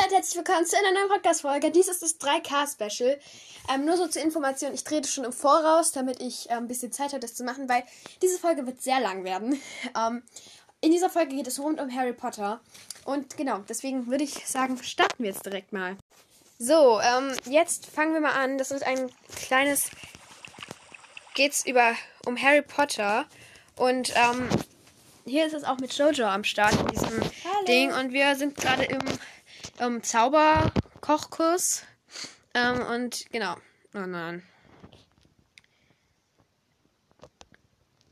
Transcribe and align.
Leute, 0.00 0.14
herzlich 0.14 0.36
willkommen 0.36 0.64
zu 0.64 0.76
einer 0.76 0.92
neuen 0.92 1.08
Podcast-Folge. 1.08 1.72
Dies 1.72 1.88
ist 1.88 2.02
das 2.02 2.20
3K-Special. 2.20 3.18
Ähm, 3.74 3.84
nur 3.84 3.96
so 3.96 4.06
zur 4.06 4.22
Information, 4.22 4.72
ich 4.72 4.84
drehe 4.84 5.00
das 5.00 5.12
schon 5.12 5.24
im 5.24 5.32
Voraus, 5.32 5.90
damit 5.90 6.20
ich 6.20 6.48
ähm, 6.50 6.58
ein 6.58 6.68
bisschen 6.68 6.92
Zeit 6.92 7.08
habe, 7.08 7.18
das 7.18 7.34
zu 7.34 7.42
machen, 7.42 7.68
weil 7.68 7.82
diese 8.22 8.38
Folge 8.38 8.64
wird 8.66 8.80
sehr 8.80 9.00
lang 9.00 9.24
werden. 9.24 9.60
Ähm, 9.96 10.22
in 10.80 10.92
dieser 10.92 11.10
Folge 11.10 11.34
geht 11.34 11.48
es 11.48 11.58
rund 11.58 11.80
um 11.80 11.92
Harry 11.92 12.12
Potter. 12.12 12.60
Und 13.06 13.36
genau, 13.36 13.58
deswegen 13.68 14.06
würde 14.06 14.22
ich 14.22 14.46
sagen, 14.46 14.80
starten 14.82 15.24
wir 15.24 15.30
jetzt 15.30 15.44
direkt 15.44 15.72
mal. 15.72 15.96
So, 16.60 17.00
ähm, 17.00 17.34
jetzt 17.46 17.86
fangen 17.86 18.12
wir 18.12 18.20
mal 18.20 18.34
an. 18.34 18.58
Das 18.58 18.70
ist 18.70 18.84
ein 18.84 19.10
kleines. 19.34 19.90
Geht's 21.34 21.66
über 21.66 21.94
um 22.24 22.40
Harry 22.40 22.62
Potter. 22.62 23.26
Und 23.74 24.12
ähm, 24.14 24.48
hier 25.24 25.46
ist 25.46 25.54
es 25.54 25.64
auch 25.64 25.78
mit 25.78 25.92
Jojo 25.94 26.26
am 26.26 26.44
Start 26.44 26.74
in 26.78 26.86
diesem 26.86 27.20
Ding. 27.66 27.92
Und 27.92 28.12
wir 28.12 28.36
sind 28.36 28.56
gerade 28.56 28.84
im 28.84 29.00
ähm, 29.78 30.02
Zauberkochkurs. 30.02 31.84
Ähm, 32.54 32.80
und 32.80 33.30
genau. 33.30 33.56
Oh 33.94 34.00
nein. 34.00 34.42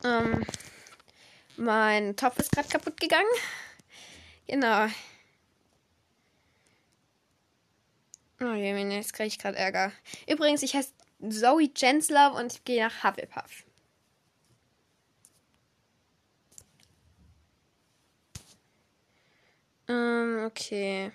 Ähm, 0.05 0.45
mein 1.57 2.17
Topf 2.17 2.39
ist 2.39 2.53
gerade 2.53 2.69
kaputt 2.69 3.01
gegangen. 3.01 3.27
Genau. 4.47 4.87
Oh 8.41 8.53
je, 8.53 8.77
jetzt 8.95 9.15
kriege 9.15 9.29
ich 9.29 9.39
gerade 9.39 9.57
Ärger. 9.57 9.93
Übrigens, 10.29 10.63
ich 10.63 10.75
heiße 10.77 10.93
Zoe 11.31 11.71
Jensler 11.75 12.35
und 12.35 12.53
ich 12.53 12.65
gehe 12.65 12.85
nach 12.85 13.03
Hufflepuff. 13.03 13.65
Ähm, 19.89 20.45
okay. 20.47 21.13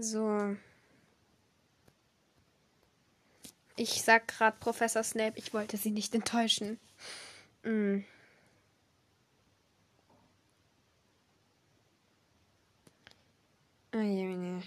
So. 0.00 0.56
Ich 3.76 4.02
sag 4.02 4.28
gerade 4.28 4.56
Professor 4.58 5.02
Snape, 5.02 5.38
ich 5.38 5.52
wollte 5.54 5.76
sie 5.76 5.90
nicht 5.90 6.14
enttäuschen. 6.14 6.78
Mm. 7.62 7.98
Oh, 13.92 13.98
je, 13.98 14.60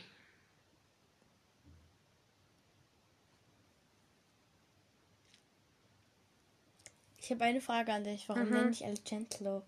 Ich 7.17 7.31
habe 7.31 7.45
eine 7.45 7.61
Frage 7.61 7.93
an 7.93 8.03
dich. 8.03 8.27
Warum 8.27 8.47
Mhm. 8.49 8.53
nenne 8.53 8.71
ich 8.71 8.83
Alcentlo? 8.83 9.63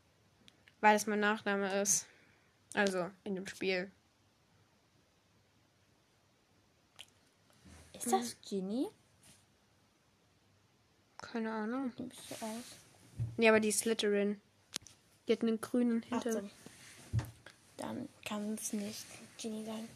Weil 0.82 0.98
es 0.98 1.08
mein 1.08 1.22
Nachname 1.22 1.82
ist. 1.82 2.06
Also, 2.74 3.10
in 3.24 3.36
dem 3.36 3.48
Spiel. 3.48 3.90
Ist 7.98 8.12
das 8.12 8.36
Ginny? 8.48 8.88
Keine 11.18 11.52
Ahnung. 11.52 11.94
Du 11.98 12.08
bist 12.08 12.22
so 12.30 12.36
aus. 12.46 12.64
Nee, 13.38 13.50
aber 13.50 13.60
die 13.60 13.72
Slytherin. 13.72 14.40
Die 15.28 15.34
hat 15.34 15.42
einen 15.42 15.60
grünen 15.60 16.04
Ach 16.12 16.24
Hinter. 16.24 16.42
so. 16.42 16.50
Dann 17.78 18.08
kann 18.24 18.54
es 18.56 18.74
nicht 18.74 19.06
Ginny 19.38 19.66
sein. 19.66 19.88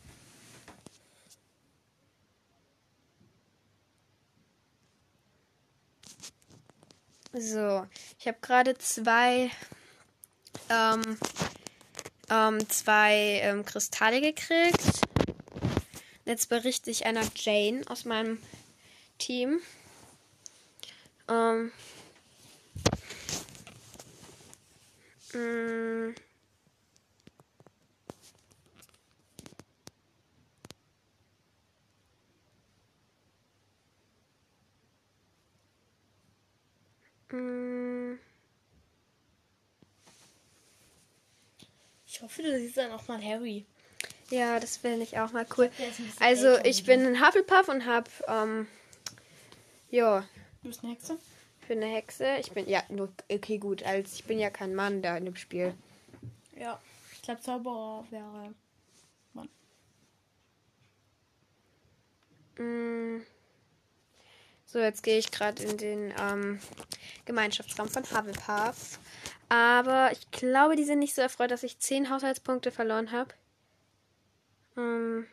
So, 7.31 7.85
ich 8.17 8.27
habe 8.27 8.37
gerade 8.41 8.75
zwei, 8.79 9.51
ähm, 10.69 11.17
ähm, 12.29 12.69
zwei 12.69 13.39
ähm, 13.43 13.63
Kristalle 13.63 14.19
gekriegt. 14.19 15.08
Jetzt 16.29 16.47
berichte 16.47 16.91
ich 16.91 17.07
einer 17.07 17.23
Jane 17.35 17.81
aus 17.87 18.05
meinem 18.05 18.37
Team. 19.17 19.61
Ähm, 21.27 21.71
mm, 25.33 26.13
mm, 37.31 38.19
Ich 42.05 42.21
hoffe, 42.21 42.43
du 42.43 42.55
siehst 42.59 42.77
dann 42.77 42.91
auch 42.91 43.07
mal 43.07 43.19
Harry. 43.19 43.65
Ja, 44.29 44.59
das 44.59 44.77
finde 44.77 45.03
ich 45.03 45.17
auch 45.19 45.31
mal 45.31 45.45
cool. 45.57 45.69
Also, 46.19 46.57
ich 46.63 46.83
bin 46.85 47.05
ein 47.05 47.25
Hufflepuff 47.25 47.67
und 47.67 47.85
habe, 47.85 48.09
ähm, 48.27 48.67
ja, 49.89 50.25
Du 50.61 50.67
bist 50.67 50.83
eine 50.83 50.93
Hexe? 50.93 51.17
für 51.69 51.73
eine 51.73 51.85
Hexe. 51.85 52.37
Ich 52.39 52.51
bin, 52.51 52.67
ja, 52.67 52.81
nur, 52.89 53.13
okay, 53.31 53.59
gut, 53.59 53.83
als 53.83 54.13
ich 54.13 54.25
bin 54.25 54.39
ja 54.39 54.49
kein 54.49 54.73
Mann 54.73 55.01
da 55.03 55.15
in 55.15 55.25
dem 55.25 55.35
Spiel. 55.35 55.75
Ja. 56.57 56.79
Ich 57.13 57.21
glaube, 57.21 57.41
Zauberer 57.41 58.05
wäre. 58.09 58.55
Mann. 59.33 59.49
Mm. 62.57 63.23
So, 64.65 64.79
jetzt 64.79 65.03
gehe 65.03 65.19
ich 65.19 65.29
gerade 65.29 65.61
in 65.61 65.77
den 65.77 66.13
ähm, 66.19 66.59
Gemeinschaftsraum 67.25 67.87
von 67.87 68.03
Hufflepuff. 68.03 68.99
Aber 69.47 70.11
ich 70.11 70.29
glaube, 70.31 70.75
die 70.75 70.85
sind 70.85 70.99
nicht 70.99 71.13
so 71.13 71.21
erfreut, 71.21 71.51
dass 71.51 71.63
ich 71.63 71.77
10 71.77 72.09
Haushaltspunkte 72.09 72.71
verloren 72.71 73.11
habe. 73.11 73.33
Ähm. 74.79 75.27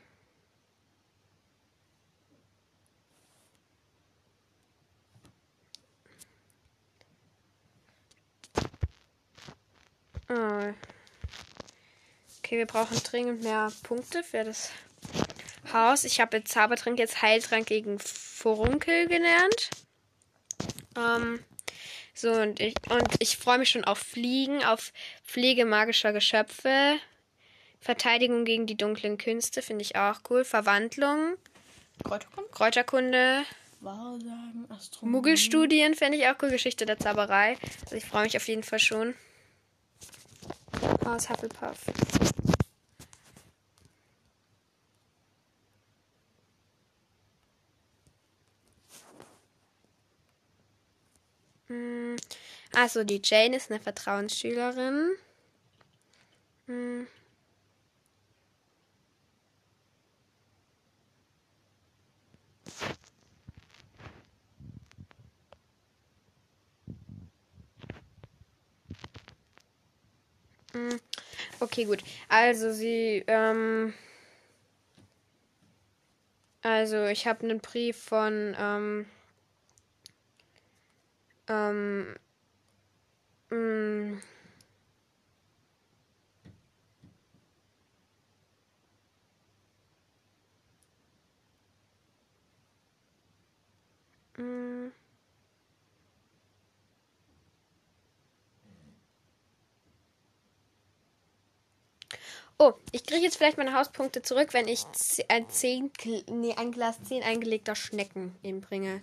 Oh. 10.29 10.75
Okay, 12.39 12.59
wir 12.59 12.67
brauchen 12.67 12.97
dringend 13.05 13.43
mehr 13.43 13.73
Punkte 13.85 14.25
für 14.25 14.45
das 14.45 14.71
Haus. 15.73 16.05
Ich 16.05 16.21
habe 16.21 16.39
jetzt 16.39 16.53
Zaubertrank 16.53 16.99
jetzt 16.99 17.23
Heiltrank 17.23 17.67
gegen 17.67 17.99
Furunkel 17.99 19.07
gelernt. 19.07 19.71
Ähm, 20.97 21.45
so, 22.15 22.33
und 22.33 22.59
ich, 22.61 22.75
und 22.89 23.17
ich 23.21 23.37
freue 23.37 23.59
mich 23.59 23.71
schon 23.71 23.85
auf 23.85 23.99
Fliegen, 23.99 24.65
auf 24.65 24.93
Pflege 25.25 25.65
magischer 25.65 26.13
Geschöpfe. 26.13 26.99
Verteidigung 27.81 28.45
gegen 28.45 28.67
die 28.67 28.77
dunklen 28.77 29.19
Künste 29.19 29.63
finde 29.63 29.83
ich 29.83 29.97
auch 29.97 30.21
cool. 30.31 30.45
Verwandlung, 30.45 31.37
Kräuterkunde? 32.03 32.51
Kräuterkunde, 32.51 33.45
Wahrsagen, 33.81 34.67
Astronomie. 34.69 35.17
Muggelstudien 35.17 35.95
finde 35.95 36.19
ich 36.19 36.27
auch 36.27 36.35
cool. 36.43 36.51
Geschichte 36.51 36.87
der 36.87 36.99
Zauberei. 36.99 37.57
Also 37.83 37.97
ich 37.97 38.05
freue 38.05 38.25
mich 38.25 38.37
auf 38.37 38.49
jeden 38.49 38.63
Fall 38.63 38.79
schon. 38.79 39.15
Aus 41.05 41.29
Hufflepuff. 41.29 41.79
Hm. 51.69 52.17
Also 52.75 53.05
die 53.05 53.21
Jane 53.23 53.57
ist 53.57 53.71
eine 53.71 53.81
Vertrauensschülerin. 53.81 55.13
Hm. 56.67 57.07
Okay, 71.61 71.85
gut. 71.85 72.03
Also 72.29 72.73
sie, 72.73 73.25
ähm, 73.27 73.95
also 76.63 77.07
ich 77.07 77.27
habe 77.27 77.45
einen 77.45 77.61
Brief 77.61 77.97
von, 77.97 78.55
ähm, 78.59 79.07
ähm, 81.49 82.17
mh, 83.51 84.21
mh, 94.39 94.91
Oh, 102.59 102.73
ich 102.91 103.05
kriege 103.05 103.23
jetzt 103.23 103.37
vielleicht 103.37 103.59
meine 103.59 103.75
Hauspunkte 103.75 104.23
zurück, 104.23 104.55
wenn 104.55 104.67
ich 104.67 104.87
ein, 105.29 105.47
Zehntel, 105.51 106.25
nee, 106.31 106.55
ein 106.57 106.73
Glas 106.73 106.97
10 107.03 107.23
eingelegter 107.23 107.75
Schnecken 107.75 108.35
ihm 108.43 108.63
bringe. 108.63 109.03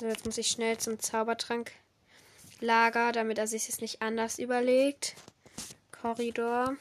So, 0.00 0.06
jetzt 0.06 0.24
muss 0.24 0.38
ich 0.38 0.48
schnell 0.48 0.78
zum 0.78 0.98
Zaubertranklager, 0.98 3.12
damit 3.12 3.36
er 3.36 3.46
sich 3.46 3.68
es 3.68 3.82
nicht 3.82 4.00
anders 4.00 4.38
überlegt. 4.38 5.14
Korridor. 5.92 6.74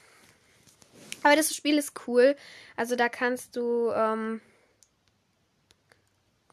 Aber 1.24 1.36
das 1.36 1.54
Spiel 1.54 1.77
ist 1.77 2.07
cool. 2.07 2.38
Also 2.77 2.95
da 2.95 3.10
kannst 3.10 3.57
du. 3.57 3.92
Ähm, 3.92 4.39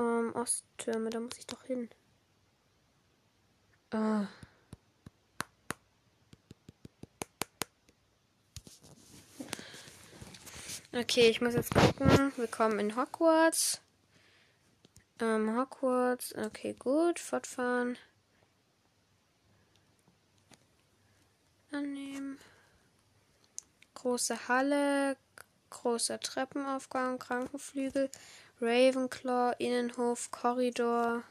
ähm, 0.03 0.35
Osttürme, 0.35 1.11
da 1.11 1.21
muss 1.21 1.39
ich 1.39 1.47
doch 1.47 1.63
hin. 1.65 1.89
Oh. 3.93 4.27
Okay, 10.95 11.31
ich 11.31 11.41
muss 11.41 11.55
jetzt 11.55 11.75
gucken. 11.75 12.33
Willkommen 12.37 12.79
in 12.79 12.97
Hogwarts. 12.97 13.81
Ähm, 15.21 15.57
Hogwarts. 15.59 16.35
Okay, 16.35 16.75
gut. 16.79 17.19
Fortfahren. 17.19 17.97
Annehmen. 21.71 22.39
Große 23.95 24.49
Halle. 24.49 25.17
Großer 25.71 26.21
Treppenaufgang. 26.21 27.19
Krankenflügel. 27.19 28.11
Ravenclaw. 28.63 29.55
Innenhof. 29.59 30.31
Korridor. 30.31 31.25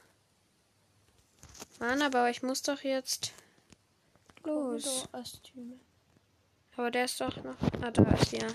Mann, 1.80 2.02
aber 2.02 2.30
ich 2.30 2.44
muss 2.44 2.62
doch 2.62 2.82
jetzt 2.82 3.34
los. 4.44 5.08
Aber 6.76 6.92
der 6.92 7.06
ist 7.06 7.20
doch 7.22 7.36
noch. 7.44 7.56
Ah, 7.82 7.92
da 7.92 8.04
ist 8.12 8.32
ja. 8.34 8.48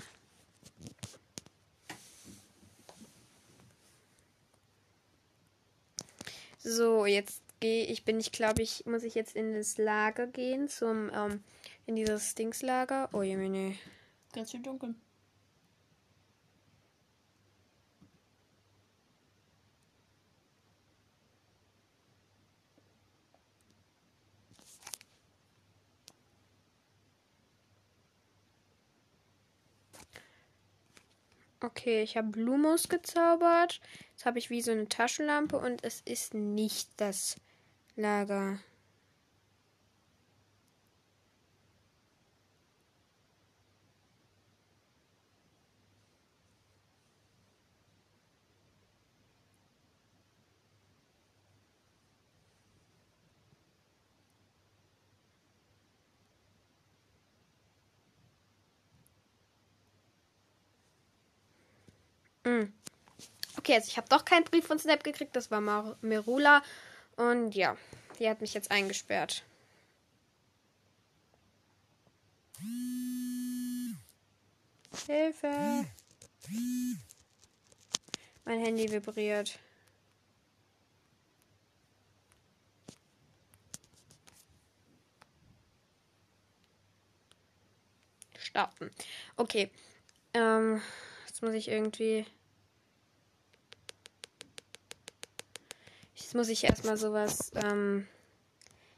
So, 6.59 7.05
jetzt 7.05 7.41
gehe 7.59 7.85
ich, 7.85 8.03
bin 8.03 8.19
ich, 8.19 8.31
glaube 8.31 8.61
ich, 8.61 8.85
muss 8.85 9.03
ich 9.03 9.15
jetzt 9.15 9.35
in 9.35 9.53
das 9.53 9.77
Lager 9.77 10.27
gehen, 10.27 10.67
zum, 10.67 11.09
ähm, 11.13 11.43
in 11.85 11.95
dieses 11.95 12.35
Dingslager. 12.35 13.09
Oh 13.13 13.21
je, 13.21 13.37
meine. 13.37 13.75
Ganz 14.33 14.51
schön 14.51 14.63
dunkel. 14.63 14.93
Okay, 31.67 32.01
ich 32.01 32.15
habe 32.15 32.39
Lumos 32.39 32.87
gezaubert. 32.87 33.81
Jetzt 34.11 34.25
habe 34.25 34.39
ich 34.39 34.49
wie 34.49 34.61
so 34.61 34.71
eine 34.71 34.87
Taschenlampe 34.87 35.57
und 35.57 35.83
es 35.83 35.99
ist 35.99 36.33
nicht 36.33 36.89
das 36.95 37.35
Lager. 37.97 38.59
Mm. 62.47 62.71
Okay, 63.57 63.73
also 63.73 63.87
ich 63.87 63.97
habe 63.97 64.07
doch 64.09 64.23
keinen 64.23 64.45
Brief 64.45 64.65
von 64.65 64.79
Snap 64.79 65.03
gekriegt. 65.03 65.35
Das 65.35 65.51
war 65.51 65.59
Mar 65.59 65.97
Merula. 66.01 66.63
Und 67.17 67.55
ja, 67.55 67.75
die 68.19 68.29
hat 68.29 68.41
mich 68.41 68.53
jetzt 68.53 68.71
eingesperrt. 68.71 69.43
Hilfe! 75.05 75.85
Mein 78.45 78.59
Handy 78.59 78.89
vibriert. 78.91 79.59
Starten. 88.37 88.91
Okay. 89.35 89.69
Ähm, 90.33 90.81
jetzt 91.27 91.41
muss 91.41 91.53
ich 91.53 91.67
irgendwie. 91.67 92.25
Jetzt 96.27 96.35
muss 96.35 96.49
ich 96.49 96.65
erstmal 96.65 96.97
sowas 96.97 97.53
ähm, 97.55 98.05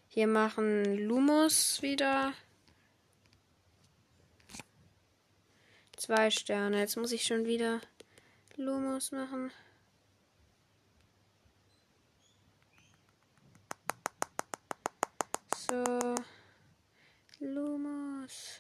hier 0.07 0.25
machen. 0.25 0.97
Lumos 0.97 1.79
wieder. 1.83 2.33
Zwei 5.95 6.31
Sterne. 6.31 6.79
Jetzt 6.79 6.97
muss 6.97 7.11
ich 7.11 7.21
schon 7.21 7.45
wieder 7.45 7.81
Lumos 8.55 9.11
machen. 9.11 9.51
So. 15.69 16.15
Lumos. 17.37 18.59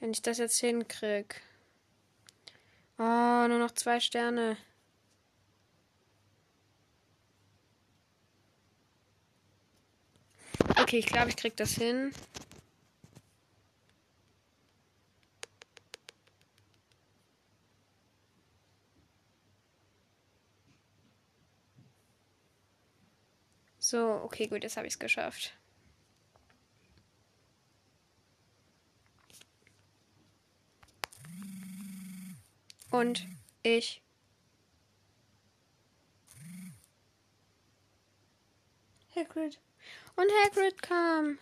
Wenn 0.00 0.10
ich 0.10 0.20
das 0.20 0.38
jetzt 0.38 0.58
hinkrieg. 0.58 1.42
Oh, 2.98 3.46
nur 3.46 3.58
noch 3.60 3.70
zwei 3.70 4.00
Sterne. 4.00 4.56
Okay, 10.92 10.98
ich 10.98 11.06
glaube, 11.06 11.30
ich 11.30 11.36
krieg 11.36 11.56
das 11.56 11.72
hin. 11.72 12.12
So, 23.78 24.20
okay, 24.22 24.48
gut, 24.48 24.64
jetzt 24.64 24.76
habe 24.76 24.86
ich 24.86 24.92
es 24.92 24.98
geschafft. 24.98 25.54
Und 32.90 33.26
ich. 33.62 34.02
Hagrid. 39.16 39.58
Und 40.16 40.30
Hagrid 40.44 40.82
kam. 40.82 41.38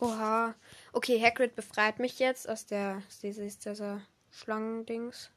Oha. 0.00 0.54
Okay, 0.92 1.20
Hagrid 1.20 1.56
befreit 1.56 1.98
mich 1.98 2.18
jetzt 2.18 2.48
aus 2.48 2.66
der 2.66 3.02
dieses, 3.22 3.58
dieser 3.58 4.00
Schlangendings. 4.30 5.30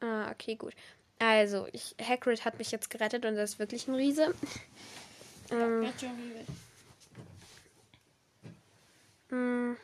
Ah, 0.00 0.30
okay, 0.30 0.54
gut. 0.54 0.74
Also, 1.18 1.66
ich, 1.72 1.96
Hagrid 2.00 2.44
hat 2.44 2.58
mich 2.58 2.70
jetzt 2.70 2.90
gerettet 2.90 3.24
und 3.24 3.34
das 3.34 3.50
ist 3.54 3.58
wirklich 3.58 3.88
ein 3.88 3.94
Riese. 3.94 4.32
ähm. 5.50 5.92
Mm. 9.30 9.76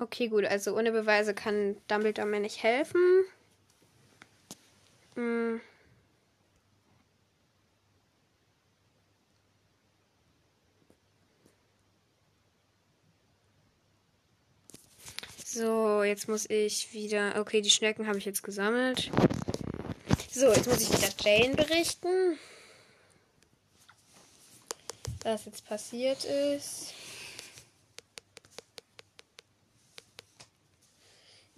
Okay, 0.00 0.28
gut, 0.28 0.44
also 0.44 0.76
ohne 0.76 0.92
Beweise 0.92 1.34
kann 1.34 1.76
Dumbledore 1.88 2.26
mir 2.26 2.38
nicht 2.40 2.62
helfen. 2.62 3.24
Mm. 5.16 5.60
So, 15.44 16.04
jetzt 16.04 16.28
muss 16.28 16.48
ich 16.48 16.92
wieder. 16.92 17.34
Okay, 17.40 17.60
die 17.60 17.70
Schnecken 17.70 18.06
habe 18.06 18.18
ich 18.18 18.24
jetzt 18.24 18.44
gesammelt. 18.44 19.10
So, 20.30 20.52
jetzt 20.52 20.68
muss 20.68 20.80
ich 20.80 20.92
wieder 20.92 21.12
Jane 21.18 21.56
berichten. 21.56 22.38
Was 25.24 25.46
jetzt 25.46 25.66
passiert 25.66 26.24
ist. 26.24 26.94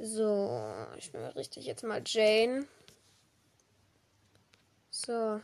So, 0.03 0.87
ich 0.97 1.13
richte 1.37 1.61
jetzt 1.61 1.85
mal 1.85 2.03
Jane. 2.05 2.67
So. 4.91 5.41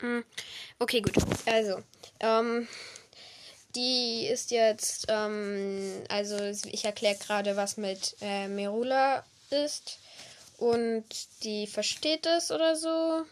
Hm, 0.00 0.24
okay, 0.78 1.00
gut. 1.00 1.14
Also, 1.46 1.82
ähm, 2.20 2.68
die 3.76 4.26
ist 4.26 4.50
jetzt, 4.50 5.06
ähm, 5.08 6.02
also 6.08 6.36
ich 6.66 6.84
erkläre 6.84 7.16
gerade, 7.16 7.56
was 7.56 7.76
mit 7.76 8.16
äh, 8.20 8.48
Merula 8.48 9.24
ist. 9.50 9.98
Und 10.58 11.04
die 11.42 11.66
versteht 11.66 12.24
es 12.26 12.50
oder 12.50 12.76
so. 12.76 13.24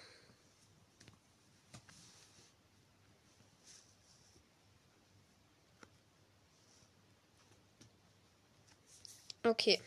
Okay. 9.43 9.81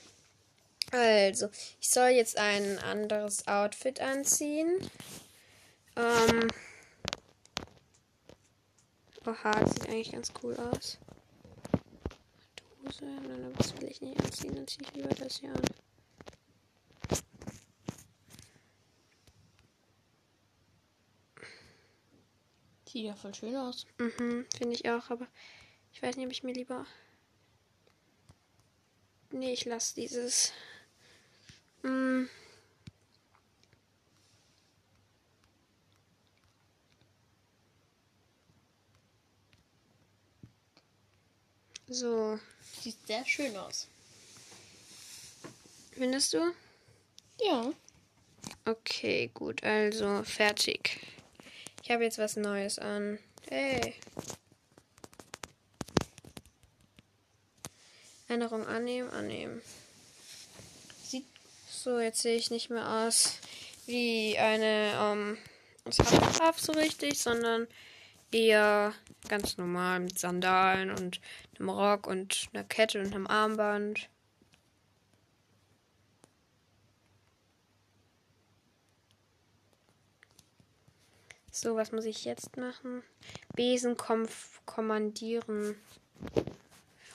Also, 0.92 1.50
ich 1.82 1.90
soll 1.90 2.10
jetzt 2.10 2.38
ein 2.38 2.80
anderes 2.80 3.48
Outfit 3.48 4.00
anziehen. 4.02 4.90
Ähm. 5.96 6.48
Oha, 9.28 9.52
das 9.60 9.74
sieht 9.74 9.90
eigentlich 9.90 10.12
ganz 10.14 10.32
cool 10.42 10.56
aus. 10.56 10.98
Dose, 12.82 13.04
nein, 13.04 13.44
aber 13.44 13.58
das 13.58 13.76
will 13.76 13.90
ich 13.90 14.00
nicht 14.00 14.18
anziehen, 14.24 14.56
dann 14.56 14.66
ziehe 14.66 14.88
ich 14.88 14.94
lieber 14.94 15.10
das 15.10 15.40
hier 15.40 15.54
an. 15.54 15.62
Sieht 22.86 23.04
ja 23.04 23.16
voll 23.18 23.34
schön 23.34 23.58
aus. 23.58 23.86
Mhm, 23.98 24.46
finde 24.58 24.74
ich 24.74 24.90
auch, 24.90 25.10
aber 25.10 25.28
ich 25.92 26.02
weiß 26.02 26.16
nicht, 26.16 26.26
ob 26.26 26.32
ich 26.32 26.44
mir 26.44 26.54
lieber. 26.54 26.86
Nee, 29.32 29.52
ich 29.52 29.66
lasse 29.66 29.94
dieses. 29.96 30.54
Mm. 31.84 32.28
So, 41.90 42.38
Sieht 42.82 42.96
sehr 43.08 43.26
schön 43.26 43.56
aus. 43.56 43.88
findest 45.92 46.34
du? 46.34 46.54
Ja. 47.42 47.72
Okay, 48.66 49.32
gut, 49.34 49.64
also 49.64 50.24
fertig. 50.24 51.00
Ich 51.84 51.90
habe 51.92 52.04
jetzt 52.04 52.18
was 52.18 52.36
Neues 52.36 52.78
an. 52.80 53.20
Hey. 53.50 53.96
Änderung 58.28 58.66
annehmen, 58.68 59.10
annehmen. 59.12 59.62
Sieht 61.04 61.26
So, 61.70 62.00
jetzt 62.00 62.22
sehe 62.22 62.36
ich 62.36 62.52
nicht 62.52 62.70
mehr 62.70 62.88
aus 62.88 63.38
wie 63.86 64.38
eine 64.38 64.92
ähm, 65.02 65.38
Hufflepuff 65.86 66.60
so 66.60 66.74
richtig, 66.74 67.20
sondern 67.20 67.68
eher 68.32 68.94
ganz 69.30 69.58
normal 69.58 70.00
mit 70.00 70.20
Sandalen 70.20 70.92
und 70.92 71.20
einem 71.60 71.70
Rock 71.70 72.08
und 72.08 72.50
einer 72.54 72.64
Kette 72.64 73.00
und 73.00 73.14
einem 73.14 73.28
Armband. 73.28 74.10
So, 81.52 81.76
was 81.76 81.92
muss 81.92 82.06
ich 82.06 82.24
jetzt 82.24 82.56
machen? 82.58 83.02
Besen 83.56 83.98
kommandieren. 84.68 85.76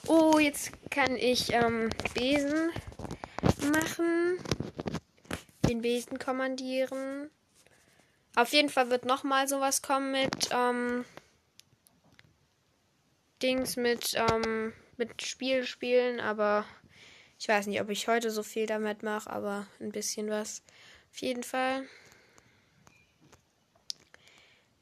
Oh, 0.09 0.41
jetzt 0.41 0.73
kann 0.91 1.15
ich 1.15 1.53
ähm, 1.53 1.91
Besen 2.13 2.73
machen. 3.73 4.39
Den 5.69 5.81
Besen 5.81 6.19
kommandieren. 6.19 7.31
Auf 8.35 8.53
jeden 8.53 8.71
Fall 8.71 8.91
wird 8.91 9.05
nochmal 9.05 9.47
sowas 9.47 9.83
kommen 9.83 10.13
mit 10.13 10.49
ähm, 10.51 11.05
Dings 13.43 13.77
mit, 13.77 14.15
ähm, 14.15 14.73
mit 14.97 15.21
Spiel 15.23 15.67
spielen, 15.67 16.21
aber 16.21 16.65
ich 17.39 17.49
weiß 17.49 17.67
nicht, 17.67 17.81
ob 17.81 17.91
ich 17.91 18.07
heute 18.07 18.31
so 18.31 18.43
viel 18.43 18.67
damit 18.67 19.03
mache, 19.03 19.29
aber 19.29 19.67
ein 19.81 19.91
bisschen 19.91 20.31
was. 20.31 20.63
Auf 21.11 21.19
jeden 21.19 21.43
Fall. 21.43 21.87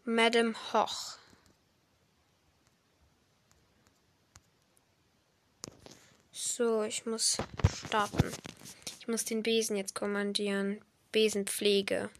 Madame 0.05 0.55
Hoch. 0.73 1.17
So, 6.31 6.83
ich 6.83 7.07
muss 7.07 7.39
starten. 7.87 8.31
Ich 9.01 9.09
muss 9.09 9.25
den 9.25 9.43
Besen 9.43 9.77
jetzt 9.77 9.95
kommandieren. 9.95 10.85
Besenpflege. 11.13 12.11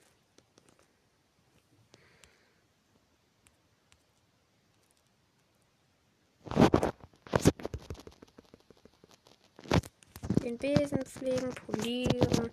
Den 10.51 10.59
Besen 10.59 11.03
pflegen, 11.05 11.55
polieren, 11.55 12.51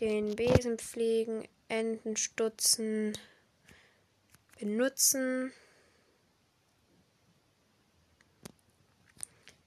den 0.00 0.36
Besen 0.36 0.78
pflegen, 0.78 1.48
Enden 1.66 2.16
stutzen, 2.16 3.18
benutzen. 4.60 5.52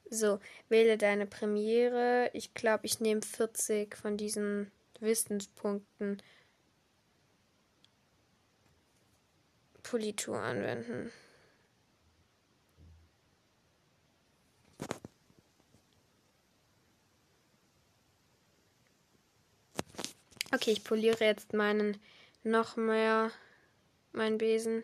So, 0.09 0.39
wähle 0.69 0.97
deine 0.97 1.25
Premiere. 1.25 2.29
Ich 2.31 2.53
glaube, 2.53 2.85
ich 2.85 3.01
nehme 3.01 3.21
40 3.21 3.97
von 3.97 4.15
diesen 4.15 4.71
Wissenspunkten. 5.01 6.23
Politur 9.81 10.39
anwenden. 10.39 11.11
Okay, 20.53 20.71
ich 20.71 20.83
poliere 20.83 21.25
jetzt 21.25 21.53
meinen 21.53 21.99
noch 22.43 22.75
mehr, 22.75 23.31
meinen 24.11 24.37
Besen. 24.37 24.83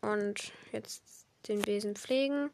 Und 0.00 0.52
jetzt 0.70 1.02
den 1.48 1.62
Besen 1.62 1.96
pflegen. 1.96 2.50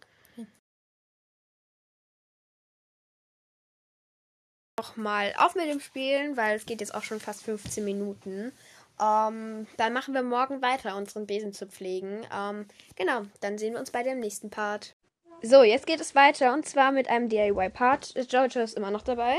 Nochmal 4.78 5.34
auf 5.36 5.54
mit 5.54 5.66
dem 5.66 5.80
Spielen, 5.80 6.36
weil 6.36 6.56
es 6.56 6.64
geht 6.64 6.80
jetzt 6.80 6.94
auch 6.94 7.02
schon 7.02 7.20
fast 7.20 7.42
15 7.42 7.84
Minuten. 7.84 8.52
Ähm, 9.00 9.66
dann 9.76 9.92
machen 9.92 10.14
wir 10.14 10.22
morgen 10.22 10.62
weiter, 10.62 10.96
unseren 10.96 11.26
Besen 11.26 11.52
zu 11.52 11.66
pflegen. 11.66 12.26
Ähm, 12.32 12.66
genau, 12.96 13.22
dann 13.40 13.58
sehen 13.58 13.74
wir 13.74 13.80
uns 13.80 13.90
bei 13.90 14.02
dem 14.02 14.20
nächsten 14.20 14.50
Part. 14.50 14.94
So, 15.42 15.62
jetzt 15.62 15.86
geht 15.86 16.00
es 16.00 16.14
weiter 16.14 16.54
und 16.54 16.66
zwar 16.66 16.90
mit 16.90 17.08
einem 17.08 17.28
DIY-Part. 17.28 18.14
Jojo 18.32 18.60
ist 18.60 18.76
immer 18.76 18.90
noch 18.90 19.02
dabei. 19.02 19.36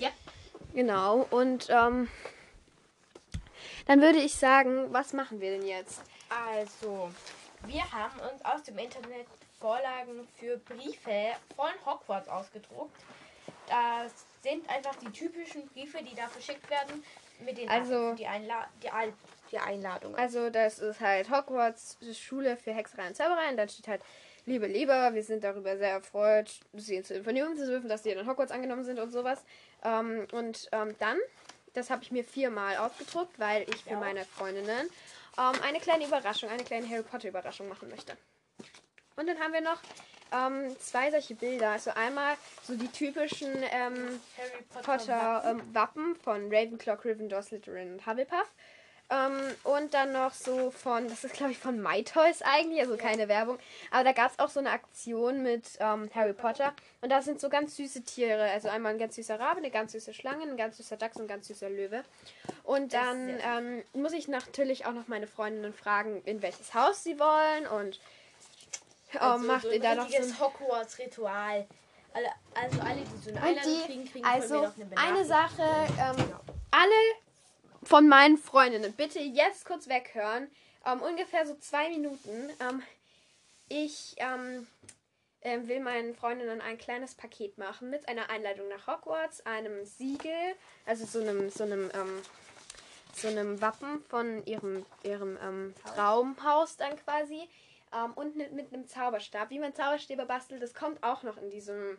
Ja. 0.00 0.10
Genau, 0.74 1.26
und 1.30 1.68
ähm, 1.70 2.08
dann 3.86 4.00
würde 4.00 4.18
ich 4.18 4.34
sagen, 4.34 4.92
was 4.92 5.12
machen 5.12 5.40
wir 5.40 5.52
denn 5.56 5.66
jetzt? 5.66 6.02
Also, 6.28 7.10
wir 7.66 7.82
haben 7.92 8.18
uns 8.32 8.44
aus 8.44 8.62
dem 8.64 8.78
Internet 8.78 9.26
Vorlagen 9.60 10.26
für 10.38 10.58
Briefe 10.58 11.32
von 11.54 11.70
Hogwarts 11.86 12.28
ausgedruckt. 12.28 13.00
Das 13.68 14.12
sind 14.42 14.68
einfach 14.68 14.94
die 14.96 15.10
typischen 15.10 15.66
Briefe, 15.68 16.02
die 16.02 16.14
da 16.14 16.28
verschickt 16.28 16.68
werden, 16.68 17.02
mit 17.38 17.56
den 17.56 17.68
Also- 17.68 18.14
die, 18.14 18.26
Einla 18.26 18.66
die, 18.82 18.90
Ein 18.90 19.12
die 19.52 19.58
Einladungen. 19.58 20.18
Also, 20.18 20.50
das 20.50 20.80
ist 20.80 21.00
halt 21.00 21.30
Hogwarts 21.30 21.98
Schule 22.18 22.56
für 22.56 22.72
Hexerei 22.74 23.06
und 23.06 23.16
Zauberei. 23.16 23.48
Und 23.50 23.56
dann 23.56 23.68
steht 23.68 23.88
halt, 23.88 24.02
liebe 24.44 24.66
Lieber, 24.66 25.14
wir 25.14 25.22
sind 25.22 25.44
darüber 25.44 25.76
sehr 25.78 25.90
erfreut, 25.92 26.50
Sie 26.74 27.02
zu 27.02 27.14
informieren 27.14 27.56
zu 27.56 27.64
dürfen, 27.66 27.88
dass 27.88 28.02
Sie 28.02 28.10
in 28.10 28.26
Hogwarts 28.26 28.52
angenommen 28.52 28.84
sind 28.84 28.98
und 28.98 29.10
sowas. 29.12 29.44
Ähm, 29.84 30.26
und 30.32 30.68
ähm, 30.72 30.94
dann, 30.98 31.18
das 31.74 31.90
habe 31.90 32.02
ich 32.02 32.10
mir 32.10 32.24
viermal 32.24 32.76
ausgedruckt, 32.76 33.38
weil 33.38 33.62
ich 33.68 33.84
für 33.84 33.96
meine 33.96 34.24
Freundinnen 34.24 34.88
ähm, 35.38 35.62
eine 35.62 35.80
kleine 35.80 36.06
Überraschung, 36.06 36.48
eine 36.48 36.64
kleine 36.64 36.88
Harry 36.88 37.02
Potter 37.02 37.28
Überraschung 37.28 37.68
machen 37.68 37.88
möchte. 37.90 38.16
Und 39.16 39.28
dann 39.28 39.38
haben 39.38 39.52
wir 39.52 39.60
noch 39.60 39.80
ähm, 40.32 40.76
zwei 40.78 41.10
solche 41.10 41.34
Bilder. 41.34 41.70
Also 41.70 41.90
einmal 41.90 42.36
so 42.62 42.76
die 42.76 42.88
typischen 42.88 43.52
ähm, 43.54 44.20
Harry 44.36 44.62
Potter. 44.72 44.82
Potter 44.82 45.42
ähm, 45.50 45.74
Wappen 45.74 46.16
von 46.16 46.52
Ravenclaw, 46.52 46.96
Gryffindor, 46.96 47.42
Slytherin 47.42 47.92
und 47.92 48.06
Hufflepuff. 48.06 48.50
Ähm, 49.10 49.38
und 49.64 49.92
dann 49.92 50.12
noch 50.12 50.32
so 50.32 50.70
von, 50.70 51.08
das 51.08 51.24
ist 51.24 51.34
glaube 51.34 51.52
ich 51.52 51.58
von 51.58 51.80
MyToys 51.80 52.40
eigentlich, 52.42 52.80
also 52.80 52.96
keine 52.96 53.28
Werbung. 53.28 53.58
Aber 53.90 54.02
da 54.02 54.12
gab 54.12 54.32
es 54.32 54.38
auch 54.38 54.48
so 54.48 54.60
eine 54.60 54.70
Aktion 54.70 55.42
mit 55.42 55.64
ähm, 55.78 56.10
Harry 56.14 56.32
Potter. 56.32 56.72
Und 57.02 57.10
da 57.10 57.20
sind 57.20 57.38
so 57.38 57.50
ganz 57.50 57.76
süße 57.76 58.02
Tiere. 58.04 58.50
Also 58.50 58.68
einmal 58.68 58.92
ein 58.92 58.98
ganz 58.98 59.16
süßer 59.16 59.38
Rabe, 59.38 59.58
eine 59.58 59.70
ganz 59.70 59.92
süße 59.92 60.14
Schlange, 60.14 60.44
ein 60.44 60.56
ganz 60.56 60.78
süßer 60.78 60.96
Dachs 60.96 61.16
und 61.16 61.24
ein 61.24 61.28
ganz 61.28 61.48
süßer 61.48 61.68
Löwe. 61.68 62.02
Und 62.62 62.94
dann 62.94 63.28
ähm, 63.28 63.82
muss 63.92 64.14
ich 64.14 64.26
natürlich 64.26 64.86
auch 64.86 64.92
noch 64.92 65.06
meine 65.06 65.26
Freundinnen 65.26 65.74
fragen, 65.74 66.22
in 66.24 66.40
welches 66.40 66.72
Haus 66.72 67.04
sie 67.04 67.18
wollen. 67.18 67.66
Und 67.66 68.00
ähm, 69.12 69.20
also 69.20 69.46
macht 69.46 69.62
so 69.62 69.70
ihr 69.70 69.80
da 69.80 69.94
noch 69.94 70.08
so 70.08 70.16
ein 70.16 70.40
Hogwarts-Ritual. 70.40 71.66
Also 72.54 72.80
alle, 72.80 73.00
die 73.02 73.22
so 73.22 73.30
eine 73.30 73.40
Und 73.40 73.46
Einladung 73.46 73.84
kriegen, 73.86 74.04
kriegen 74.06 74.24
also 74.24 74.48
von 74.48 74.60
mir 74.60 74.68
noch 74.68 74.74
eine 74.76 74.84
eine 74.96 75.24
Benachrichtigung. 75.24 75.26
Sache, 75.26 76.22
ähm, 76.22 76.32
alle 76.70 77.23
von 77.84 78.08
meinen 78.08 78.38
Freundinnen, 78.38 78.92
bitte 78.92 79.20
jetzt 79.20 79.64
kurz 79.64 79.88
weghören. 79.88 80.50
ähm, 80.86 81.00
ungefähr 81.00 81.46
so 81.46 81.54
zwei 81.56 81.88
Minuten. 81.88 82.50
Ähm, 82.60 82.82
ich 83.68 84.14
ähm, 84.18 84.66
ähm, 85.42 85.68
will 85.68 85.80
meinen 85.80 86.14
Freundinnen 86.14 86.60
ein 86.60 86.78
kleines 86.78 87.14
Paket 87.14 87.58
machen 87.58 87.90
mit 87.90 88.08
einer 88.08 88.30
Einladung 88.30 88.68
nach 88.68 88.86
Hogwarts, 88.86 89.44
einem 89.46 89.84
Siegel, 89.84 90.54
also 90.86 91.06
so 91.06 91.20
einem, 91.20 91.50
so 91.50 91.64
einem, 91.64 91.90
ähm, 91.94 92.22
so 93.14 93.28
einem 93.28 93.60
Wappen 93.60 94.04
von 94.08 94.44
ihrem, 94.44 94.84
ihrem 95.02 95.38
ähm, 95.42 95.74
Traumhaus 95.94 96.76
dann 96.76 96.96
quasi. 96.96 97.48
Und 98.16 98.34
mit, 98.34 98.50
mit 98.50 98.72
einem 98.72 98.88
Zauberstab. 98.88 99.50
Wie 99.50 99.60
man 99.60 99.72
Zauberstäbe 99.72 100.26
bastelt, 100.26 100.60
das 100.60 100.74
kommt 100.74 101.00
auch 101.04 101.22
noch 101.22 101.36
in 101.36 101.48
diesem 101.50 101.96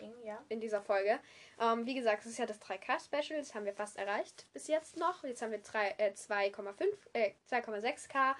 Ding, 0.00 0.14
ja. 0.24 0.42
in 0.48 0.60
dieser 0.60 0.82
Folge. 0.82 1.20
Ähm, 1.60 1.86
wie 1.86 1.94
gesagt, 1.94 2.24
es 2.24 2.32
ist 2.32 2.38
ja 2.38 2.46
das 2.46 2.60
3K-Special, 2.60 3.38
das 3.38 3.54
haben 3.54 3.64
wir 3.64 3.74
fast 3.74 3.96
erreicht 3.96 4.46
bis 4.52 4.66
jetzt 4.66 4.96
noch. 4.96 5.22
Jetzt 5.24 5.42
haben 5.42 5.52
wir 5.52 5.58
äh, 5.58 6.10
2,5, 6.10 6.84
äh, 7.12 7.32
2,6K, 7.50 8.34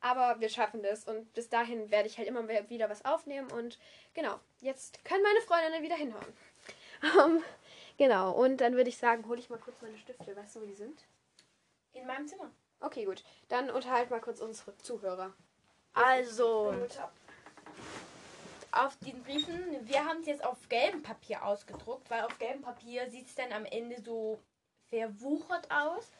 aber 0.00 0.40
wir 0.40 0.48
schaffen 0.48 0.82
das 0.82 1.04
und 1.04 1.32
bis 1.34 1.48
dahin 1.48 1.90
werde 1.90 2.08
ich 2.08 2.18
halt 2.18 2.28
immer 2.28 2.48
wieder 2.48 2.88
was 2.88 3.04
aufnehmen 3.04 3.50
und 3.50 3.78
genau, 4.14 4.38
jetzt 4.60 5.04
können 5.04 5.22
meine 5.22 5.40
Freundinnen 5.40 5.82
wieder 5.82 5.96
hinhauen. 5.96 6.32
Ähm, 7.00 7.44
genau, 7.96 8.32
und 8.32 8.60
dann 8.60 8.74
würde 8.74 8.90
ich 8.90 8.98
sagen, 8.98 9.28
hole 9.28 9.38
ich 9.38 9.50
mal 9.50 9.58
kurz 9.58 9.80
meine 9.80 9.96
Stifte, 9.98 10.34
weißt 10.34 10.56
du, 10.56 10.62
wo 10.62 10.66
die 10.66 10.74
sind? 10.74 11.04
In 11.92 12.06
meinem 12.06 12.26
Zimmer. 12.26 12.50
Okay, 12.80 13.04
gut, 13.04 13.22
dann 13.48 13.70
unterhalt 13.70 14.10
mal 14.10 14.20
kurz 14.20 14.40
unsere 14.40 14.76
Zuhörer. 14.78 15.32
Also, 15.94 16.74
auf 18.78 18.96
diesen 18.98 19.22
Briefen, 19.22 19.86
wir 19.86 20.04
haben 20.04 20.20
es 20.20 20.26
jetzt 20.26 20.44
auf 20.44 20.68
gelbem 20.68 21.02
Papier 21.02 21.44
ausgedruckt, 21.44 22.08
weil 22.10 22.22
auf 22.22 22.38
gelbem 22.38 22.62
Papier 22.62 23.10
sieht 23.10 23.26
es 23.26 23.34
dann 23.34 23.52
am 23.52 23.64
Ende 23.64 24.00
so 24.00 24.38
verwuchert 24.88 25.70
aus. 25.70 26.10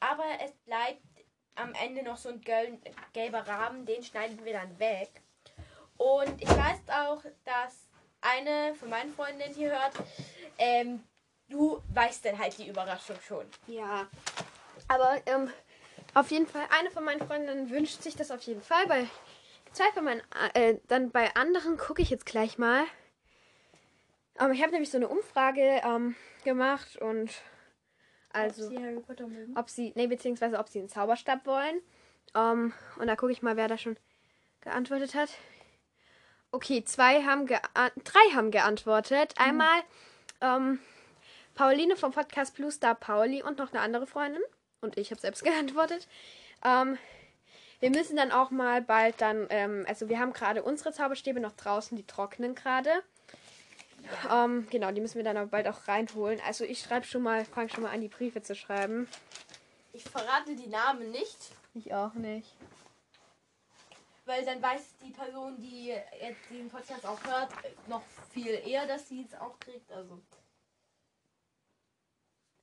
Aber 0.00 0.24
es 0.44 0.52
bleibt 0.64 1.02
am 1.54 1.72
Ende 1.74 2.02
noch 2.02 2.16
so 2.16 2.28
ein 2.30 2.40
gel 2.40 2.78
gelber 3.12 3.46
Rahmen, 3.46 3.86
den 3.86 4.02
schneiden 4.02 4.44
wir 4.44 4.52
dann 4.52 4.78
weg. 4.78 5.10
Und 5.96 6.40
ich 6.40 6.48
weiß 6.48 6.80
auch, 6.88 7.22
dass 7.44 7.88
eine 8.20 8.74
von 8.74 8.90
meinen 8.90 9.14
Freundinnen 9.14 9.54
hier 9.54 9.70
hört, 9.70 9.94
ähm, 10.58 11.02
du 11.48 11.80
weißt 11.94 12.24
dann 12.24 12.38
halt 12.38 12.58
die 12.58 12.68
Überraschung 12.68 13.16
schon. 13.26 13.46
Ja, 13.66 14.08
aber 14.88 15.20
ähm, 15.26 15.50
auf 16.14 16.30
jeden 16.30 16.46
Fall, 16.46 16.66
eine 16.78 16.90
von 16.90 17.04
meinen 17.04 17.26
Freundinnen 17.26 17.70
wünscht 17.70 18.02
sich 18.02 18.16
das 18.16 18.30
auf 18.30 18.42
jeden 18.42 18.62
Fall. 18.62 18.86
Bei 18.86 19.06
zwei 19.72 19.90
von 19.92 20.04
meinen, 20.04 20.22
äh, 20.54 20.76
dann 20.88 21.10
bei 21.10 21.34
anderen 21.34 21.76
gucke 21.76 22.02
ich 22.02 22.10
jetzt 22.10 22.26
gleich 22.26 22.58
mal. 22.58 22.84
Ähm, 24.38 24.52
ich 24.52 24.62
habe 24.62 24.72
nämlich 24.72 24.90
so 24.90 24.98
eine 24.98 25.08
Umfrage 25.08 25.80
ähm, 25.84 26.14
gemacht 26.44 26.96
und 26.96 27.30
also, 28.32 28.64
Ob 28.64 28.70
sie 28.70 28.78
Harry 28.78 29.00
Potter 29.00 29.26
mögen. 29.26 29.56
ob 29.56 29.68
sie, 29.68 29.92
nee, 29.94 30.06
beziehungsweise 30.06 30.58
ob 30.58 30.68
sie 30.68 30.78
einen 30.78 30.88
Zauberstab 30.88 31.44
wollen. 31.46 31.82
Ähm, 32.34 32.72
und 32.96 33.06
da 33.06 33.16
gucke 33.16 33.32
ich 33.32 33.42
mal, 33.42 33.56
wer 33.56 33.68
da 33.68 33.76
schon 33.76 33.96
geantwortet 34.62 35.14
hat. 35.14 35.28
Okay, 36.50 36.84
zwei 36.84 37.22
haben 37.24 37.46
gea 37.46 37.60
drei 38.04 38.34
haben 38.34 38.50
geantwortet. 38.50 39.34
Einmal 39.38 39.82
ähm, 40.40 40.78
Pauline 41.54 41.96
vom 41.96 42.12
Podcast 42.12 42.54
Blue 42.54 42.70
Star 42.70 42.94
Pauli 42.94 43.42
und 43.42 43.58
noch 43.58 43.72
eine 43.72 43.80
andere 43.80 44.06
Freundin. 44.06 44.42
Und 44.80 44.96
ich 44.96 45.10
habe 45.10 45.20
selbst 45.20 45.44
geantwortet. 45.44 46.08
Ähm, 46.64 46.98
wir 47.82 47.90
müssen 47.90 48.14
dann 48.14 48.30
auch 48.30 48.52
mal 48.52 48.80
bald 48.80 49.20
dann, 49.20 49.48
ähm, 49.50 49.84
also 49.88 50.08
wir 50.08 50.20
haben 50.20 50.32
gerade 50.32 50.62
unsere 50.62 50.92
Zauberstäbe 50.92 51.40
noch 51.40 51.50
draußen, 51.50 51.96
die 51.96 52.06
trocknen 52.06 52.54
gerade. 52.54 52.90
Ähm, 54.30 54.68
genau, 54.70 54.92
die 54.92 55.00
müssen 55.00 55.16
wir 55.16 55.24
dann 55.24 55.36
aber 55.36 55.48
bald 55.48 55.66
auch 55.66 55.88
reinholen. 55.88 56.40
Also 56.46 56.62
ich 56.62 56.80
schreibe 56.80 57.04
schon 57.04 57.22
mal, 57.22 57.44
fange 57.44 57.70
schon 57.70 57.82
mal 57.82 57.90
an, 57.90 58.00
die 58.00 58.06
Briefe 58.06 58.40
zu 58.40 58.54
schreiben. 58.54 59.08
Ich 59.92 60.04
verrate 60.04 60.54
die 60.54 60.68
Namen 60.68 61.10
nicht. 61.10 61.36
Ich 61.74 61.92
auch 61.92 62.14
nicht. 62.14 62.54
Weil 64.26 64.44
dann 64.44 64.62
weiß 64.62 64.94
die 65.04 65.10
Person, 65.10 65.60
die 65.60 65.88
jetzt 65.88 66.50
den 66.50 66.68
Podcast 66.68 67.04
auch 67.04 67.18
hört, 67.24 67.50
noch 67.88 68.02
viel 68.30 68.62
eher, 68.64 68.86
dass 68.86 69.08
sie 69.08 69.26
es 69.28 69.34
auch 69.40 69.58
kriegt. 69.58 69.90
Also. 69.90 70.20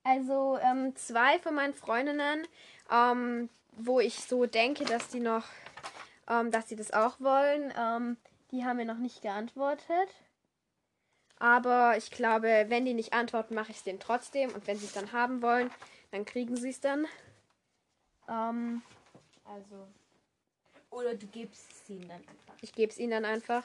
Also 0.04 0.60
ähm, 0.60 0.96
zwei 0.96 1.40
von 1.40 1.56
meinen 1.56 1.74
Freundinnen, 1.74 2.48
ähm, 2.90 3.50
wo 3.86 4.00
ich 4.00 4.16
so 4.22 4.46
denke, 4.46 4.86
dass 4.86 5.08
die 5.10 5.20
noch, 5.20 5.46
ähm, 6.28 6.52
dass 6.52 6.70
sie 6.70 6.76
das 6.76 6.92
auch 6.92 7.20
wollen, 7.20 7.74
ähm, 7.78 8.18
die 8.52 8.66
haben 8.66 8.78
mir 8.78 8.86
noch 8.86 8.98
nicht 8.98 9.22
geantwortet. 9.22 10.10
Aber 11.38 11.96
ich 11.98 12.12
glaube, 12.12 12.66
wenn 12.68 12.84
die 12.86 12.94
nicht 12.94 13.14
antworten, 13.14 13.56
mache 13.56 13.72
ich 13.72 13.78
es 13.78 13.84
denen 13.84 14.00
trotzdem. 14.00 14.52
Und 14.54 14.68
wenn 14.68 14.78
sie 14.78 14.86
es 14.88 14.94
dann 14.94 15.12
haben 15.14 15.42
wollen, 15.42 15.72
dann 16.12 16.26
kriegen 16.26 16.56
sie 16.58 16.70
es 16.70 16.82
dann. 16.82 17.08
Ähm, 18.28 18.82
Also. 19.46 19.88
Oder 20.92 21.14
du 21.14 21.28
gibst 21.28 21.86
sie 21.86 21.98
ihnen 21.98 22.10
dann 22.10 22.18
einfach. 22.18 22.54
ich 22.62 22.74
gebe 22.74 22.92
es 22.92 22.98
ihnen 22.98 23.12
dann 23.12 23.26
einfach. 23.26 23.64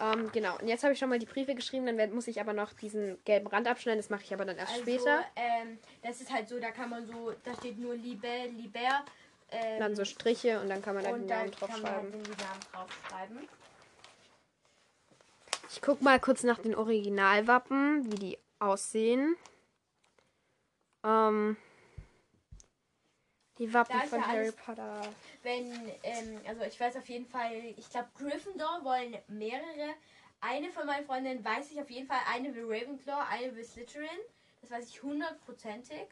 Ähm, 0.00 0.32
genau. 0.32 0.58
Und 0.58 0.68
jetzt 0.68 0.82
habe 0.82 0.94
ich 0.94 0.98
schon 0.98 1.10
mal 1.10 1.18
die 1.18 1.26
Briefe 1.26 1.54
geschrieben. 1.54 1.84
Dann 1.96 2.14
muss 2.14 2.26
ich 2.26 2.40
aber 2.40 2.54
noch 2.54 2.72
diesen 2.72 3.22
gelben 3.24 3.46
Rand 3.46 3.68
abschneiden. 3.68 3.98
Das 4.00 4.08
mache 4.10 4.22
ich 4.24 4.32
aber 4.32 4.46
dann 4.46 4.56
erst 4.56 4.72
Also, 4.72 4.82
später. 4.82 5.24
Ähm, 5.36 5.78
das 6.02 6.20
ist 6.22 6.32
halt 6.32 6.48
so, 6.48 6.58
da 6.58 6.70
kann 6.70 6.88
man 6.88 7.06
so, 7.06 7.32
da 7.44 7.54
steht 7.54 7.78
nur 7.78 7.94
Liebe, 7.94 8.46
Liber. 8.56 9.04
Ähm, 9.52 9.78
Dann 9.80 9.94
so 9.94 10.04
Striche 10.04 10.60
und 10.60 10.68
dann 10.68 10.80
kann 10.82 10.94
man 10.94 11.04
da 11.04 11.10
die 11.10 11.14
und 11.14 11.26
Namen 11.26 11.50
dann 11.50 11.60
drauf 11.60 11.70
kann 11.70 11.82
man 11.82 11.92
halt 11.92 12.14
draufschreiben. 12.72 13.48
Ich 15.70 15.80
guck 15.80 16.02
mal 16.02 16.18
kurz 16.20 16.42
nach 16.42 16.58
den 16.58 16.74
Originalwappen, 16.74 18.10
wie 18.10 18.16
die 18.16 18.38
aussehen. 18.58 19.36
Ähm, 21.04 21.56
die 23.58 23.72
Wappen 23.74 23.98
Da 23.98 24.06
von 24.06 24.20
ja 24.20 24.26
Harry 24.26 24.52
Potter. 24.52 25.02
Wenn, 25.42 25.72
ähm, 26.02 26.40
also 26.46 26.62
ich 26.62 26.78
weiß 26.78 26.96
auf 26.96 27.08
jeden 27.08 27.26
Fall, 27.26 27.52
ich 27.76 27.88
glaube 27.90 28.08
Gryffindor 28.18 28.80
wollen 28.82 29.16
mehrere. 29.28 29.94
Eine 30.40 30.70
von 30.72 30.86
meinen 30.86 31.06
Freundinnen 31.06 31.44
weiß 31.44 31.70
ich 31.70 31.80
auf 31.80 31.90
jeden 31.90 32.08
Fall, 32.08 32.20
eine 32.32 32.54
will 32.54 32.64
Ravenclaw, 32.64 33.26
eine 33.30 33.54
will 33.54 33.64
Slytherin. 33.64 34.08
Das 34.60 34.70
weiß 34.70 34.88
ich 34.88 35.02
hundertprozentig. 35.02 36.08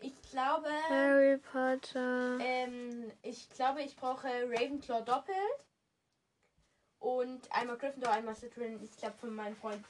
Ich 0.00 0.14
glaube, 0.30 0.68
Harry 0.88 1.38
Potter. 1.38 2.38
ähm, 2.40 3.12
ich 3.22 3.48
glaube, 3.50 3.82
ich 3.82 3.96
brauche 3.96 4.28
Ravenclaw 4.28 5.02
doppelt. 5.02 5.36
Und 6.98 7.40
einmal 7.52 7.78
Gryffindor, 7.78 8.12
einmal 8.12 8.34
Slytherin. 8.34 8.82
Ich 8.82 8.96
glaube 8.96 9.16
von 9.18 9.34
meinen 9.34 9.56
Freunden, 9.56 9.84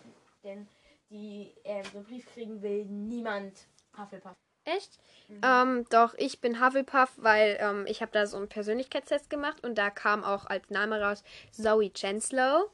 die 1.10 1.52
ähm, 1.64 1.84
so 1.92 1.98
einen 1.98 2.06
Brief 2.06 2.26
kriegen 2.32 2.62
will, 2.62 2.84
niemand 2.84 3.66
Hufflepuff. 3.96 4.36
Echt? 4.64 4.98
Ähm, 5.42 5.86
doch, 5.90 6.14
ich 6.18 6.40
bin 6.40 6.64
Hufflepuff, 6.64 7.12
weil 7.16 7.56
ähm, 7.60 7.86
ich 7.88 8.02
habe 8.02 8.12
da 8.12 8.26
so 8.26 8.36
einen 8.36 8.48
Persönlichkeitstest 8.48 9.30
gemacht 9.30 9.64
und 9.64 9.76
da 9.76 9.90
kam 9.90 10.22
auch 10.22 10.46
als 10.46 10.70
Name 10.70 11.00
raus 11.00 11.24
Zoe 11.50 11.90
Chancellor. 11.92 12.70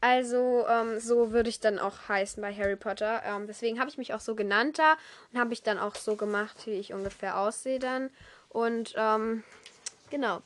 Also 0.00 0.66
ähm, 0.66 0.98
so 0.98 1.32
würde 1.32 1.50
ich 1.50 1.60
dann 1.60 1.78
auch 1.78 2.08
heißen 2.08 2.40
bei 2.40 2.54
Harry 2.54 2.76
Potter. 2.76 3.22
Ähm, 3.24 3.46
deswegen 3.46 3.78
habe 3.78 3.90
ich 3.90 3.98
mich 3.98 4.14
auch 4.14 4.20
so 4.20 4.34
genannt 4.34 4.78
da 4.78 4.96
und 5.32 5.38
habe 5.38 5.52
ich 5.52 5.62
dann 5.62 5.78
auch 5.78 5.94
so 5.94 6.16
gemacht, 6.16 6.66
wie 6.66 6.72
ich 6.72 6.94
ungefähr 6.94 7.38
aussehe 7.38 7.78
dann. 7.78 8.10
Und 8.48 8.94
ähm, 8.96 9.44
genau. 10.10 10.40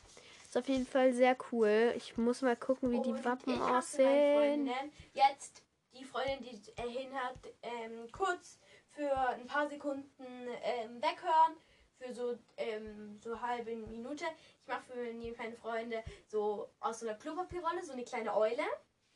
Ist 0.44 0.56
auf 0.56 0.68
jeden 0.68 0.86
Fall 0.86 1.12
sehr 1.12 1.36
cool. 1.50 1.92
Ich 1.96 2.16
muss 2.16 2.42
mal 2.42 2.56
gucken, 2.56 2.92
wie 2.92 3.02
die 3.02 3.24
Wappen 3.24 3.60
aussehen. 3.60 4.70
Jetzt 5.12 5.62
die 5.92 6.04
Freundin, 6.04 6.38
die 6.40 6.72
er 6.76 6.88
hin 6.88 7.12
hat, 7.12 7.38
ähm, 7.62 8.06
kurz 8.12 8.58
für 8.90 9.16
ein 9.30 9.46
paar 9.46 9.68
Sekunden 9.68 10.24
ähm, 10.62 11.02
weghören. 11.02 11.56
Für 11.98 12.12
so, 12.12 12.38
ähm, 12.56 13.18
so 13.22 13.40
halbe 13.40 13.74
Minute. 13.76 14.24
Ich 14.60 14.66
mache 14.68 14.82
für 14.82 15.34
meine 15.38 15.56
Freunde 15.56 16.02
so 16.26 16.68
aus 16.80 17.00
so 17.00 17.08
einer 17.08 17.16
Klopapierrolle 17.16 17.84
so 17.84 17.92
eine 17.92 18.04
kleine 18.04 18.36
Eule. 18.36 18.62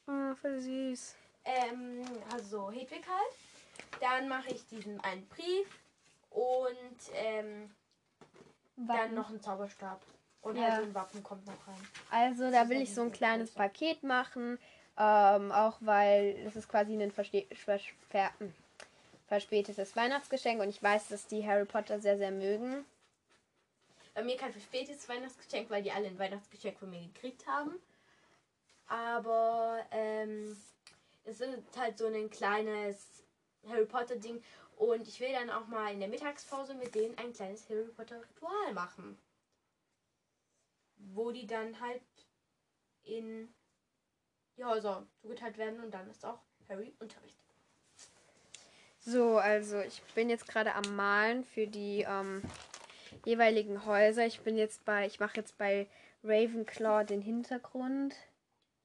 Oh, 0.08 0.34
voll 0.34 0.58
süß. 0.60 1.14
Ähm, 1.44 2.02
also 2.32 2.44
so 2.48 2.70
Hedwig 2.70 3.06
halt. 3.06 4.00
Dann 4.00 4.28
mache 4.28 4.50
ich 4.50 4.66
diesen 4.66 4.98
einen 5.00 5.26
Brief 5.28 5.68
und 6.30 6.98
ähm, 7.14 7.70
dann 8.76 9.14
noch 9.14 9.28
einen 9.28 9.40
Zauberstab. 9.42 10.00
Und 10.40 10.56
Ja. 10.56 10.62
halt 10.64 10.76
so 10.76 10.82
ein 10.82 10.94
Wappen 10.94 11.22
kommt 11.22 11.46
noch 11.46 11.66
rein. 11.66 11.88
Also 12.10 12.50
da 12.50 12.68
will 12.68 12.80
ich 12.80 12.94
so 12.94 13.02
ein 13.02 13.12
kleines 13.12 13.50
Paket 13.50 14.02
machen, 14.02 14.58
ähm, 14.96 15.52
auch 15.52 15.76
weil 15.80 16.42
das 16.44 16.56
ist 16.56 16.68
quasi 16.68 16.94
ein 16.94 17.12
verste- 17.12 17.52
ver 17.54 17.80
ver 18.08 18.30
hm, 18.38 18.54
verspätetes 19.26 19.94
Weihnachtsgeschenk 19.96 20.60
und 20.60 20.68
ich 20.70 20.82
weiß, 20.82 21.08
dass 21.08 21.26
die 21.26 21.46
Harry 21.46 21.64
Potter 21.66 22.00
sehr, 22.00 22.16
sehr 22.16 22.30
mögen. 22.30 22.84
Bei 24.14 24.22
mir 24.22 24.36
kein 24.36 24.52
verspätetes 24.52 25.08
Weihnachtsgeschenk, 25.08 25.68
weil 25.70 25.82
die 25.82 25.92
alle 25.92 26.06
ein 26.06 26.18
Weihnachtsgeschenk 26.18 26.78
von 26.78 26.88
mir 26.90 27.00
gekriegt 27.12 27.46
haben. 27.46 27.74
Aber 28.88 29.84
ähm, 29.90 30.56
es 31.24 31.40
ist 31.40 31.76
halt 31.76 31.98
so 31.98 32.06
ein 32.06 32.30
kleines 32.30 33.24
Harry 33.68 33.86
Potter 33.86 34.16
Ding. 34.16 34.42
Und 34.76 35.06
ich 35.08 35.20
will 35.20 35.32
dann 35.32 35.50
auch 35.50 35.66
mal 35.66 35.92
in 35.92 36.00
der 36.00 36.08
Mittagspause 36.08 36.74
mit 36.74 36.94
denen 36.94 37.16
ein 37.18 37.32
kleines 37.32 37.68
Harry 37.68 37.88
Potter 37.94 38.20
Ritual 38.20 38.72
machen. 38.72 39.18
Wo 40.96 41.30
die 41.30 41.46
dann 41.46 41.80
halt 41.80 42.02
in 43.02 43.52
die 44.56 44.64
Häuser 44.64 45.06
zugeteilt 45.20 45.58
werden 45.58 45.80
und 45.80 45.92
dann 45.92 46.08
ist 46.10 46.24
auch 46.24 46.40
Harry 46.68 46.94
Unterricht. 46.98 47.38
So, 49.00 49.38
also 49.38 49.80
ich 49.80 50.02
bin 50.14 50.28
jetzt 50.28 50.48
gerade 50.48 50.74
am 50.74 50.96
Malen 50.96 51.44
für 51.44 51.66
die, 51.66 52.04
ähm, 52.08 52.42
jeweiligen 53.24 53.84
Häuser. 53.86 54.26
Ich 54.26 54.40
bin 54.40 54.56
jetzt 54.56 54.84
bei, 54.84 55.06
ich 55.06 55.20
mache 55.20 55.36
jetzt 55.36 55.56
bei 55.58 55.86
Ravenclaw 56.24 57.04
den 57.04 57.22
Hintergrund. 57.22 58.14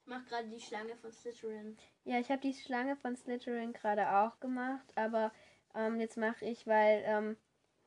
Ich 0.05 0.09
mache 0.09 0.23
gerade 0.25 0.49
die 0.49 0.59
Schlange 0.59 0.97
von 0.97 1.13
Slytherin. 1.13 1.77
Ja, 2.03 2.19
ich 2.19 2.29
habe 2.29 2.41
die 2.41 2.53
Schlange 2.53 2.97
von 2.97 3.15
Slytherin 3.15 3.71
gerade 3.71 4.09
auch 4.17 4.37
gemacht, 4.41 4.85
aber 4.95 5.31
ähm, 5.75 5.97
jetzt 5.99 6.17
mache 6.17 6.43
ich, 6.43 6.67
weil 6.67 7.03
ähm, 7.05 7.37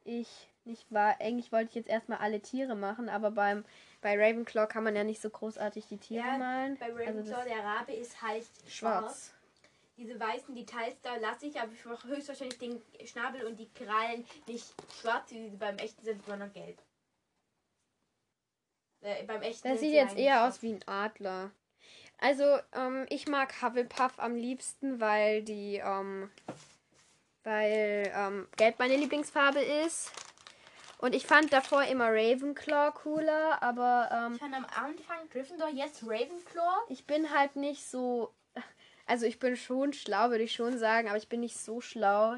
ich 0.02 0.48
nicht 0.64 0.90
war, 0.90 1.20
eigentlich 1.20 1.52
wollte 1.52 1.68
ich 1.68 1.74
jetzt 1.74 1.90
erstmal 1.90 2.18
alle 2.18 2.40
Tiere 2.40 2.74
machen, 2.74 3.10
aber 3.10 3.30
beim 3.32 3.64
bei 4.00 4.16
Ravenclaw 4.16 4.66
kann 4.66 4.82
man 4.82 4.96
ja 4.96 5.04
nicht 5.04 5.20
so 5.20 5.28
großartig 5.28 5.88
die 5.88 5.98
Tiere 5.98 6.26
Ja, 6.26 6.38
malen. 6.38 6.78
Bei 6.78 6.86
Also 6.86 6.98
Ravenclaw, 6.98 7.36
das- 7.36 7.44
der 7.44 7.62
Rabe 7.64 7.92
ist 7.92 8.22
halt 8.22 8.44
schwarz. 8.66 8.72
Schwarz. 8.72 9.32
Diese 9.98 10.18
weißen 10.18 10.54
Details 10.54 10.96
da 11.02 11.16
lasse 11.16 11.46
ich, 11.46 11.60
aber 11.60 11.72
ich 11.72 11.84
mache 11.84 12.08
höchstwahrscheinlich 12.08 12.58
den 12.58 12.82
Schnabel 13.06 13.44
und 13.44 13.58
die 13.58 13.68
Krallen 13.74 14.24
nicht 14.46 14.74
schwarz, 15.00 15.30
wie 15.32 15.50
sie 15.50 15.56
beim 15.56 15.76
echten 15.78 16.02
sind, 16.02 16.24
sondern 16.24 16.50
gelb. 16.52 16.80
Äh, 19.02 19.24
beim 19.24 19.42
echten 19.42 19.68
Das 19.68 19.80
sieht 19.80 19.90
sie 19.90 19.96
jetzt 19.96 20.16
eher 20.16 20.36
schwarz. 20.36 20.54
aus 20.56 20.62
wie 20.62 20.72
ein 20.72 20.88
Adler. 20.88 21.50
Also, 22.18 22.58
ähm, 22.74 23.06
ich 23.08 23.28
mag 23.28 23.62
Hufflepuff 23.62 24.18
am 24.18 24.36
liebsten, 24.36 25.00
weil 25.00 25.42
die, 25.42 25.82
ähm, 25.84 26.30
weil 27.44 28.10
ähm, 28.14 28.48
Gelb 28.56 28.78
meine 28.78 28.96
Lieblingsfarbe 28.96 29.60
ist. 29.60 30.10
Und 30.98 31.14
ich 31.14 31.26
fand 31.26 31.52
davor 31.52 31.84
immer 31.84 32.08
Ravenclaw 32.08 32.92
cooler, 32.92 33.62
aber 33.62 34.08
ähm, 34.10 34.32
Ich 34.34 34.40
fand 34.40 34.54
am 34.54 34.64
Anfang 34.64 35.28
Gryffindor, 35.30 35.68
jetzt 35.68 36.02
Ravenclaw. 36.02 36.86
ich 36.88 37.06
bin 37.06 37.30
halt 37.30 37.56
nicht 37.56 37.86
so. 37.86 38.32
Also 39.08 39.26
ich 39.26 39.38
bin 39.38 39.56
schon 39.56 39.92
schlau, 39.92 40.30
würde 40.30 40.42
ich 40.42 40.52
schon 40.52 40.78
sagen, 40.78 41.08
aber 41.08 41.18
ich 41.18 41.28
bin 41.28 41.40
nicht 41.40 41.58
so 41.58 41.80
schlau 41.80 42.36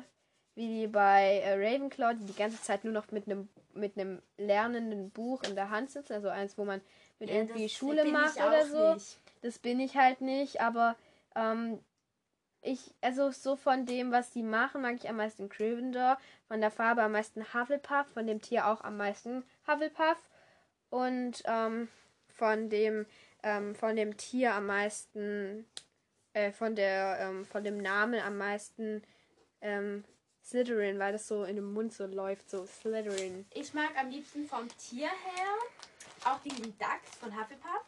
wie 0.55 0.67
die 0.67 0.87
bei 0.89 1.39
äh, 1.39 1.55
Ravenclaw, 1.55 2.15
die 2.15 2.27
die 2.27 2.35
ganze 2.35 2.61
Zeit 2.61 2.83
nur 2.85 2.93
noch 2.93 3.11
mit 3.13 3.27
einem 3.27 3.49
mit 3.75 3.97
einem 3.97 4.21
lernenden 4.37 5.11
Buch 5.11 5.45
in 5.45 5.55
der 5.55 5.71
Hand 5.71 5.91
sitzen, 5.91 6.15
also 6.15 6.29
eins, 6.29 6.59
wo 6.59 6.65
man 6.65 6.81
mit 7.21 7.31
irgendwie 7.31 7.63
das 7.63 7.73
Schule 7.73 8.05
macht 8.07 8.37
oder 8.37 8.67
so. 8.67 8.95
nicht. 8.95 9.19
Das 9.43 9.59
bin 9.59 9.81
ich 9.81 9.97
halt 9.97 10.21
nicht, 10.21 10.61
aber 10.61 10.97
ähm, 11.35 11.81
ich, 12.63 12.95
also 13.01 13.31
so 13.31 13.57
von 13.57 13.87
dem, 13.87 14.11
was 14.11 14.31
die 14.31 14.43
machen, 14.43 14.83
mag 14.83 14.97
ich 14.97 15.09
am 15.09 15.17
meisten 15.17 15.49
Gryffindor, 15.49 16.19
von 16.49 16.61
der 16.61 16.71
Farbe 16.71 17.03
am 17.03 17.13
meisten 17.13 17.55
Hufflepuff, 17.55 18.07
von 18.13 18.27
dem 18.27 18.41
Tier 18.41 18.67
auch 18.67 18.83
am 18.83 18.97
meisten 18.97 19.45
Hufflepuff 19.67 20.19
und 20.91 21.43
ähm, 21.45 21.89
von 22.29 22.69
dem, 22.69 23.07
ähm, 23.43 23.75
von 23.75 23.97
dem 23.97 24.17
Tier 24.17 24.55
am 24.55 24.67
meisten, 24.67 25.67
äh, 26.33 26.51
von 26.53 26.75
der, 26.75 27.19
ähm, 27.21 27.45
von 27.45 27.63
dem 27.63 27.79
Namen 27.79 28.21
am 28.21 28.37
meisten 28.37 29.03
ähm, 29.61 30.05
Slytherin, 30.45 30.99
weil 30.99 31.13
das 31.13 31.29
so 31.29 31.45
in 31.45 31.57
dem 31.57 31.73
Mund 31.73 31.93
so 31.93 32.07
läuft, 32.07 32.51
so 32.51 32.67
Slytherin. 32.67 33.47
Ich 33.55 33.75
mag 33.75 33.91
am 33.99 34.09
liebsten 34.11 34.47
vom 34.47 34.69
Tier 34.79 35.09
her 35.09 35.55
auch 36.25 36.41
diesen 36.41 36.77
Dachs 36.79 37.17
von 37.21 37.39
Hufflepuff. 37.39 37.85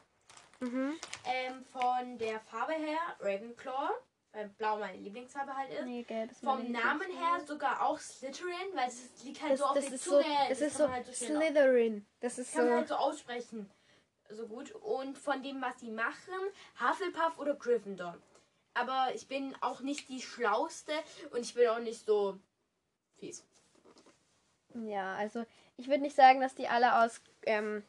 Mhm. 0.60 0.94
Ähm, 1.24 1.64
von 1.64 2.18
der 2.18 2.38
Farbe 2.40 2.74
her 2.74 2.98
Ravenclaw, 3.20 3.90
weil 4.32 4.48
Blau 4.50 4.78
meine 4.78 4.98
Lieblingsfarbe 4.98 5.54
halt 5.56 5.72
ist. 5.72 5.84
Nee, 5.84 6.02
gelb 6.02 6.30
ist 6.30 6.40
Vom 6.44 6.70
Namen 6.70 7.10
her 7.10 7.40
sogar 7.46 7.82
auch 7.86 7.98
Slytherin, 7.98 8.74
weil 8.74 8.88
es 8.88 9.24
liegt 9.24 9.40
halt 9.40 9.52
Das, 9.52 9.58
so 9.60 9.64
auf 9.66 9.74
das 9.74 9.84
der 9.86 9.94
ist 9.94 10.04
Zunge. 10.04 10.22
so, 10.22 10.48
das 10.48 10.60
ist 10.60 10.68
kann 10.72 10.76
so 10.78 10.82
man 10.84 10.92
halt 10.92 11.06
so 11.06 11.12
Slytherin. 11.12 12.06
Das 12.20 12.38
ist 12.38 12.52
kann 12.52 12.64
man 12.64 12.70
so. 12.72 12.76
halt 12.78 12.88
so 12.88 12.94
aussprechen. 12.96 13.70
So 14.28 14.46
gut. 14.46 14.70
Und 14.72 15.18
von 15.18 15.42
dem, 15.42 15.60
was 15.60 15.80
sie 15.80 15.90
machen, 15.90 16.34
Hufflepuff 16.78 17.38
oder 17.38 17.54
Gryffindor. 17.54 18.16
Aber 18.74 19.08
ich 19.14 19.26
bin 19.26 19.56
auch 19.62 19.80
nicht 19.80 20.08
die 20.08 20.20
Schlauste 20.22 20.92
und 21.32 21.40
ich 21.40 21.54
bin 21.54 21.66
auch 21.68 21.80
nicht 21.80 22.04
so 22.06 22.38
fies. 23.18 23.44
Ja, 24.74 25.14
also 25.16 25.44
ich 25.76 25.88
würde 25.88 26.02
nicht 26.02 26.14
sagen, 26.14 26.40
dass 26.40 26.54
die 26.54 26.68
alle 26.68 27.02
aus 27.02 27.20
ähm, 27.46 27.82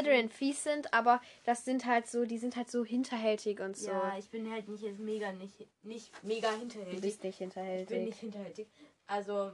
Slytherin 0.00 0.28
fies 0.30 0.62
sind, 0.62 0.92
aber 0.94 1.20
das 1.44 1.64
sind 1.64 1.84
halt 1.86 2.06
so, 2.08 2.24
die 2.24 2.38
sind 2.38 2.56
halt 2.56 2.70
so 2.70 2.84
hinterhältig 2.84 3.60
und 3.60 3.76
so. 3.76 3.90
Ja, 3.90 4.16
ich 4.18 4.28
bin 4.30 4.50
halt 4.50 4.68
nicht 4.68 4.82
jetzt 4.82 4.98
mega 4.98 5.32
nicht, 5.32 5.66
nicht 5.82 6.10
mega 6.24 6.50
du 6.52 6.58
hinterhältig. 6.58 7.00
bist 7.00 7.22
nicht 7.24 7.34
Ich 7.34 7.38
bin 7.38 7.50
hinterhältig. 7.50 8.04
nicht 8.06 8.18
hinterhältig. 8.20 8.68
Also 9.06 9.52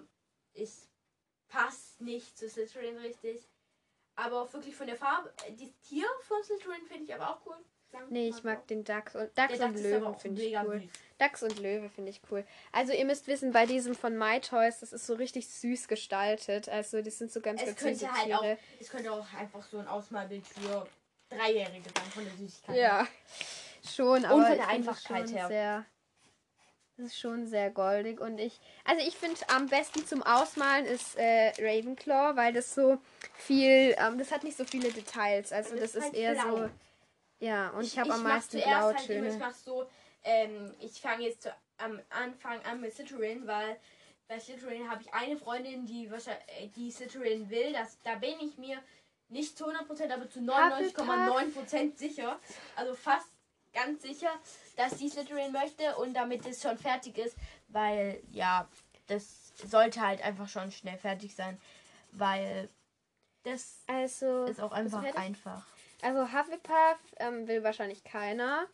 ich 0.54 0.70
passe 1.48 2.02
nicht 2.02 2.36
zu 2.38 2.48
Slytherin 2.48 2.96
richtig. 2.98 3.48
Aber 4.16 4.42
auch 4.42 4.52
wirklich 4.52 4.74
von 4.74 4.86
der 4.88 4.96
Farbe. 4.96 5.32
äh, 5.46 5.52
Das 5.52 5.68
Tier 5.88 6.06
von 6.22 6.42
Slytherin 6.42 6.84
finde 6.88 7.04
ich 7.04 7.14
aber 7.14 7.30
auch 7.30 7.46
cool. 7.46 7.56
Nee, 8.10 8.28
ich 8.28 8.44
mag 8.44 8.66
den 8.68 8.84
Dachs 8.84 9.14
und 9.16 9.30
Dachs 9.36 9.52
und 9.54 9.60
Dachs 9.60 9.70
aber 9.70 9.78
Löwen 9.80 10.14
finde 10.18 10.42
ich 10.42 10.56
cool. 10.58 10.80
süß. 10.80 10.90
Dachs 11.18 11.42
und 11.42 11.58
Löwe 11.58 11.88
finde 11.88 12.10
ich 12.10 12.20
cool. 12.30 12.44
Also 12.72 12.92
ihr 12.92 13.04
müsst 13.04 13.26
wissen, 13.26 13.52
bei 13.52 13.66
diesem 13.66 13.94
von 13.94 14.16
My 14.16 14.40
Toys, 14.40 14.80
das 14.80 14.92
ist 14.92 15.06
so 15.06 15.14
richtig 15.14 15.48
süß 15.48 15.88
gestaltet. 15.88 16.68
Also 16.68 17.02
das 17.02 17.18
sind 17.18 17.32
so 17.32 17.40
ganz, 17.40 17.60
Es 17.62 17.76
ganz 17.76 17.98
süße 18.00 18.12
halt 18.12 18.24
Tiere. 18.26 18.38
auch, 18.38 18.56
es 18.80 18.88
könnte 18.90 19.12
auch 19.12 19.26
einfach 19.34 19.62
so 19.62 19.78
ein 19.78 19.88
Ausmalbild 19.88 20.46
für 20.46 20.86
Dreijährige 21.30 21.88
sein 21.94 22.10
von 22.14 22.24
der 22.24 22.34
Süßigkeit. 22.34 22.76
Ja, 22.76 23.06
schon, 23.84 24.24
aber 24.24 24.46
von 24.46 24.56
der 24.56 24.68
Einfachkeit 24.68 25.30
her. 25.32 25.48
sehr. 25.48 25.86
Das 26.96 27.06
ist 27.06 27.18
schon 27.20 27.46
sehr 27.46 27.70
goldig 27.70 28.20
und 28.20 28.38
ich, 28.38 28.58
also 28.84 29.06
ich 29.06 29.16
finde 29.16 29.36
am 29.54 29.68
besten 29.68 30.04
zum 30.04 30.20
Ausmalen 30.24 30.84
ist 30.84 31.16
äh, 31.16 31.52
Ravenclaw, 31.58 32.34
weil 32.36 32.52
das 32.52 32.74
so 32.74 32.98
viel, 33.34 33.94
ähm, 33.98 34.18
das 34.18 34.32
hat 34.32 34.42
nicht 34.42 34.56
so 34.56 34.64
viele 34.64 34.90
Details, 34.90 35.52
also 35.52 35.74
Und 35.74 35.80
das 35.80 35.90
ist 35.90 35.96
ist 35.98 36.04
halt 36.06 36.14
eher 36.14 36.32
blau. 36.34 36.56
so, 36.56 36.70
ja 37.40 37.70
und 37.70 37.84
ich, 37.84 37.98
habe 37.98 38.12
am 38.12 38.22
meisten 38.22 38.58
Halt 38.58 38.96
Blautöne. 39.06 39.28
ich 39.28 39.38
mach 39.38 39.54
so, 39.54 39.88
ähm, 40.24 40.74
ich 40.80 41.00
fange 41.00 41.24
jetzt 41.24 41.42
zu, 41.42 41.54
am 41.78 42.00
Anfang 42.10 42.60
an 42.64 42.80
mit 42.80 42.92
Slytherin, 42.94 43.46
weil 43.46 43.78
bei 44.26 44.38
Slytherin 44.38 44.90
habe 44.90 45.02
ich 45.02 45.12
eine 45.14 45.36
Freundin, 45.36 45.86
die 45.86 46.10
wahrscheinlich, 46.10 46.44
äh, 46.48 46.68
die 46.68 46.90
Slytherin 46.90 47.48
will. 47.48 47.72
Das, 47.72 47.98
da 48.02 48.16
bin 48.16 48.34
ich 48.40 48.58
mir 48.58 48.78
nicht 49.28 49.56
zu 49.56 49.66
100%, 49.66 50.12
aber 50.12 50.28
zu 50.28 50.40
99,9% 50.40 51.96
sicher. 51.96 52.38
Also 52.76 52.94
fast 52.94 53.28
ganz 53.72 54.02
sicher, 54.02 54.30
dass 54.76 54.96
die 54.96 55.08
Slytherin 55.08 55.52
möchte 55.52 55.96
und 55.96 56.14
damit 56.14 56.46
es 56.46 56.62
schon 56.62 56.78
fertig 56.78 57.18
ist, 57.18 57.36
weil 57.68 58.20
ja, 58.30 58.68
das 59.06 59.52
sollte 59.66 60.00
halt 60.00 60.22
einfach 60.22 60.48
schon 60.48 60.72
schnell 60.72 60.98
fertig 60.98 61.34
sein, 61.34 61.60
weil 62.12 62.68
das 63.44 63.78
Also 63.86 64.44
ist 64.44 64.60
auch 64.60 64.72
einfach 64.72 65.02
einfach. 65.14 65.66
Also 66.02 66.32
Hufflepuff 66.32 66.98
ähm, 67.18 67.48
will 67.48 67.64
wahrscheinlich 67.64 68.04
keiner. 68.04 68.66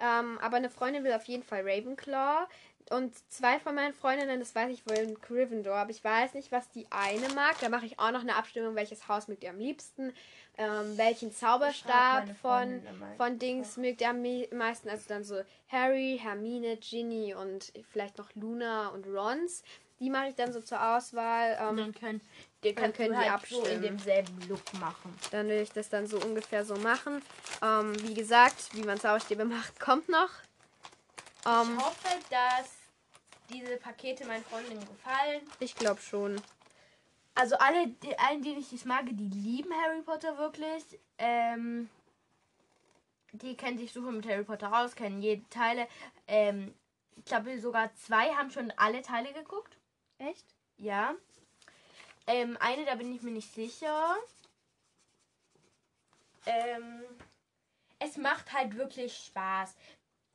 Ähm, 0.00 0.38
aber 0.40 0.58
eine 0.58 0.70
Freundin 0.70 1.04
will 1.04 1.12
auf 1.12 1.24
jeden 1.24 1.42
Fall 1.42 1.62
Ravenclaw. 1.62 2.46
Und 2.90 3.14
zwei 3.30 3.58
von 3.60 3.74
meinen 3.74 3.92
Freundinnen, 3.92 4.40
das 4.40 4.54
weiß 4.54 4.70
ich, 4.70 4.88
wollen 4.88 5.20
Gryffindor. 5.20 5.76
Aber 5.76 5.90
ich 5.90 6.02
weiß 6.02 6.32
nicht, 6.34 6.50
was 6.52 6.70
die 6.70 6.86
eine 6.90 7.28
mag. 7.34 7.56
Da 7.60 7.68
mache 7.68 7.84
ich 7.84 7.98
auch 7.98 8.12
noch 8.12 8.22
eine 8.22 8.36
Abstimmung, 8.36 8.76
welches 8.76 9.08
Haus 9.08 9.28
mögt 9.28 9.44
ihr 9.44 9.50
am 9.50 9.58
liebsten. 9.58 10.14
Ähm, 10.56 10.96
welchen 10.96 11.30
Zauberstab 11.32 12.24
von, 12.40 12.82
von 13.16 13.38
Dings 13.38 13.76
mögt 13.76 14.00
ihr 14.00 14.08
am 14.10 14.22
me- 14.22 14.48
meisten. 14.52 14.88
Also 14.88 15.04
dann 15.08 15.22
so 15.22 15.42
Harry, 15.68 16.18
Hermine, 16.22 16.78
Ginny 16.78 17.34
und 17.34 17.72
vielleicht 17.90 18.16
noch 18.16 18.30
Luna 18.34 18.88
und 18.88 19.06
Rons. 19.06 19.64
Die 20.00 20.10
mache 20.10 20.28
ich 20.28 20.34
dann 20.36 20.52
so 20.52 20.60
zur 20.60 20.80
Auswahl. 20.80 21.58
Ähm, 21.60 21.76
dann 21.76 21.94
können, 21.94 22.20
die 22.64 22.74
Dann 22.74 22.92
können 22.92 23.12
die 23.12 23.16
halt 23.16 23.46
so 23.48 23.56
in 23.58 23.62
abstimmen. 23.62 23.82
demselben 23.82 24.48
Look 24.48 24.72
machen. 24.80 25.16
Dann 25.30 25.48
will 25.48 25.60
ich 25.60 25.70
das 25.70 25.88
dann 25.88 26.06
so 26.06 26.18
ungefähr 26.20 26.64
so 26.64 26.76
machen. 26.76 27.22
Ähm, 27.62 27.94
wie 28.02 28.14
gesagt, 28.14 28.74
wie 28.74 28.82
man 28.82 28.98
Zauberstäbe 28.98 29.44
macht, 29.44 29.78
kommt 29.78 30.08
noch. 30.08 30.30
Ähm, 31.46 31.76
ich 31.78 31.84
hoffe, 31.84 32.18
dass 32.30 32.70
diese 33.50 33.76
Pakete 33.76 34.26
meinen 34.26 34.44
Freundinnen 34.44 34.80
gefallen. 34.86 35.40
ich 35.60 35.74
glaube 35.74 36.00
schon. 36.00 36.40
Also 37.34 37.56
alle, 37.56 37.86
die, 37.86 38.18
allen, 38.18 38.42
denen 38.42 38.58
ich 38.58 38.70
das 38.70 38.84
mag, 38.84 39.04
die 39.06 39.28
lieben 39.28 39.72
Harry 39.72 40.02
Potter 40.02 40.36
wirklich. 40.38 40.82
Ähm, 41.18 41.88
die 43.32 43.56
kennen 43.56 43.78
sich 43.78 43.92
super 43.92 44.10
mit 44.10 44.26
Harry 44.26 44.42
Potter 44.42 44.76
aus, 44.76 44.96
kennen 44.96 45.22
jede 45.22 45.48
Teile. 45.48 45.86
Ähm, 46.26 46.74
ich 47.16 47.24
glaube 47.24 47.60
sogar 47.60 47.94
zwei 47.94 48.30
haben 48.34 48.50
schon 48.50 48.72
alle 48.76 49.02
Teile 49.02 49.32
geguckt. 49.32 49.76
Echt? 50.18 50.44
Ja. 50.76 51.14
Ähm, 52.28 52.58
eine, 52.60 52.84
da 52.84 52.94
bin 52.94 53.12
ich 53.12 53.22
mir 53.22 53.30
nicht 53.30 53.52
sicher. 53.54 54.14
Ähm, 56.44 57.02
es 57.98 58.18
macht 58.18 58.52
halt 58.52 58.76
wirklich 58.76 59.16
Spaß. 59.16 59.74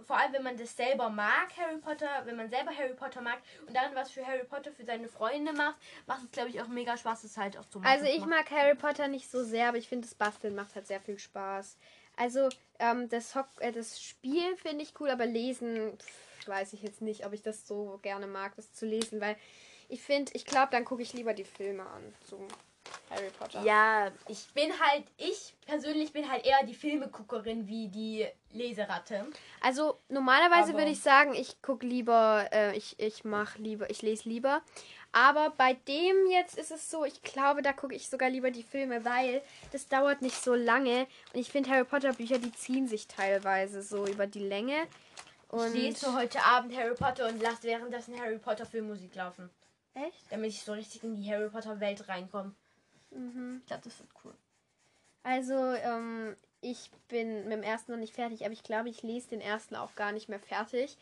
Vor 0.01 0.17
allem, 0.17 0.33
wenn 0.33 0.43
man 0.43 0.57
das 0.57 0.75
selber 0.75 1.09
mag, 1.09 1.55
Harry 1.55 1.77
Potter, 1.77 2.09
wenn 2.25 2.35
man 2.35 2.49
selber 2.49 2.75
Harry 2.75 2.95
Potter 2.95 3.21
mag 3.21 3.37
und 3.67 3.75
dann 3.75 3.95
was 3.95 4.11
für 4.11 4.25
Harry 4.25 4.43
Potter 4.43 4.71
für 4.71 4.83
seine 4.83 5.07
Freunde 5.07 5.53
macht, 5.53 5.77
macht 6.07 6.23
es, 6.23 6.31
glaube 6.31 6.49
ich, 6.49 6.61
auch 6.61 6.67
mega 6.67 6.97
Spaß, 6.97 7.23
es 7.23 7.37
halt 7.37 7.57
auch 7.57 7.65
zu 7.69 7.79
machen. 7.79 7.91
Also 7.91 8.05
ich 8.05 8.25
mag 8.25 8.49
Harry 8.49 8.75
Potter 8.75 9.07
nicht 9.07 9.29
so 9.29 9.43
sehr, 9.43 9.69
aber 9.69 9.77
ich 9.77 9.87
finde 9.87 10.07
das 10.07 10.15
Basteln 10.15 10.55
macht 10.55 10.75
halt 10.75 10.87
sehr 10.87 10.99
viel 10.99 11.19
Spaß. 11.19 11.77
Also 12.17 12.49
ähm, 12.79 13.07
das, 13.09 13.35
Hock 13.35 13.47
äh, 13.59 13.71
das 13.71 14.01
Spiel 14.01 14.57
finde 14.57 14.83
ich 14.83 14.99
cool, 14.99 15.09
aber 15.09 15.27
lesen 15.27 15.97
pff, 15.97 16.47
weiß 16.47 16.73
ich 16.73 16.81
jetzt 16.81 17.01
nicht, 17.01 17.25
ob 17.25 17.33
ich 17.33 17.43
das 17.43 17.67
so 17.67 17.99
gerne 18.01 18.27
mag, 18.27 18.55
das 18.55 18.73
zu 18.73 18.85
lesen, 18.85 19.21
weil 19.21 19.37
ich 19.93 20.01
finde, 20.01 20.31
ich 20.33 20.45
glaube, 20.45 20.69
dann 20.71 20.85
gucke 20.85 21.03
ich 21.03 21.13
lieber 21.13 21.33
die 21.33 21.43
Filme 21.43 21.85
an. 21.85 22.15
So. 22.27 22.47
Harry 23.09 23.29
Potter. 23.37 23.61
Ja, 23.63 24.11
ich 24.27 24.45
bin 24.53 24.71
halt, 24.79 25.05
ich 25.17 25.53
persönlich 25.65 26.11
bin 26.11 26.29
halt 26.29 26.45
eher 26.45 26.63
die 26.65 26.73
Filmeguckerin 26.73 27.67
wie 27.67 27.87
die 27.87 28.27
Leseratte. 28.51 29.27
Also 29.61 29.99
normalerweise 30.09 30.73
würde 30.73 30.89
ich 30.89 30.99
sagen, 30.99 31.33
ich 31.33 31.61
gucke 31.61 31.85
lieber, 31.85 32.47
äh, 32.51 32.75
ich, 32.75 32.99
ich 32.99 33.23
mache 33.23 33.61
lieber, 33.61 33.89
ich 33.89 34.01
lese 34.01 34.27
lieber. 34.27 34.61
Aber 35.11 35.51
bei 35.51 35.73
dem 35.87 36.27
jetzt 36.31 36.57
ist 36.57 36.71
es 36.71 36.89
so, 36.89 37.05
ich 37.05 37.21
glaube, 37.21 37.61
da 37.61 37.71
gucke 37.71 37.93
ich 37.93 38.09
sogar 38.09 38.29
lieber 38.29 38.49
die 38.49 38.63
Filme, 38.63 39.05
weil 39.05 39.43
das 39.71 39.87
dauert 39.87 40.23
nicht 40.23 40.43
so 40.43 40.55
lange. 40.55 41.05
Und 41.33 41.39
ich 41.39 41.51
finde 41.51 41.69
Harry 41.69 41.85
Potter 41.85 42.13
Bücher, 42.13 42.39
die 42.39 42.51
ziehen 42.51 42.87
sich 42.87 43.07
teilweise 43.07 43.83
so 43.83 44.07
über 44.07 44.25
die 44.25 44.39
Länge. 44.39 44.87
Und 45.49 45.67
Ich 45.67 45.83
lese 45.83 46.15
heute 46.15 46.43
Abend 46.43 46.75
Harry 46.75 46.95
Potter 46.95 47.27
und 47.27 47.39
lasse 47.39 47.63
währenddessen 47.63 48.19
Harry 48.19 48.39
Potter 48.39 48.65
Filmmusik 48.65 49.13
laufen. 49.13 49.51
Echt? 49.95 50.31
Damit 50.31 50.51
ich 50.51 50.63
so 50.63 50.73
richtig 50.73 51.03
in 51.03 51.15
die 51.15 51.29
Harry 51.31 51.49
Potter 51.49 51.79
Welt 51.79 52.07
reinkomme. 52.07 52.53
Mhm. 53.11 53.57
Ich 53.61 53.67
glaube, 53.67 53.83
das 53.83 53.99
wird 53.99 54.09
cool. 54.23 54.33
Also, 55.23 55.53
ähm, 55.53 56.35
ich 56.61 56.89
bin 57.07 57.43
mit 57.43 57.53
dem 57.53 57.63
ersten 57.63 57.91
noch 57.91 57.99
nicht 57.99 58.13
fertig, 58.13 58.43
aber 58.43 58.53
ich 58.53 58.63
glaube, 58.63 58.89
ich 58.89 59.03
lese 59.03 59.29
den 59.29 59.41
ersten 59.41 59.75
auch 59.75 59.95
gar 59.95 60.11
nicht 60.11 60.29
mehr 60.29 60.39
fertig. 60.39 60.97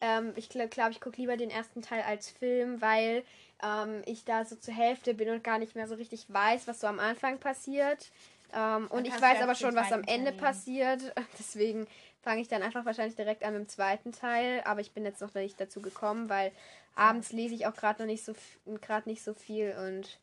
Ähm, 0.00 0.32
ich 0.36 0.48
glaube, 0.48 0.68
glaub, 0.68 0.90
ich 0.90 1.00
gucke 1.00 1.20
lieber 1.20 1.36
den 1.36 1.50
ersten 1.50 1.82
Teil 1.82 2.02
als 2.02 2.30
Film, 2.30 2.80
weil 2.80 3.24
ähm, 3.62 4.02
ich 4.04 4.24
da 4.24 4.44
so 4.44 4.56
zur 4.56 4.74
Hälfte 4.74 5.14
bin 5.14 5.30
und 5.30 5.42
gar 5.42 5.58
nicht 5.58 5.74
mehr 5.74 5.88
so 5.88 5.94
richtig 5.94 6.26
weiß, 6.28 6.66
was 6.66 6.80
so 6.80 6.86
am 6.86 7.00
Anfang 7.00 7.38
passiert. 7.38 8.10
Ähm, 8.52 8.88
und 8.88 9.06
ich 9.06 9.20
weiß 9.20 9.42
aber 9.42 9.54
schon, 9.54 9.74
was 9.74 9.92
am 9.92 10.04
Ende 10.04 10.32
passiert. 10.32 11.14
Deswegen 11.38 11.86
fange 12.26 12.42
ich 12.42 12.48
dann 12.48 12.64
einfach 12.64 12.84
wahrscheinlich 12.84 13.14
direkt 13.14 13.44
an 13.44 13.52
mit 13.52 13.62
dem 13.62 13.68
zweiten 13.68 14.10
Teil. 14.10 14.60
Aber 14.64 14.80
ich 14.80 14.90
bin 14.90 15.04
jetzt 15.04 15.20
noch 15.20 15.32
nicht 15.34 15.60
dazu 15.60 15.80
gekommen, 15.80 16.28
weil 16.28 16.50
abends 16.96 17.30
lese 17.30 17.54
ich 17.54 17.68
auch 17.68 17.74
gerade 17.76 18.02
noch 18.02 18.06
nicht 18.08 18.24
so 18.24 18.34
gerade 18.80 19.08
nicht 19.08 19.22
so 19.22 19.32
viel 19.32 19.76
und 19.78 20.18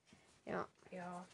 ja. 0.46 0.68
Ja. 0.92 1.26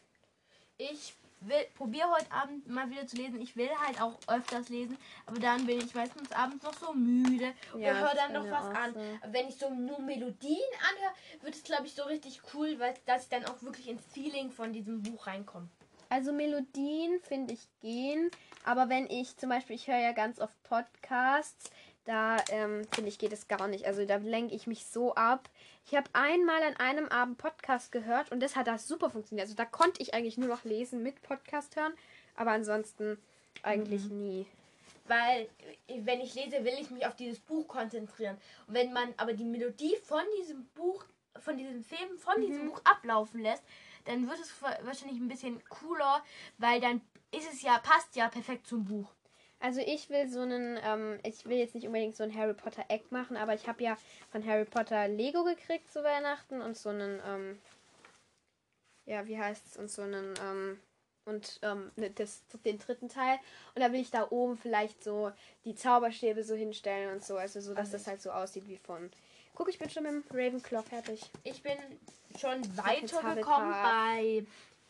Ich 0.78 1.14
will 1.40 1.66
probiere 1.74 2.08
heute 2.12 2.30
Abend 2.30 2.68
mal 2.68 2.88
wieder 2.88 3.04
zu 3.04 3.16
lesen. 3.16 3.40
Ich 3.40 3.56
will 3.56 3.68
halt 3.84 4.00
auch 4.00 4.16
öfters 4.28 4.68
lesen, 4.68 4.96
aber 5.26 5.40
dann 5.40 5.66
bin 5.66 5.78
ich 5.80 5.92
meistens 5.92 6.30
abends 6.30 6.62
noch 6.62 6.74
so 6.74 6.92
müde 6.92 7.52
und 7.74 7.80
Ja, 7.80 7.94
höre 7.94 8.14
dann 8.14 8.32
noch 8.32 8.48
was 8.48 8.66
an. 8.66 8.94
so. 8.94 9.00
Wenn 9.32 9.48
ich 9.48 9.56
so 9.56 9.70
nur 9.70 10.00
Melodien 10.00 10.70
anhöre, 10.88 11.12
wird 11.40 11.56
es 11.56 11.64
glaube 11.64 11.86
ich 11.86 11.94
so 11.94 12.04
richtig 12.04 12.42
cool, 12.54 12.78
weil 12.78 12.94
dass 13.06 13.24
ich 13.24 13.28
dann 13.28 13.44
auch 13.46 13.60
wirklich 13.60 13.88
ins 13.88 14.06
Feeling 14.12 14.52
von 14.52 14.72
diesem 14.72 15.02
Buch 15.02 15.26
reinkomme. 15.26 15.68
Also 16.10 16.32
Melodien 16.32 17.20
finde 17.20 17.54
ich 17.54 17.68
gehen, 17.80 18.30
aber 18.64 18.88
wenn 18.88 19.08
ich 19.08 19.36
zum 19.36 19.48
Beispiel, 19.48 19.76
ich 19.76 19.86
höre 19.86 20.00
ja 20.00 20.10
ganz 20.10 20.40
oft 20.40 20.60
Podcasts, 20.64 21.70
da 22.04 22.36
ähm, 22.50 22.84
finde 22.92 23.08
ich 23.08 23.18
geht 23.18 23.32
es 23.32 23.46
gar 23.46 23.68
nicht. 23.68 23.86
Also 23.86 24.04
da 24.04 24.16
lenke 24.16 24.54
ich 24.54 24.66
mich 24.66 24.86
so 24.86 25.14
ab. 25.14 25.48
Ich 25.86 25.94
habe 25.94 26.10
einmal 26.12 26.64
an 26.64 26.76
einem 26.78 27.06
Abend 27.08 27.38
Podcast 27.38 27.92
gehört 27.92 28.32
und 28.32 28.40
das 28.40 28.56
hat 28.56 28.66
da 28.66 28.76
super 28.76 29.10
funktioniert. 29.10 29.46
Also 29.46 29.54
da 29.54 29.64
konnte 29.64 30.02
ich 30.02 30.12
eigentlich 30.12 30.36
nur 30.36 30.48
noch 30.48 30.64
lesen 30.64 31.04
mit 31.04 31.22
Podcast 31.22 31.76
hören, 31.76 31.92
aber 32.34 32.50
ansonsten 32.50 33.16
eigentlich 33.62 34.06
nie. 34.06 34.46
Weil 35.06 35.48
wenn 35.86 36.20
ich 36.20 36.34
lese, 36.34 36.64
will 36.64 36.74
ich 36.80 36.90
mich 36.90 37.06
auf 37.06 37.14
dieses 37.14 37.38
Buch 37.38 37.68
konzentrieren. 37.68 38.36
Und 38.66 38.74
wenn 38.74 38.92
man 38.92 39.14
aber 39.16 39.32
die 39.32 39.44
Melodie 39.44 39.96
von 40.02 40.22
diesem 40.40 40.66
Buch, 40.74 41.04
von 41.38 41.56
diesem 41.56 41.84
Film, 41.84 42.18
von 42.18 42.40
diesem 42.40 42.68
Buch 42.68 42.80
ablaufen 42.84 43.40
lässt, 43.40 43.62
dann 44.04 44.28
wird 44.28 44.38
es 44.40 44.60
wa- 44.62 44.78
wahrscheinlich 44.82 45.18
ein 45.20 45.28
bisschen 45.28 45.62
cooler, 45.68 46.22
weil 46.58 46.80
dann 46.80 47.00
ist 47.32 47.52
es 47.52 47.62
ja, 47.62 47.78
passt 47.78 48.16
ja 48.16 48.28
perfekt 48.28 48.66
zum 48.66 48.84
Buch. 48.84 49.12
Also 49.60 49.80
ich 49.80 50.08
will 50.08 50.28
so 50.28 50.40
einen, 50.40 50.78
ähm, 50.82 51.18
ich 51.22 51.44
will 51.46 51.58
jetzt 51.58 51.74
nicht 51.74 51.86
unbedingt 51.86 52.16
so 52.16 52.22
ein 52.24 52.34
Harry 52.34 52.54
Potter 52.54 52.84
Eck 52.88 53.12
machen, 53.12 53.36
aber 53.36 53.54
ich 53.54 53.68
habe 53.68 53.82
ja 53.82 53.96
von 54.30 54.44
Harry 54.46 54.64
Potter 54.64 55.06
Lego 55.08 55.44
gekriegt 55.44 55.90
zu 55.92 56.02
Weihnachten 56.02 56.62
und 56.62 56.76
so 56.76 56.88
einen, 56.88 57.20
ähm, 57.26 57.58
ja, 59.06 59.26
wie 59.26 59.38
heißt 59.38 59.66
es, 59.66 59.76
und 59.76 59.90
so 59.90 60.02
einen, 60.02 60.34
ähm, 60.42 60.80
und 61.26 61.58
ähm, 61.62 61.90
ne, 61.96 62.10
das, 62.10 62.42
den 62.64 62.78
dritten 62.78 63.08
Teil. 63.08 63.38
Und 63.74 63.82
da 63.82 63.92
will 63.92 64.00
ich 64.00 64.10
da 64.10 64.26
oben 64.30 64.56
vielleicht 64.56 65.04
so 65.04 65.30
die 65.64 65.74
Zauberstäbe 65.74 66.42
so 66.42 66.54
hinstellen 66.54 67.12
und 67.12 67.22
so, 67.24 67.36
also 67.36 67.60
so, 67.60 67.70
dass 67.74 67.78
Also 67.78 67.92
das 67.92 68.06
halt 68.06 68.22
so 68.22 68.30
aussieht 68.30 68.66
wie 68.66 68.78
von. 68.78 69.10
Guck, 69.60 69.68
ich 69.68 69.78
bin 69.78 69.90
schon 69.90 70.04
mit 70.04 70.12
dem 70.12 70.24
Ravenclaw 70.30 70.82
fertig. 70.82 71.20
Ich 71.44 71.62
bin 71.62 71.76
schon 72.40 72.62
weitergekommen 72.78 73.70
bei 73.70 74.46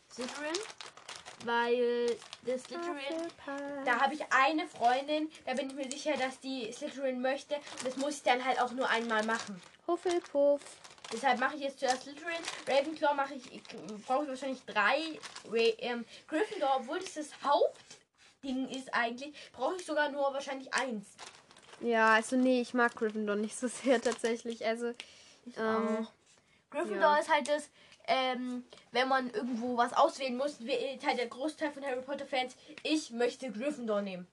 Slytherin, 0.09 0.57
weil 1.43 2.17
das 2.45 2.63
Slytherin, 2.63 3.27
da 3.83 3.99
habe 3.99 4.13
ich 4.13 4.21
eine 4.31 4.65
Freundin, 4.69 5.29
da 5.45 5.55
bin 5.55 5.71
ich 5.71 5.75
mir 5.75 5.91
sicher, 5.91 6.13
dass 6.15 6.39
die 6.39 6.71
Slytherin 6.71 7.21
möchte 7.21 7.55
und 7.55 7.85
das 7.85 7.97
muss 7.97 8.15
ich 8.15 8.23
dann 8.23 8.45
halt 8.45 8.61
auch 8.61 8.71
nur 8.71 8.89
einmal 8.89 9.25
machen. 9.25 9.61
Hufflepuff. 9.87 10.61
Deshalb 11.11 11.41
mache 11.41 11.57
ich 11.57 11.63
jetzt 11.63 11.79
zuerst 11.79 12.03
Slytherin, 12.03 12.41
Ravenclaw 12.65 13.13
mache 13.13 13.33
ich, 13.33 13.53
ich 13.53 13.63
brauche 14.05 14.23
ich 14.23 14.29
wahrscheinlich 14.29 14.63
drei, 14.63 15.19
ähm, 15.79 16.05
Gryffindor, 16.29 16.77
obwohl 16.77 16.99
das 16.99 17.15
das 17.15 17.27
Hauptding 17.43 18.69
ist 18.69 18.93
eigentlich, 18.93 19.35
brauche 19.51 19.75
ich 19.75 19.85
sogar 19.85 20.07
nur 20.07 20.33
wahrscheinlich 20.33 20.73
eins. 20.73 21.07
Ja, 21.81 22.13
also 22.13 22.35
nee, 22.35 22.61
ich 22.61 22.73
mag 22.73 22.95
Gryffindor 22.95 23.35
nicht 23.35 23.55
so 23.55 23.67
sehr 23.83 24.01
tatsächlich. 24.01 24.65
Also, 24.65 24.93
ähm, 25.57 26.07
Gryffindor 26.69 27.15
ja. 27.15 27.17
ist 27.17 27.29
halt 27.29 27.47
das, 27.47 27.69
ähm, 28.07 28.63
wenn 28.91 29.07
man 29.07 29.29
irgendwo 29.31 29.77
was 29.77 29.93
auswählen 29.93 30.37
muss, 30.37 30.65
wählt 30.65 31.05
halt 31.05 31.17
der 31.17 31.27
Großteil 31.27 31.71
von 31.71 31.83
Harry 31.83 32.01
Potter 32.01 32.25
Fans, 32.25 32.55
ich 32.83 33.11
möchte 33.11 33.51
Gryffindor 33.51 34.01
nehmen. 34.01 34.27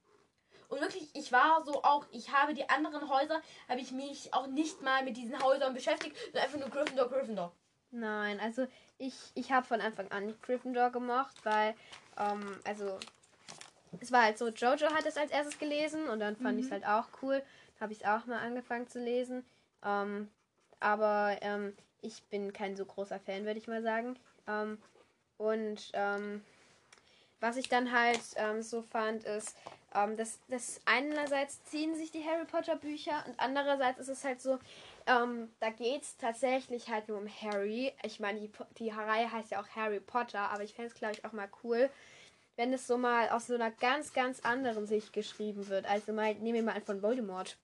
Und 0.68 0.82
wirklich, 0.82 1.08
ich 1.14 1.32
war 1.32 1.64
so 1.64 1.82
auch, 1.82 2.04
ich 2.12 2.30
habe 2.30 2.52
die 2.52 2.68
anderen 2.68 3.08
Häuser, 3.08 3.40
habe 3.68 3.80
ich 3.80 3.90
mich 3.90 4.34
auch 4.34 4.46
nicht 4.48 4.82
mal 4.82 5.02
mit 5.02 5.16
diesen 5.16 5.42
Häusern 5.42 5.72
beschäftigt, 5.72 6.14
sondern 6.24 6.44
einfach 6.44 6.58
nur 6.58 6.68
Gryffindor, 6.68 7.08
Gryffindor. 7.08 7.52
Nein, 7.90 8.38
also 8.38 8.66
ich, 8.98 9.14
ich 9.34 9.50
habe 9.50 9.66
von 9.66 9.80
Anfang 9.80 10.10
an 10.10 10.26
nicht 10.26 10.42
Gryffindor 10.42 10.90
gemocht, 10.90 11.36
weil, 11.44 11.74
ähm, 12.18 12.60
also 12.64 12.98
es 14.00 14.12
war 14.12 14.22
halt 14.22 14.38
so, 14.38 14.48
Jojo 14.48 14.92
hat 14.94 15.06
es 15.06 15.16
als 15.16 15.30
erstes 15.30 15.58
gelesen 15.58 16.08
und 16.08 16.20
dann 16.20 16.36
fand 16.36 16.58
ich 16.58 16.66
es 16.66 16.72
halt 16.72 16.86
auch 16.86 17.08
cool. 17.22 17.42
Habe 17.80 17.92
ich 17.92 18.00
es 18.00 18.06
auch 18.06 18.26
mal 18.26 18.38
angefangen 18.38 18.88
zu 18.88 18.98
lesen. 18.98 19.44
Ähm, 19.84 20.28
aber 20.80 21.36
ähm, 21.40 21.76
ich 22.00 22.22
bin 22.24 22.52
kein 22.52 22.76
so 22.76 22.84
großer 22.84 23.18
Fan, 23.20 23.44
würde 23.44 23.58
ich 23.58 23.68
mal 23.68 23.82
sagen. 23.82 24.16
Ähm, 24.46 24.78
und 25.36 25.90
ähm, 25.92 26.42
was 27.40 27.56
ich 27.56 27.68
dann 27.68 27.92
halt 27.92 28.20
ähm, 28.36 28.62
so 28.62 28.82
fand, 28.82 29.24
ist, 29.24 29.56
ähm, 29.94 30.16
dass, 30.16 30.40
dass 30.48 30.80
einerseits 30.84 31.62
ziehen 31.64 31.94
sich 31.94 32.10
die 32.10 32.24
Harry 32.24 32.44
Potter 32.44 32.76
Bücher 32.76 33.24
und 33.26 33.38
andererseits 33.38 34.00
ist 34.00 34.08
es 34.08 34.24
halt 34.24 34.40
so, 34.40 34.58
da 35.06 35.70
geht 35.70 36.02
es 36.02 36.18
tatsächlich 36.18 36.90
halt 36.90 37.08
nur 37.08 37.16
um 37.16 37.26
Harry. 37.40 37.94
Ich 38.02 38.20
meine, 38.20 38.40
die, 38.40 38.50
die 38.78 38.90
Reihe 38.90 39.32
heißt 39.32 39.52
ja 39.52 39.62
auch 39.62 39.68
Harry 39.74 40.00
Potter, 40.00 40.50
aber 40.50 40.64
ich 40.64 40.74
fände 40.74 40.90
es, 40.90 40.94
glaube 40.94 41.14
ich, 41.14 41.24
auch 41.24 41.32
mal 41.32 41.48
cool, 41.64 41.88
wenn 42.58 42.72
es 42.72 42.88
so 42.88 42.98
mal 42.98 43.28
aus 43.30 43.46
so 43.46 43.54
einer 43.54 43.70
ganz, 43.70 44.12
ganz 44.12 44.40
anderen 44.40 44.84
Sicht 44.86 45.12
geschrieben 45.12 45.68
wird. 45.68 45.86
Also 45.88 46.12
mal, 46.12 46.34
nehmen 46.34 46.54
wir 46.54 46.62
mal 46.64 46.74
an 46.74 46.82
von 46.82 47.00
Voldemort. 47.02 47.56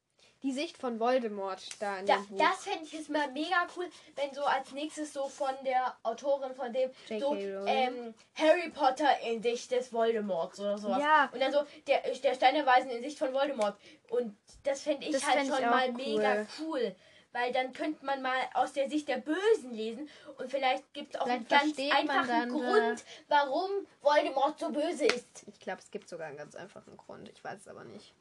Die 0.45 0.53
Sicht 0.53 0.77
von 0.77 1.01
Voldemort 1.01 1.63
da 1.81 1.99
in 1.99 2.07
Da, 2.07 2.17
dem 2.17 2.27
Buch. 2.29 2.39
das 2.39 2.65
fände 2.65 2.85
ich 2.85 2.93
jetzt 2.93 3.09
mal 3.11 3.29
mega 3.33 3.67
cool, 3.77 3.87
wenn 4.15 4.33
so 4.33 4.43
als 4.45 4.71
nächstes 4.73 5.13
so 5.13 5.27
von 5.27 5.53
der 5.65 5.97
Autorin 6.05 6.55
von 6.55 6.73
dem 6.73 6.91
so 7.19 7.35
ähm, 7.35 8.15
Harry 8.37 8.71
Potter 8.71 9.09
in 9.27 9.43
Sicht 9.43 9.73
des 9.73 9.93
Voldemorts 9.93 10.61
oder 10.61 10.79
sowas. 10.79 11.01
Ja. 11.01 11.29
Und 11.33 11.41
dann 11.41 11.51
so 11.51 11.65
der, 11.89 12.01
der 12.03 12.35
Stein 12.35 12.55
der 12.55 12.67
Weisen 12.67 12.91
in 12.91 13.03
Sicht 13.03 13.19
von 13.19 13.33
Voldemort. 13.33 13.77
Und 14.11 14.37
das 14.63 14.83
fände 14.83 15.07
ich 15.07 15.13
Das 15.13 15.27
halt 15.27 15.39
fänd 15.39 15.49
ich 15.49 15.57
schon 15.57 15.65
auch 15.65 15.71
mal 15.71 15.89
cool. 15.89 15.97
mega 15.97 16.47
cool. 16.61 16.95
Weil 17.35 17.53
dann 17.53 17.73
könnte 17.73 18.07
man 18.07 18.23
mal 18.23 18.39
aus 18.55 18.75
der 18.75 18.89
Sicht 18.89 19.09
der 19.09 19.17
Bösen 19.17 19.75
lesen 19.75 20.09
und 20.39 20.53
vielleicht 20.53 20.95
gibt 20.95 21.17
es 21.17 21.21
auch 21.21 21.27
einen 21.27 21.45
Vielleicht 21.45 21.65
ganz 21.65 21.75
versteht 21.75 22.07
man 22.07 22.19
einfachen 22.19 22.29
dann, 22.29 22.49
äh, 22.49 22.53
Grund, 22.53 23.05
warum 23.27 23.71
Voldemort 24.03 24.61
so 24.61 24.71
böse 24.71 25.05
ist. 25.07 25.45
ich 25.49 25.59
glaube, 25.59 25.81
es 25.81 25.91
gibt 25.91 26.09
sogar 26.09 26.29
einen 26.29 26.37
ganz 26.37 26.55
einfachen 26.55 26.97
Grund. 26.97 27.29
Ich 27.29 27.43
weiß 27.43 27.63
es 27.63 27.69
aber 27.69 27.83
nicht. 27.83 28.15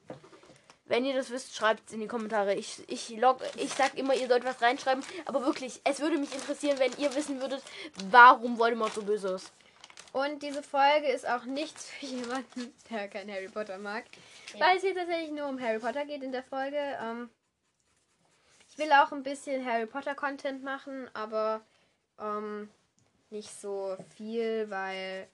Wenn 0.85 1.05
ihr 1.05 1.13
das 1.13 1.29
wisst, 1.29 1.55
schreibt 1.55 1.87
es 1.87 1.93
in 1.93 2.01
die 2.01 2.07
Kommentare. 2.07 2.55
Ich, 2.55 2.81
ich, 2.87 3.09
log, 3.11 3.39
ich 3.55 3.71
sag 3.75 3.95
immer, 3.99 4.15
ihr 4.15 4.27
sollt 4.27 4.45
was 4.45 4.61
reinschreiben. 4.63 5.03
Aber 5.25 5.45
wirklich, 5.45 5.79
es 5.83 5.99
würde 5.99 6.17
mich 6.17 6.33
interessieren, 6.33 6.79
wenn 6.79 6.91
ihr 6.97 7.13
wissen 7.15 7.39
würdet, 7.39 7.61
warum 8.09 8.57
Voldemort 8.57 8.95
so 8.95 9.03
böse 9.03 9.35
ist. 9.35 9.53
Und 10.11 10.41
diese 10.41 10.63
Folge 10.63 11.07
ist 11.07 11.27
auch 11.27 11.45
nichts 11.45 11.85
für 11.85 12.07
jemanden, 12.07 12.73
der 12.89 13.07
kein 13.09 13.31
Harry 13.31 13.47
Potter 13.47 13.77
mag. 13.77 14.05
Ja. 14.55 14.65
Weil 14.65 14.77
es 14.77 14.83
hier 14.83 14.95
tatsächlich 14.95 15.31
nur 15.31 15.47
um 15.47 15.61
Harry 15.61 15.77
Potter 15.77 16.03
geht 16.03 16.23
in 16.23 16.31
der 16.31 16.43
Folge. 16.43 16.77
Ähm, 16.99 17.29
ich 18.73 18.79
will 18.79 18.91
auch 18.91 19.11
ein 19.11 19.21
bisschen 19.21 19.63
Harry 19.63 19.85
Potter 19.85 20.15
Content 20.15 20.63
machen, 20.63 21.07
aber 21.13 21.61
ähm, 22.19 22.71
nicht 23.29 23.51
so 23.51 23.95
viel, 24.15 24.67
weil 24.71 25.27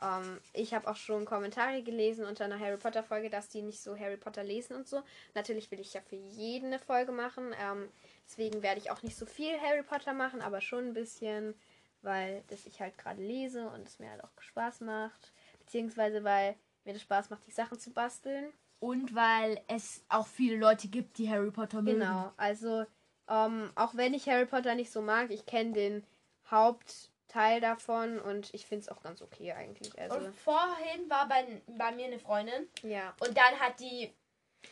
ähm, 0.00 0.40
ich 0.54 0.72
habe 0.72 0.88
auch 0.88 0.96
schon 0.96 1.26
Kommentare 1.26 1.82
gelesen 1.82 2.24
unter 2.24 2.46
einer 2.46 2.58
Harry 2.58 2.78
Potter 2.78 3.02
Folge, 3.02 3.28
dass 3.28 3.50
die 3.50 3.60
nicht 3.60 3.82
so 3.82 3.98
Harry 3.98 4.16
Potter 4.16 4.42
lesen 4.42 4.76
und 4.76 4.88
so. 4.88 5.02
Natürlich 5.34 5.70
will 5.70 5.80
ich 5.80 5.92
ja 5.92 6.00
für 6.00 6.16
jeden 6.16 6.68
eine 6.68 6.78
Folge 6.78 7.12
machen. 7.12 7.54
Ähm, 7.60 7.90
deswegen 8.26 8.62
werde 8.62 8.80
ich 8.80 8.90
auch 8.90 9.02
nicht 9.02 9.18
so 9.18 9.26
viel 9.26 9.60
Harry 9.60 9.82
Potter 9.82 10.14
machen, 10.14 10.40
aber 10.40 10.62
schon 10.62 10.86
ein 10.86 10.94
bisschen, 10.94 11.54
weil 12.00 12.44
das 12.48 12.64
ich 12.64 12.80
halt 12.80 12.96
gerade 12.96 13.20
lese 13.20 13.68
und 13.68 13.86
es 13.86 13.98
mir 13.98 14.10
halt 14.10 14.24
auch 14.24 14.30
Spaß 14.40 14.80
macht. 14.80 15.32
Beziehungsweise 15.58 16.24
weil 16.24 16.56
mir 16.86 16.94
das 16.94 17.02
Spaß 17.02 17.28
macht, 17.28 17.46
die 17.46 17.50
Sachen 17.52 17.78
zu 17.78 17.90
basteln. 17.90 18.54
Und 18.78 19.14
weil 19.14 19.62
es 19.68 20.04
auch 20.08 20.26
viele 20.26 20.56
Leute 20.56 20.88
gibt, 20.88 21.18
die 21.18 21.30
Harry 21.30 21.50
Potter 21.50 21.82
mögen. 21.82 22.00
Genau, 22.00 22.32
also 22.36 22.84
ähm, 23.28 23.70
auch 23.74 23.94
wenn 23.94 24.14
ich 24.14 24.28
Harry 24.28 24.46
Potter 24.46 24.74
nicht 24.74 24.92
so 24.92 25.00
mag, 25.02 25.30
ich 25.30 25.46
kenne 25.46 25.72
den 25.72 26.06
Haupt, 26.50 27.10
Teil 27.28 27.60
davon 27.60 28.20
und 28.20 28.54
ich 28.54 28.66
finde 28.66 28.82
es 28.82 28.88
auch 28.88 29.02
ganz 29.02 29.20
okay 29.20 29.52
eigentlich. 29.52 29.98
Also, 29.98 30.16
Und 30.18 30.34
vorhin 30.36 31.10
war 31.10 31.26
bei, 31.28 31.60
bei 31.66 31.90
mir 31.92 32.06
eine 32.06 32.18
Freundin 32.20 32.68
ja. 32.82 33.14
und 33.20 33.36
dann 33.36 33.58
hat 33.58 33.80
die 33.80 34.14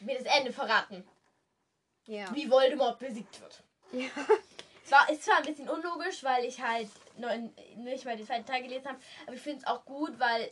mir 0.00 0.16
das 0.18 0.38
Ende 0.38 0.52
verraten, 0.52 1.04
Ja. 2.06 2.32
wie 2.34 2.48
Voldemort 2.48 2.98
besiegt 3.00 3.40
wird. 3.40 3.62
ja. 3.92 4.08
Es 4.84 4.92
war, 4.92 5.08
ist 5.10 5.24
zwar 5.24 5.38
ein 5.38 5.44
bisschen 5.46 5.68
unlogisch, 5.68 6.22
weil 6.22 6.44
ich 6.44 6.60
halt 6.62 6.88
noch 7.16 7.30
in- 7.30 7.52
nicht 7.76 8.04
mal 8.04 8.16
den 8.18 8.26
zweiten 8.26 8.44
Teil 8.46 8.62
gelesen 8.62 8.86
habe, 8.86 8.98
aber 9.26 9.34
ich 9.34 9.40
finde 9.42 9.60
es 9.60 9.66
auch 9.66 9.84
gut, 9.86 10.18
weil 10.20 10.50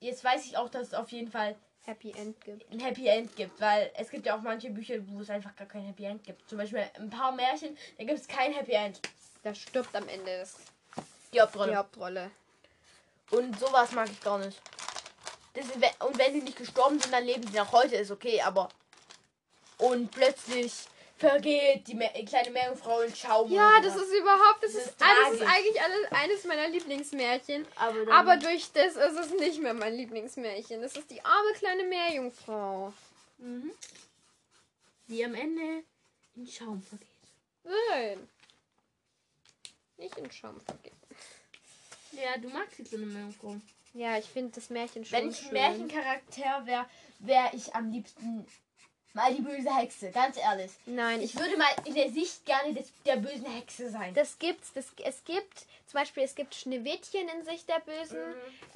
jetzt 0.00 0.22
weiß 0.22 0.44
ich 0.46 0.56
auch, 0.58 0.68
dass 0.68 0.88
es 0.88 0.94
auf 0.94 1.10
jeden 1.10 1.30
Fall 1.30 1.56
Happy 1.84 2.12
End 2.12 2.40
gibt. 2.40 2.70
ein 2.72 2.80
Happy 2.80 3.06
End 3.06 3.34
gibt, 3.36 3.60
weil 3.60 3.90
es 3.94 4.10
gibt 4.10 4.26
ja 4.26 4.36
auch 4.36 4.40
manche 4.42 4.70
Bücher, 4.70 4.96
wo 5.08 5.20
es 5.20 5.30
einfach 5.30 5.54
gar 5.54 5.66
kein 5.68 5.84
Happy 5.84 6.04
End 6.04 6.24
gibt. 6.24 6.48
Zum 6.48 6.58
Beispiel 6.58 6.84
ein 6.98 7.10
paar 7.10 7.32
Märchen, 7.32 7.76
da 7.98 8.04
gibt 8.04 8.18
es 8.18 8.26
kein 8.26 8.52
Happy 8.52 8.72
End. 8.72 9.00
Da 9.42 9.54
stirbt 9.54 9.94
am 9.94 10.08
Ende 10.08 10.38
das, 10.38 10.56
Die 11.32 11.40
Hauptrolle. 11.40 11.70
die 11.72 11.76
Hauptrolle. 11.76 12.30
Und 13.30 13.58
sowas 13.58 13.92
mag 13.92 14.08
ich 14.10 14.20
gar 14.20 14.38
nicht. 14.38 14.60
Das 15.54 15.66
und 15.66 16.18
wenn 16.18 16.32
sie 16.32 16.42
nicht 16.42 16.56
gestorben 16.56 16.98
sind, 16.98 17.12
dann 17.12 17.24
leben 17.24 17.46
sie 17.46 17.56
noch 17.56 17.72
heute, 17.72 17.96
ist 17.96 18.10
okay, 18.10 18.40
aber. 18.40 18.68
Und 19.78 20.10
plötzlich 20.10 20.72
vergeht 21.16 21.86
die 21.88 22.24
kleine 22.24 22.50
Meerjungfrau 22.50 23.00
in 23.00 23.14
Schaum. 23.14 23.50
Ja, 23.50 23.80
das 23.80 23.96
ist 23.96 24.12
überhaupt, 24.12 24.62
das, 24.62 24.72
Das 24.72 24.82
ist, 24.82 24.90
ist 24.90 25.00
das 25.00 25.34
ist 25.34 25.42
eigentlich 25.42 25.80
alles, 25.80 26.12
eines 26.12 26.44
meiner 26.44 26.68
Lieblingsmärchen. 26.68 27.66
Aber, 27.76 28.12
Aber 28.12 28.36
durch 28.36 28.70
das 28.72 28.96
ist 28.96 29.18
es 29.18 29.30
nicht 29.38 29.60
mehr 29.60 29.74
mein 29.74 29.94
Lieblingsmärchen. 29.94 30.82
Das 30.82 30.96
ist 30.96 31.10
die 31.10 31.24
arme 31.24 31.52
kleine 31.54 31.84
Meerjungfrau. 31.84 32.92
Mhm. 33.38 33.70
Die 35.08 35.24
am 35.24 35.34
Ende 35.34 35.84
in 36.36 36.46
Schaum 36.46 36.82
vergeht. 36.82 37.08
Nein. 37.64 38.28
Nicht 39.96 40.16
in 40.18 40.30
Schaum 40.32 40.60
vergessen. 40.60 40.96
Ja, 42.12 42.36
du 42.38 42.48
magst 42.48 42.78
die 42.78 42.84
kleine 42.84 43.06
Meerjungfrau. 43.06 43.56
Ja, 43.94 44.18
ich 44.18 44.26
finde 44.26 44.50
das 44.52 44.70
Märchen 44.70 45.04
schon 45.04 45.18
Wenn 45.18 45.30
ich 45.30 45.38
ein 45.38 45.44
schön. 45.44 45.52
Märchencharakter 45.52 46.66
wäre, 46.66 46.86
wäre 47.20 47.50
ich 47.52 47.74
am 47.74 47.92
liebsten 47.92 48.44
mal 49.14 49.32
die 49.34 49.40
böse 49.42 49.74
Hexe, 49.74 50.10
ganz 50.10 50.36
ehrlich. 50.36 50.70
Nein, 50.86 51.20
Ich 51.22 51.34
würde 51.38 51.56
mal 51.56 51.68
in 51.84 51.94
der 51.94 52.10
Sicht 52.10 52.44
gerne 52.44 52.74
des, 52.74 52.92
der 53.06 53.16
bösen 53.16 53.46
Hexe 53.46 53.90
sein. 53.90 54.12
das 54.14 54.38
gibt's. 54.38 54.72
Das, 54.74 54.86
es 55.02 55.24
gibt 55.24 55.66
zum 55.86 56.00
Beispiel, 56.00 56.22
es 56.24 56.34
gibt 56.34 56.54
Schneewittchen 56.54 57.28
in 57.28 57.44
Sicht 57.44 57.68
der 57.68 57.80
Bösen. 57.80 58.18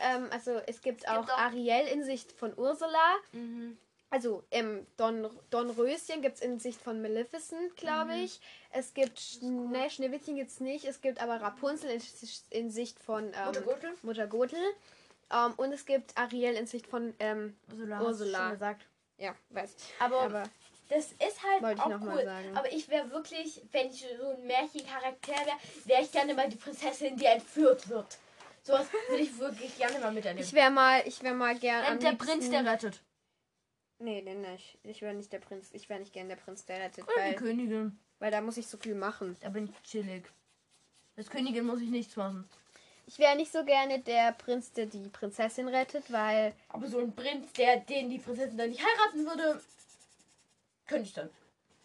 Ähm, 0.01 0.29
also 0.31 0.61
es 0.67 0.81
gibt 0.81 1.09
auch 1.09 1.25
Mhm. 1.25 1.31
auch- 1.31 1.39
Ariel 1.39 1.87
in 1.89 2.05
Sicht 2.05 2.33
von 2.33 2.57
Ursula. 2.57 3.17
Mhm. 3.33 3.77
Also 4.11 4.43
ähm, 4.53 4.87
Don, 4.97 5.29
Don 5.51 5.69
Röschen 5.71 6.23
gibt 6.23 6.37
es 6.37 6.41
in 6.41 6.59
Sicht 6.59 6.81
von 6.81 7.03
Maleficent, 7.03 7.77
glaube 7.77 8.13
Mhm. 8.15 8.25
ich. 8.25 8.41
Es 8.71 8.95
gibt 8.95 9.21
Schne 9.21 9.91
Schneewittchen 9.91 10.37
gibt 10.37 10.51
es 10.51 10.61
nicht. 10.61 10.85
Es 10.87 11.01
gibt 11.03 11.21
aber 11.21 11.41
Rapunzel 11.43 11.91
in, 11.91 12.03
in 12.51 12.71
Sicht 12.71 12.99
von 13.01 13.25
ähm, 13.35 13.45
Mutter 13.47 13.61
Gothel? 13.63 13.91
Mutter 14.03 14.27
Gothel. 14.27 14.63
Ähm, 15.31 15.53
und 15.59 15.73
es 15.73 15.85
gibt 15.85 16.17
Ariel 16.17 16.55
in 16.55 16.67
Sicht 16.67 16.87
von 16.87 17.13
ähm, 17.19 17.55
Ursula. 17.71 18.01
Ursula. 18.03 18.57
Ja, 19.19 19.35
weiß 19.51 19.75
ich. 19.77 19.85
Aber, 20.01 20.21
Aber 20.23 20.43
das 20.89 21.13
ist 21.13 21.43
halt 21.43 21.79
auch 21.81 22.01
cool. 22.01 22.25
sagen. 22.25 22.57
Aber 22.57 22.73
ich 22.73 22.89
wäre 22.89 23.11
wirklich, 23.11 23.61
wenn 23.73 23.89
ich 23.91 24.07
so 24.19 24.29
ein 24.31 24.47
Märchencharakter 24.47 25.33
wäre, 25.33 25.57
wäre 25.85 26.03
ich 26.03 26.13
gerne 26.13 26.35
mal 26.35 26.49
die 26.49 26.57
Prinzessin, 26.57 27.17
die 27.17 27.27
entführt 27.27 27.89
wird. 27.89 28.19
Sowas 28.63 28.87
würde 29.09 29.23
ich 29.23 29.39
wirklich 29.39 29.77
gerne 29.77 29.99
mal 29.99 30.13
miterleben. 30.13 30.43
ich 30.45 30.53
wäre 30.53 30.71
mal, 30.71 31.03
ich 31.07 31.23
wäre 31.23 31.35
mal 31.35 31.59
gern 31.59 31.99
der 32.01 32.11
liebsten- 32.13 32.27
Prinz, 32.27 32.51
der 32.51 32.65
rettet. 32.65 33.03
Nee, 34.01 34.23
den 34.23 34.43
nicht. 34.43 34.79
Ich 34.85 35.03
wäre 35.03 35.15
nicht 35.15 35.33
der 35.33 35.41
Prinz. 35.41 35.71
Ich 35.73 35.89
wäre 35.89 35.99
nicht 35.99 36.13
gern 36.13 36.29
der 36.29 36.37
Prinz, 36.37 36.65
der 36.65 36.79
rettet, 36.81 37.05
die 37.09 37.17
weil, 37.21 37.35
Königin. 37.35 37.99
weil 38.21 38.31
da 38.31 38.41
muss 38.41 38.57
ich 38.57 38.67
so 38.69 38.79
viel 38.79 38.95
machen. 38.95 39.37
Da 39.41 39.49
bin 39.49 39.65
ich 39.69 39.83
chillig. 39.91 40.25
Als 41.17 41.29
Königin 41.31 41.67
muss 41.67 41.81
ich 41.81 41.89
nichts 41.89 42.15
machen. 42.15 42.49
Ich 43.09 43.19
wäre 43.19 43.37
nicht 43.37 43.51
so 43.51 43.65
gerne 43.65 44.01
der 44.01 44.33
Prinz, 44.33 44.71
der 44.73 44.85
die 44.85 45.09
Prinzessin 45.09 45.67
rettet, 45.67 46.13
weil 46.13 46.53
Aber 46.69 46.87
so 46.87 46.99
ein 46.99 47.17
Prinz, 47.17 47.51
der 47.55 47.79
den 47.79 48.11
die 48.11 48.19
Prinzessin 48.19 48.59
dann 48.59 48.69
nicht 48.69 48.85
heiraten 48.85 49.25
würde, 49.25 49.63
könnte 50.87 51.09
ich 51.09 51.15
dann. 51.15 51.31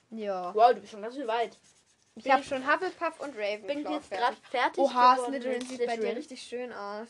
ja. 0.09 0.53
Wow, 0.53 0.73
du 0.73 0.81
bist 0.81 0.91
schon 0.91 1.01
ganz 1.01 1.15
schön 1.15 1.27
weit. 1.27 1.57
Ich 2.15 2.29
habe 2.29 2.43
schon 2.43 2.67
Hufflepuff 2.67 3.21
und 3.21 3.35
Ravenclaw 3.37 3.73
Bin 3.73 3.91
jetzt 3.91 4.11
gerade 4.11 4.35
fertig? 4.51 4.83
Oha, 4.83 5.17
Slytherin 5.17 5.61
sieht 5.61 5.85
bei 5.85 5.95
dir 5.95 6.13
richtig 6.13 6.41
schön 6.43 6.73
aus. 6.73 7.07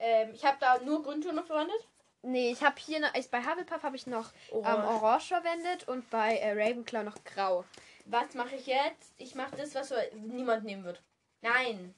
Ähm, 0.00 0.32
ich 0.34 0.44
habe 0.44 0.56
da 0.58 0.78
nur 0.80 1.04
Grundtöne 1.04 1.44
verwendet. 1.44 1.88
Nee, 2.22 2.50
ich 2.50 2.62
habe 2.62 2.74
hier 2.80 2.98
noch, 2.98 3.14
ich, 3.14 3.30
bei 3.30 3.38
Hufflepuff 3.38 3.84
habe 3.84 3.94
ich 3.94 4.08
noch 4.08 4.32
Orange. 4.50 4.82
ähm, 4.82 4.88
Orange 4.88 5.28
verwendet 5.28 5.86
und 5.86 6.10
bei 6.10 6.38
äh, 6.38 6.50
Ravenclaw 6.60 7.04
noch 7.04 7.22
Grau. 7.22 7.64
Was 8.06 8.34
mache 8.34 8.56
ich 8.56 8.66
jetzt? 8.66 9.12
Ich 9.16 9.36
mache 9.36 9.56
das, 9.56 9.76
was 9.76 9.90
so 9.90 9.94
niemand 10.26 10.64
nehmen 10.64 10.82
wird. 10.82 11.00
Nein. 11.40 11.94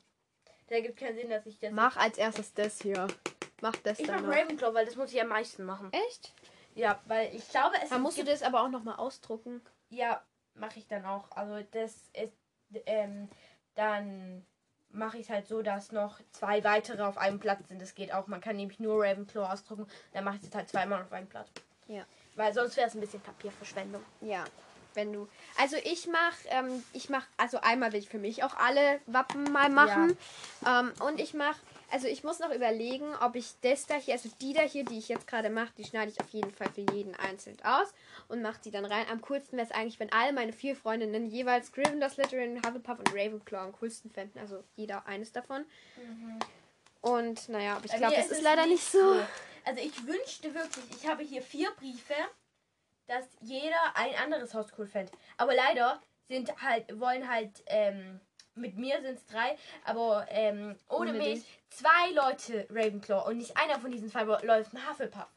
Da 0.69 0.81
gibt 0.81 0.99
keinen 0.99 1.17
Sinn, 1.17 1.31
dass 1.31 1.47
ich 1.47 1.59
das. 1.59 1.73
Mach 1.73 1.97
als 1.97 2.19
erstes 2.19 2.53
das 2.55 2.81
hier. 2.81 3.07
Mach 3.61 3.77
das 3.77 4.01
ich 4.01 4.07
noch. 4.09 4.23
Ravenclaw, 4.23 4.75
weil 4.75 4.85
das 4.85 4.97
muss 4.97 5.13
ich 5.13 5.21
am 5.21 5.29
meisten 5.29 5.65
machen. 5.65 5.93
Echt? 5.93 6.35
Ja, 6.75 7.01
weil 7.07 7.35
ich 7.35 7.49
glaube, 7.49 7.77
es 7.83 7.89
Dann 7.89 8.03
musst 8.03 8.19
du 8.19 8.25
das 8.25 8.43
aber 8.43 8.63
auch 8.63 8.69
noch 8.69 8.83
mal 8.83 8.97
ausdrucken. 8.97 9.63
Ja, 9.89 10.23
mache 10.55 10.79
ich 10.79 10.87
dann 10.87 11.07
auch. 11.07 11.31
Also 11.31 11.67
das 11.71 11.95
ist 12.13 12.37
ähm, 12.87 13.29
dann 13.75 14.45
mache 14.91 15.19
ich 15.19 15.25
es 15.25 15.31
halt 15.31 15.47
so, 15.47 15.63
dass 15.63 15.93
noch 15.93 16.21
zwei 16.33 16.65
weitere 16.65 17.03
auf 17.03 17.19
einem 17.19 17.39
Platz 17.39 17.69
sind. 17.69 17.81
Das 17.81 17.95
geht 17.95 18.13
auch. 18.13 18.27
Man 18.27 18.41
kann 18.41 18.57
nämlich 18.57 18.81
nur 18.81 19.05
Ravenclaw 19.05 19.53
ausdrucken. 19.53 19.87
Dann 20.13 20.25
mache 20.25 20.37
ich 20.37 20.43
es 20.43 20.55
halt 20.55 20.69
zweimal 20.69 21.03
auf 21.03 21.13
einem 21.13 21.27
Blatt. 21.27 21.51
Ja. 21.87 22.05
Weil 22.35 22.53
sonst 22.53 22.77
wäre 22.77 22.89
es 22.89 22.95
ein 22.95 23.01
bisschen 23.01 23.21
Papierverschwendung. 23.21 24.03
Ja. 24.21 24.45
Wenn 24.97 25.13
du. 25.13 25.29
Also 25.59 25.77
ich 25.85 26.09
mach, 26.09 26.35
ähm, 26.49 26.83
ich 26.93 27.09
mach, 27.11 27.25
also 27.37 27.61
einmal 27.61 27.93
will 27.93 28.01
ich 28.01 28.09
für 28.09 28.19
mich 28.19 28.43
auch 28.43 28.57
alle 28.57 29.01
Wappen 29.07 29.45
mal 29.53 29.69
machen. 29.69 30.17
Ähm, 30.67 30.93
und 31.07 31.21
ich 31.21 31.35
mach, 31.35 31.57
also 31.91 32.09
ich 32.09 32.25
muss 32.25 32.41
noch 32.41 32.53
überlegen, 32.53 33.07
ob 33.21 33.37
ich 33.37 33.55
das 33.61 33.87
da 33.87 33.95
hier, 33.95 34.15
also 34.15 34.29
die 34.41 34.55
da 34.55 34.63
hier, 34.63 34.85
die 34.85 34.99
ich 34.99 35.09
jetzt 35.09 35.27
gerade 35.27 35.51
mache, 35.51 35.73
die 35.79 35.85
schneide 35.85 36.11
ich 36.11 36.21
auf 36.21 36.29
jeden 36.31 36.51
Fall 36.51 36.69
für 36.75 36.81
jeden 36.93 37.15
einzeln 37.15 37.57
aus 37.63 37.93
und 38.29 38.43
mache 38.43 38.61
die 38.65 38.71
dann 38.71 38.85
rein. 38.85 39.07
Am 39.11 39.21
coolsten 39.21 39.57
wäre 39.57 39.67
es 39.67 39.73
eigentlich, 39.73 40.01
wenn 40.01 40.13
alle 40.13 40.33
meine 40.33 40.53
vier 40.53 40.75
Freundinnen 40.75 41.27
jeweils 41.27 41.71
Gryffindor, 41.73 42.11
Slytherin, 42.11 42.57
Hufflepuff 42.67 42.99
und 42.99 43.13
Ravenclaw 43.15 43.67
am 43.67 43.73
coolsten 43.73 44.11
fänden. 44.11 44.41
Also 44.41 44.65
jeder 44.75 45.07
eines 45.07 45.31
davon. 45.33 45.65
Und 47.03 47.49
naja, 47.49 47.77
aber 47.77 47.85
ich 47.85 47.95
glaube, 47.95 48.17
das 48.17 48.27
ist 48.27 48.39
es 48.39 48.43
leider 48.43 48.67
nicht 48.67 48.83
so. 48.83 49.21
Also 49.65 49.81
ich 49.81 50.07
wünschte 50.07 50.55
wirklich, 50.55 50.85
ich 50.91 51.07
habe 51.09 51.23
hier 51.23 51.43
vier 51.43 51.71
Briefe, 51.73 52.15
dass 53.07 53.27
jeder 53.41 53.77
ein 53.95 54.15
anderes 54.17 54.55
Haus 54.55 54.67
cool 54.79 54.87
fände. 54.87 55.13
Aber 55.37 55.55
leider 55.55 56.03
sind 56.29 56.61
halt, 56.63 56.99
wollen 56.99 57.29
halt, 57.29 57.63
ähm, 57.67 58.21
mit 58.55 58.77
mir 58.77 59.01
sind 59.03 59.19
es 59.19 59.27
drei, 59.27 59.57
aber 59.85 60.27
ähm, 60.31 60.77
ohne, 60.89 61.11
Ohne 61.11 61.19
mich 61.19 61.47
zwei 61.69 62.11
Leute 62.13 62.67
Ravenclaw 62.71 63.29
und 63.29 63.39
nicht 63.39 63.57
einer 63.57 63.79
von 63.79 63.91
diesen 63.91 64.11
zwei 64.11 64.23
Leuten 64.25 64.89
Hufflepuff. 64.89 65.29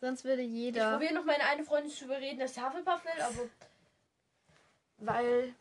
Sonst 0.00 0.24
würde 0.24 0.42
Ich 0.42 0.50
jeder. 0.50 0.92
probiere 0.92 1.14
noch 1.14 1.24
meine 1.24 1.44
eine 1.44 1.64
Freundin 1.64 1.90
zu 1.90 2.04
überreden, 2.04 2.38
dass 2.38 2.54
sie 2.54 2.64
Hufflepuff 2.64 3.04
will, 3.04 3.20
aber. 3.20 3.48
Weil. 4.98 5.54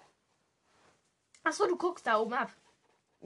Achso, 1.43 1.67
du 1.67 1.77
guckst 1.77 2.05
da 2.07 2.19
oben 2.19 2.33
ab. 2.33 2.51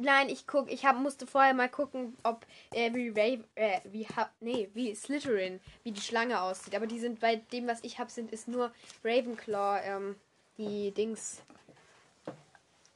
Nein, 0.02 0.30
ich 0.30 0.48
guck, 0.48 0.72
ich 0.72 0.86
hab, 0.86 0.98
musste 0.98 1.28
vorher 1.28 1.54
mal 1.54 1.70
gucken, 1.70 2.16
ob 2.24 2.46
äh, 2.72 2.94
wie 2.94 3.10
Rave, 3.10 3.44
äh, 3.56 3.80
wie 3.84 4.08
ha, 4.08 4.30
nee, 4.40 4.70
wie 4.74 4.96
Slytherin, 4.96 5.60
wie 5.84 5.92
die 5.92 6.02
Schlange 6.02 6.42
aussieht. 6.42 6.76
Aber 6.76 6.88
die 6.88 7.00
sind 7.00 7.20
bei 7.20 7.36
dem, 7.36 7.68
was 7.68 7.84
ich 7.84 8.00
hab, 8.00 8.10
sind 8.10 8.32
ist 8.32 8.48
nur 8.48 8.72
Ravenclaw, 9.04 9.82
ähm, 9.84 10.16
die 10.58 10.92
Dings. 10.92 11.42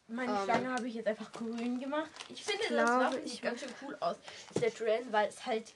Meine 0.07 0.31
Ähm, 0.31 0.43
Schlange 0.43 0.71
habe 0.71 0.87
ich 0.87 0.95
jetzt 0.95 1.07
einfach 1.07 1.31
grün 1.33 1.79
gemacht. 1.79 2.09
Ich 2.29 2.43
finde, 2.43 2.59
das 2.61 2.69
glaube, 2.69 3.05
Waffen 3.05 3.25
ich 3.25 3.31
sieht 3.33 3.41
ganz 3.41 3.59
schön 3.59 3.73
cool 3.81 3.97
aus. 3.99 4.15
Slytherin, 4.57 5.11
weil 5.11 5.27
es 5.27 5.45
halt 5.45 5.73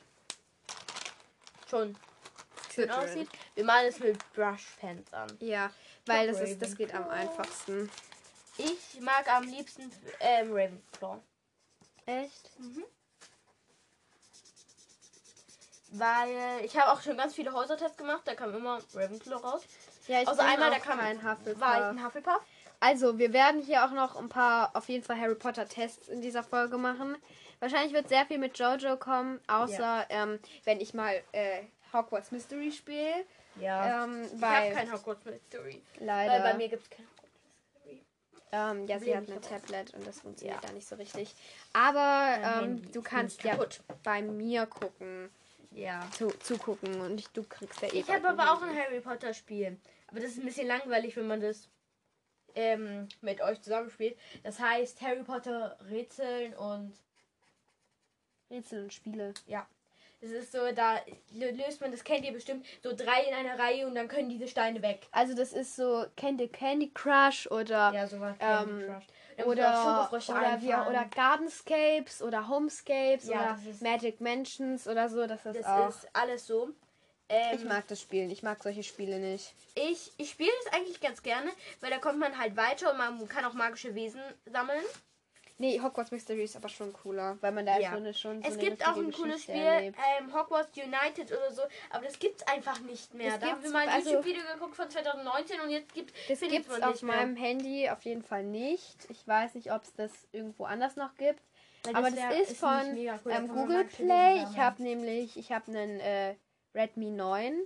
schon 1.69 1.95
schön 2.73 2.89
aussieht. 2.89 3.27
Wir 3.55 3.65
malen 3.65 3.89
es 3.89 3.99
mit 3.99 4.17
Brush 4.33 4.65
Pens 4.79 5.11
an. 5.11 5.27
Ja, 5.39 5.71
weil 6.05 6.27
das 6.27 6.39
ist, 6.39 6.61
das 6.61 6.75
geht 6.75 6.93
am 6.93 7.09
einfachsten. 7.09 7.89
Ich 8.57 8.99
mag 9.01 9.31
am 9.31 9.43
liebsten 9.43 9.91
ähm, 10.19 10.51
Ravenclaw. 10.51 11.19
Echt? 12.05 12.51
Weil 15.91 16.65
ich 16.65 16.77
habe 16.77 16.91
auch 16.91 17.01
schon 17.01 17.17
ganz 17.17 17.35
viele 17.35 17.53
Häusertests 17.53 17.97
gemacht, 17.97 18.21
da 18.25 18.35
kam 18.35 18.53
immer 18.55 18.79
Ravenclaw 18.93 19.41
raus. 19.41 19.63
Ja, 20.07 20.21
ich 20.21 20.29
bin 20.29 20.39
einmal, 20.39 20.71
da 20.71 20.79
kam 20.79 20.99
kein 20.99 21.21
war 21.23 21.33
ich 21.33 21.37
Hufflepuff. 21.37 21.63
ein 21.63 22.05
Hufflepuff. 22.05 22.41
Also, 22.79 23.17
wir 23.17 23.33
werden 23.33 23.61
hier 23.61 23.85
auch 23.85 23.91
noch 23.91 24.15
ein 24.15 24.29
paar, 24.29 24.75
auf 24.75 24.87
jeden 24.87 25.03
Fall 25.03 25.19
Harry 25.19 25.35
Potter 25.35 25.67
Tests 25.67 26.07
in 26.09 26.21
dieser 26.21 26.43
Folge 26.43 26.77
machen. 26.77 27.17
Wahrscheinlich 27.59 27.93
wird 27.93 28.07
sehr 28.07 28.25
viel 28.25 28.37
mit 28.37 28.57
Jojo 28.57 28.97
kommen, 28.97 29.39
außer 29.47 30.05
ähm, 30.09 30.39
wenn 30.63 30.79
ich 30.79 30.93
mal 30.93 31.23
äh, 31.31 31.63
Hogwarts 31.91 32.31
Mystery 32.31 32.71
spiele. 32.71 33.25
Ja. 33.59 34.03
Ähm, 34.03 34.25
ich 34.25 34.41
habe 34.41 34.75
kein 34.75 34.93
Hogwarts 34.93 35.25
Mystery. 35.25 35.81
leider. 35.99 36.33
Weil 36.33 36.41
bei 36.41 36.53
mir 36.53 36.69
gibt 36.69 36.83
es 36.83 36.89
kein. 36.89 37.07
Ähm, 38.51 38.87
ja, 38.87 38.97
sie 38.99 39.15
hat 39.15 39.29
ein 39.29 39.41
Tablet 39.41 39.93
und 39.93 40.07
das 40.07 40.21
funktioniert 40.21 40.61
Ja. 40.61 40.67
da 40.67 40.73
nicht 40.73 40.87
so 40.87 40.95
richtig. 40.95 41.33
Aber 41.73 42.37
ähm, 42.41 42.91
du 42.91 43.01
kannst 43.01 43.43
ja 43.43 43.51
kaputt. 43.51 43.81
bei 44.03 44.21
mir 44.21 44.65
gucken, 44.67 45.29
Ja. 45.71 46.07
zu, 46.17 46.29
zugucken 46.39 47.01
und 47.01 47.19
ich, 47.19 47.27
du 47.29 47.43
kriegst 47.43 47.81
ja 47.81 47.89
eh 47.93 47.99
Ich 47.99 48.09
habe 48.09 48.29
aber 48.29 48.53
auch 48.53 48.61
ein 48.61 48.75
Harry 48.75 49.01
Potter 49.01 49.33
Spiel. 49.33 49.77
Aber 50.07 50.21
das 50.21 50.31
ist 50.31 50.39
ein 50.39 50.45
bisschen 50.45 50.67
langweilig, 50.67 51.17
wenn 51.17 51.27
man 51.27 51.41
das 51.41 51.67
ähm, 52.55 53.09
mit 53.21 53.41
euch 53.41 53.61
zusammenspielt. 53.61 54.17
Das 54.43 54.59
heißt 54.59 55.01
Harry 55.01 55.23
Potter 55.23 55.77
Rätseln 55.89 56.53
und 56.55 56.93
Rätsel 58.49 58.83
und 58.83 58.93
Spiele. 58.93 59.33
Es 60.21 60.31
ist 60.31 60.51
so, 60.51 60.59
da 60.73 60.95
lö- 61.35 61.51
löst 61.51 61.81
man, 61.81 61.91
das 61.91 62.03
kennt 62.03 62.25
ihr 62.25 62.33
bestimmt, 62.33 62.65
so 62.83 62.95
drei 62.95 63.23
in 63.23 63.33
einer 63.33 63.57
Reihe 63.59 63.87
und 63.87 63.95
dann 63.95 64.07
können 64.07 64.29
diese 64.29 64.47
Steine 64.47 64.81
weg. 64.81 65.07
Also 65.11 65.35
das 65.35 65.53
ist 65.53 65.75
so 65.75 66.05
Candy 66.15 66.47
Candy 66.47 66.91
Crush 66.93 67.47
oder 67.51 67.91
Ja, 67.93 68.07
sowas. 68.07 68.35
Ähm, 68.39 68.67
Candy 68.67 68.85
Crush. 68.85 69.05
Dann 69.37 69.47
man 69.47 69.59
auch 69.59 70.11
oder 70.11 70.29
oder, 70.29 70.61
wir, 70.61 70.85
oder 70.89 71.05
Gardenscapes 71.13 72.23
oder 72.23 72.47
Homescapes 72.47 73.27
Ja, 73.27 73.35
oder 73.41 73.59
Magic 73.81 74.19
Mansions 74.19 74.87
oder 74.87 75.09
so. 75.09 75.27
Das 75.27 75.45
ist 75.45 75.57
Das 75.57 75.65
auch. 75.67 75.89
ist 75.89 76.07
alles 76.13 76.47
so. 76.47 76.69
Ähm, 77.29 77.55
ich 77.55 77.65
mag 77.65 77.87
das 77.87 78.01
Spielen. 78.01 78.31
Ich 78.31 78.41
mag 78.41 78.63
solche 78.63 78.83
Spiele 78.83 79.19
nicht. 79.19 79.53
Ich, 79.75 80.11
ich 80.17 80.31
spiele 80.31 80.49
das 80.63 80.73
eigentlich 80.73 80.99
ganz 80.99 81.21
gerne, 81.21 81.51
weil 81.81 81.91
da 81.91 81.99
kommt 81.99 82.17
man 82.17 82.37
halt 82.39 82.55
weiter 82.57 82.89
und 82.91 82.97
man 82.97 83.27
kann 83.27 83.45
auch 83.45 83.53
magische 83.53 83.93
Wesen 83.93 84.21
sammeln. 84.45 84.83
Nee, 85.59 85.79
Hogwarts 85.81 86.11
Mystery 86.11 86.43
ist 86.43 86.55
aber 86.55 86.69
schon 86.69 86.93
cooler, 86.93 87.35
weil 87.41 87.51
man 87.51 87.65
da 87.65 87.79
Ja. 87.79 87.89
schon, 87.89 87.97
eine- 87.97 88.13
schon 88.13 88.43
so 88.43 88.47
es 88.47 88.53
eine 88.59 88.63
gibt 88.63 88.87
auch 88.87 88.95
ein 88.95 89.11
cooles 89.11 89.37
Geschichte 89.37 89.51
Spiel, 89.53 89.63
erlebt. 89.63 89.97
ähm, 90.19 90.31
Hogwarts 90.33 90.77
United 90.77 91.31
oder 91.31 91.51
so, 91.51 91.63
aber 91.89 92.05
das 92.05 92.19
gibt's 92.19 92.43
einfach 92.47 92.79
nicht 92.81 93.11
mehr. 93.15 93.31
Das 93.31 93.39
da 93.39 93.47
haben 93.47 93.63
wir 93.63 93.71
mal 93.71 93.79
ein 93.87 93.89
also- 93.89 94.09
YouTube-Video 94.11 94.41
geguckt 94.53 94.75
von 94.75 94.87
2019 94.89 95.59
und 95.61 95.71
jetzt 95.71 95.93
gibt 95.95 96.13
Das 96.29 96.37
findet 96.39 96.67
gibt's 96.67 96.81
auf 96.83 97.01
mehr. 97.01 97.15
meinem 97.15 97.35
Handy 97.35 97.89
auf 97.89 98.03
jeden 98.03 98.21
Fall 98.21 98.43
nicht. 98.43 98.97
Ich 99.09 99.27
weiß 99.27 99.55
nicht, 99.55 99.71
ob 99.71 99.81
es 99.83 99.93
das 99.95 100.11
irgendwo 100.31 100.65
anders 100.65 100.95
noch 100.95 101.15
gibt. 101.15 101.41
Weil 101.83 101.95
aber 101.95 102.11
das 102.11 102.19
wär- 102.19 102.41
ist 102.41 102.49
nicht 102.49 102.59
von, 102.59 102.95
cool, 103.25 103.31
Ähm, 103.31 103.47
Google 103.47 103.85
Play. 103.85 104.43
Ich 104.51 104.57
habe 104.59 104.83
nämlich, 104.83 105.37
ich 105.37 105.51
habe 105.51 105.71
einen 105.71 105.99
äh, 106.01 106.35
Redmi 106.75 107.09
9. 107.09 107.59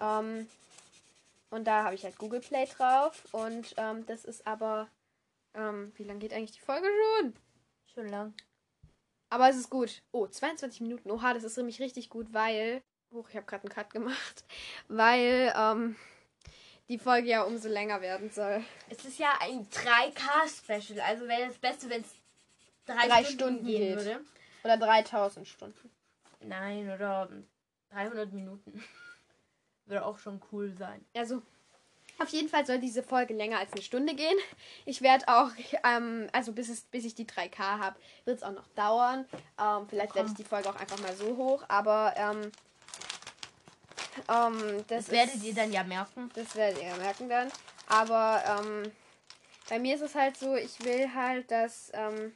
Ähm, 0.00 0.48
und 1.50 1.64
da 1.66 1.84
habe 1.84 1.94
ich 1.94 2.04
halt 2.04 2.16
Google 2.18 2.40
Play 2.40 2.66
drauf. 2.66 3.22
Und 3.32 3.74
ähm, 3.76 4.06
das 4.06 4.24
ist 4.24 4.46
aber. 4.46 4.88
Ähm, 5.54 5.92
wie 5.96 6.04
lange 6.04 6.20
geht 6.20 6.32
eigentlich 6.32 6.52
die 6.52 6.60
Folge 6.60 6.86
schon? 7.20 7.34
Schon 7.94 8.08
lang. 8.08 8.34
Aber 9.30 9.48
es 9.48 9.56
ist 9.56 9.70
gut. 9.70 10.02
Oh, 10.12 10.26
22 10.26 10.80
Minuten. 10.80 11.10
Oha, 11.10 11.34
das 11.34 11.44
ist 11.44 11.56
nämlich 11.56 11.80
richtig 11.80 12.08
gut, 12.10 12.32
weil. 12.32 12.82
Huch, 13.12 13.28
ich 13.30 13.36
habe 13.36 13.46
gerade 13.46 13.62
einen 13.64 13.72
Cut 13.74 13.90
gemacht. 13.90 14.44
Weil 14.88 15.52
ähm, 15.56 15.96
die 16.88 16.98
Folge 16.98 17.28
ja 17.28 17.42
umso 17.42 17.68
länger 17.68 18.02
werden 18.02 18.30
soll. 18.30 18.62
Es 18.90 19.02
ist 19.04 19.18
ja 19.18 19.30
ein 19.40 19.66
3K-Special, 19.66 21.00
also 21.00 21.26
wäre 21.26 21.46
das 21.48 21.56
Beste, 21.58 21.88
wenn 21.88 22.02
es 22.02 22.14
drei, 22.84 23.06
Drei 23.08 23.24
Stunden, 23.24 23.30
Stunden 23.32 23.64
gehen 23.66 23.96
geht. 23.96 23.96
würde. 23.96 24.20
Oder 24.62 24.76
3000 24.76 25.48
Stunden. 25.48 25.90
Nein, 26.40 26.90
oder 26.90 27.30
300 27.90 28.32
Minuten. 28.32 28.82
Würde 29.86 30.04
auch 30.04 30.18
schon 30.18 30.40
cool 30.52 30.74
sein. 30.78 31.02
Also, 31.14 31.42
auf 32.20 32.28
jeden 32.30 32.48
Fall 32.48 32.66
soll 32.66 32.78
diese 32.78 33.02
Folge 33.02 33.34
länger 33.34 33.58
als 33.58 33.72
eine 33.72 33.82
Stunde 33.82 34.14
gehen. 34.14 34.36
Ich 34.86 35.02
werde 35.02 35.26
auch, 35.28 35.50
ähm, 35.84 36.28
also 36.32 36.52
bis, 36.52 36.68
es, 36.68 36.80
bis 36.82 37.04
ich 37.04 37.14
die 37.14 37.26
3K 37.26 37.58
habe, 37.78 37.96
wird 38.24 38.38
es 38.38 38.42
auch 38.42 38.52
noch 38.52 38.66
dauern. 38.74 39.26
Ähm, 39.60 39.86
vielleicht 39.88 40.14
werde 40.14 40.28
ich 40.30 40.34
die 40.36 40.44
Folge 40.44 40.68
auch 40.70 40.76
einfach 40.76 40.98
mal 41.00 41.14
so 41.14 41.36
hoch, 41.36 41.64
aber 41.68 42.14
ähm, 42.16 42.50
ähm, 44.28 44.84
das, 44.88 45.06
Das 45.06 45.10
werdet 45.10 45.34
ist- 45.36 45.44
ihr 45.44 45.54
dann 45.54 45.72
ja 45.72 45.84
merken. 45.84 46.30
Das 46.34 46.54
werdet 46.56 46.82
ihr 46.82 46.94
merken 46.96 47.28
dann. 47.28 47.50
Aber 47.88 48.42
ähm, 48.60 48.92
bei 49.68 49.78
mir 49.78 49.94
ist 49.94 50.02
es 50.02 50.14
halt 50.14 50.36
so, 50.36 50.56
ich 50.56 50.82
will 50.84 51.12
halt, 51.14 51.50
dass 51.50 51.90
ähm, 51.94 52.32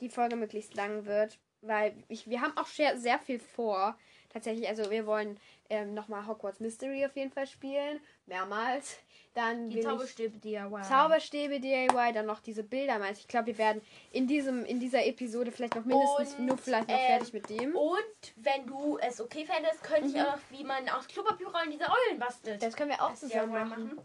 die 0.00 0.08
Folge 0.08 0.36
möglichst 0.36 0.74
lang 0.74 1.04
wird, 1.06 1.38
weil 1.60 1.94
ich, 2.08 2.28
wir 2.28 2.40
haben 2.40 2.56
auch 2.56 2.66
sehr, 2.66 2.98
sehr 2.98 3.18
viel 3.18 3.38
vor. 3.40 3.96
Tatsächlich, 4.32 4.66
also 4.68 4.90
wir 4.90 5.06
wollen 5.06 5.38
ähm, 5.72 5.94
nochmal 5.94 6.26
Hogwarts 6.26 6.60
Mystery 6.60 7.04
auf 7.06 7.16
jeden 7.16 7.32
Fall 7.32 7.46
spielen, 7.46 7.98
mehrmals. 8.26 8.98
Dann 9.32 9.70
Die 9.70 9.80
Zauberstäbe 9.80 10.36
DIY. 10.38 10.82
Zauberstäbe 10.82 11.58
DIY, 11.58 12.12
dann 12.12 12.26
noch 12.26 12.40
diese 12.40 12.62
Bilder. 12.62 12.98
meinst 12.98 13.20
du? 13.20 13.22
Ich 13.22 13.28
glaube, 13.28 13.46
wir 13.46 13.56
werden 13.56 13.80
in 14.10 14.26
diesem 14.26 14.66
in 14.66 14.78
dieser 14.78 15.06
Episode 15.06 15.50
vielleicht 15.50 15.74
noch 15.74 15.86
mindestens 15.86 16.34
Und, 16.34 16.46
nur 16.46 16.58
vielleicht 16.58 16.88
noch 16.88 16.94
ähm, 16.94 17.06
fertig 17.06 17.32
mit 17.32 17.48
dem. 17.48 17.74
Und 17.74 18.34
wenn 18.36 18.66
du 18.66 18.98
es 18.98 19.18
okay 19.22 19.46
fändest, 19.46 19.82
könnte 19.82 20.08
ich 20.08 20.20
auch 20.20 20.36
noch, 20.36 20.38
wie 20.50 20.62
man 20.62 20.86
aus 20.90 21.08
Klopapierrollen 21.08 21.70
diese 21.70 21.84
Eulen 21.84 22.18
bastelt. 22.18 22.62
Das 22.62 22.76
können 22.76 22.90
wir 22.90 23.02
auch 23.02 23.10
Das 23.10 23.20
zusammen 23.20 23.52
DIY 23.52 23.64
machen. 23.64 24.00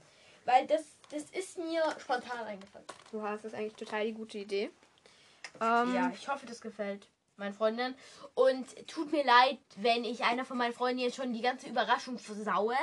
Weil 0.45 0.65
das, 0.67 0.85
das 1.09 1.23
ist 1.31 1.57
mir 1.57 1.83
spontan 1.99 2.45
eingefallen. 2.45 2.85
Du 3.11 3.21
hast 3.21 3.43
das 3.43 3.53
eigentlich 3.53 3.75
total 3.75 4.05
die 4.05 4.13
gute 4.13 4.37
Idee. 4.37 4.71
Ähm, 5.59 5.93
Ja, 5.93 6.09
ich 6.13 6.29
hoffe, 6.29 6.45
das 6.45 6.61
gefällt 6.61 7.09
meinen 7.37 7.53
Freundinnen. 7.53 7.95
Und 8.33 8.65
tut 8.87 9.11
mir 9.11 9.23
leid, 9.25 9.59
wenn 9.77 10.03
ich 10.03 10.23
einer 10.23 10.45
von 10.45 10.57
meinen 10.57 10.73
Freunden 10.73 10.99
jetzt 10.99 11.15
schon 11.15 11.33
die 11.33 11.41
ganze 11.41 11.67
Überraschung 11.69 12.17
versaue, 12.19 12.75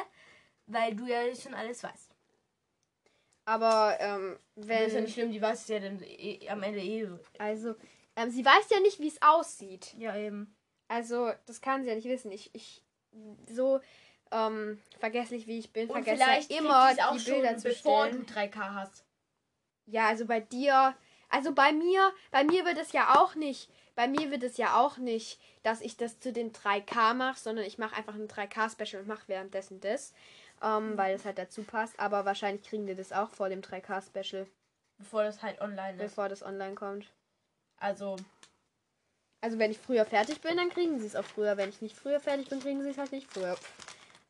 weil 0.67 0.95
du 0.95 1.07
ja 1.07 1.35
schon 1.35 1.55
alles 1.55 1.83
weißt. 1.83 2.11
Aber 3.47 3.97
ähm, 4.01 4.39
Das 4.57 4.65
ist 4.65 4.71
ja 4.71 4.95
wenn. 4.95 5.05
nicht 5.05 5.15
schlimm, 5.15 5.33
die 5.33 5.43
weiß 5.43 5.63
es 5.63 5.69
ja 5.69 5.79
dann 5.79 6.01
eh, 6.03 6.49
am 6.49 6.63
Ende 6.63 6.81
eh. 6.81 7.07
Also, 7.39 7.75
ähm, 8.17 8.31
sie 8.31 8.45
weiß 8.45 8.71
ja 8.71 8.81
nicht, 8.81 9.01
wie 9.01 9.09
es 9.09 9.21
aussieht. 9.21 9.95
Ja, 9.99 10.17
eben. 10.17 10.57
Also, 10.89 11.33
das 11.47 11.61
kann 11.61 11.83
sie 11.83 11.91
ja 11.91 11.95
nicht 11.95 12.09
wissen. 12.09 12.33
Ich, 12.33 12.55
ich 12.55 12.83
so 13.51 13.81
ähm, 14.31 14.81
vergesslich 14.99 15.47
wie 15.47 15.59
ich 15.59 15.73
bin, 15.73 15.89
Und 15.89 16.03
vergesse 16.05 16.25
vielleicht 16.25 16.51
immer 16.51 16.89
auch 16.89 17.17
die 17.17 17.25
Bilder 17.31 17.51
schon, 17.51 17.59
zu 17.59 17.69
bevor 17.69 18.07
stellen. 18.07 18.27
du 18.27 18.33
3K 18.33 18.75
hast. 18.75 19.05
Ja, 19.87 20.09
also 20.09 20.25
bei 20.27 20.41
dir, 20.41 20.97
also 21.29 21.53
bei 21.53 21.73
mir, 21.73 22.13
bei 22.31 22.45
mir 22.45 22.65
wird 22.65 22.79
es 22.79 22.93
ja 22.93 23.21
auch 23.21 23.35
nicht, 23.35 23.69
bei 23.95 24.09
mir 24.09 24.31
wird 24.31 24.43
es 24.43 24.57
ja 24.57 24.81
auch 24.81 24.97
nicht, 24.99 25.41
dass 25.63 25.81
ich 25.81 25.97
das 25.97 26.19
zu 26.21 26.33
den 26.33 26.53
3K 26.53 27.15
mache, 27.15 27.39
sondern 27.39 27.65
ich 27.65 27.79
mache 27.79 27.95
einfach 27.97 28.15
ein 28.15 28.29
3K-Special 28.29 29.03
und 29.03 29.09
mache 29.09 29.29
währenddessen 29.29 29.81
das, 29.81 30.13
ähm, 30.63 30.97
weil 30.99 31.15
es 31.15 31.25
halt 31.25 31.39
dazu 31.39 31.63
passt. 31.63 31.99
Aber 32.01 32.25
wahrscheinlich 32.25 32.65
kriegen 32.67 32.87
wir 32.87 32.97
das 32.97 33.13
auch 33.13 33.31
vor 33.31 33.49
dem 33.49 33.61
3K-Special, 33.61 34.47
Bevor 34.99 35.25
das 35.25 35.43
halt 35.43 35.61
online 35.61 35.93
ist. 35.95 36.11
bevor 36.11 36.29
das 36.29 36.43
online 36.43 36.75
kommt. 36.75 37.07
Also, 37.79 38.17
Also 39.41 39.59
wenn 39.59 39.71
ich 39.71 39.79
früher 39.79 40.05
fertig 40.07 40.41
bin, 40.41 40.57
dann 40.57 40.71
kriegen 40.71 40.99
sie 40.99 41.07
es 41.07 41.17
auch 41.17 41.25
früher. 41.25 41.57
Wenn 41.57 41.69
ich 41.69 41.83
nicht 41.83 41.97
früher 41.97 42.21
fertig 42.21 42.49
bin, 42.49 42.61
kriegen 42.61 42.83
sie 42.83 42.91
es 42.91 42.99
halt 42.99 43.13
nicht 43.13 43.31
früher. 43.31 43.57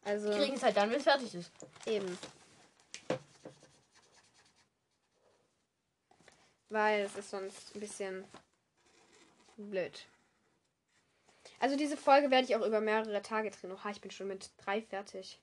Also 0.05 0.31
die 0.31 0.39
kriegen 0.39 0.55
es 0.57 0.63
halt 0.63 0.77
dann, 0.77 0.91
wenn 0.91 0.99
es 0.99 1.05
fertig 1.05 1.35
ist. 1.35 1.51
eben. 1.87 2.19
Weil 6.69 7.03
es 7.03 7.15
ist 7.17 7.31
sonst 7.31 7.75
ein 7.75 7.81
bisschen 7.81 8.25
blöd. 9.57 10.07
Also 11.61 11.77
diese 11.77 11.97
Folge 11.97 12.31
werde 12.31 12.47
ich 12.47 12.57
auch 12.57 12.67
über 12.67 12.81
mehrere 12.81 13.23
Tage 13.23 13.51
drehen. 13.51 13.73
Oha, 13.73 13.91
ich 13.91 14.01
bin 14.01 14.11
schon 14.11 14.29
mit 14.29 14.51
drei 14.59 14.83
fertig. 14.83 15.39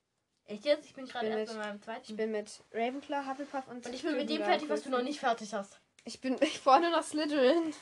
Echt 0.46 0.66
jetzt? 0.66 0.86
Ich 0.86 0.94
bin 0.94 1.06
gerade 1.06 1.28
erst 1.28 1.54
mit- 1.54 1.62
bei 1.62 1.68
meinem 1.68 1.82
zweiten. 1.82 2.04
Ich 2.08 2.16
bin 2.18 2.32
mit 2.32 2.64
Ravenclaw, 2.74 3.26
Hufflepuff 3.30 3.68
und 3.68 3.86
und 3.86 3.94
ich 3.94 4.02
bin 4.04 4.12
mit 4.14 4.22
dem 4.22 4.38
Gryffindor 4.38 4.46
fertig, 4.48 4.70
was 4.70 4.82
du 4.84 4.90
noch 4.90 4.98
Gryffindor. 4.98 5.04
nicht 5.04 5.20
fertig 5.20 5.54
hast. 5.54 5.80
Ich 6.04 6.20
bin 6.20 6.36
ich 6.42 6.60
vorne 6.60 6.90
noch 6.92 7.04
Slytherin. 7.04 7.74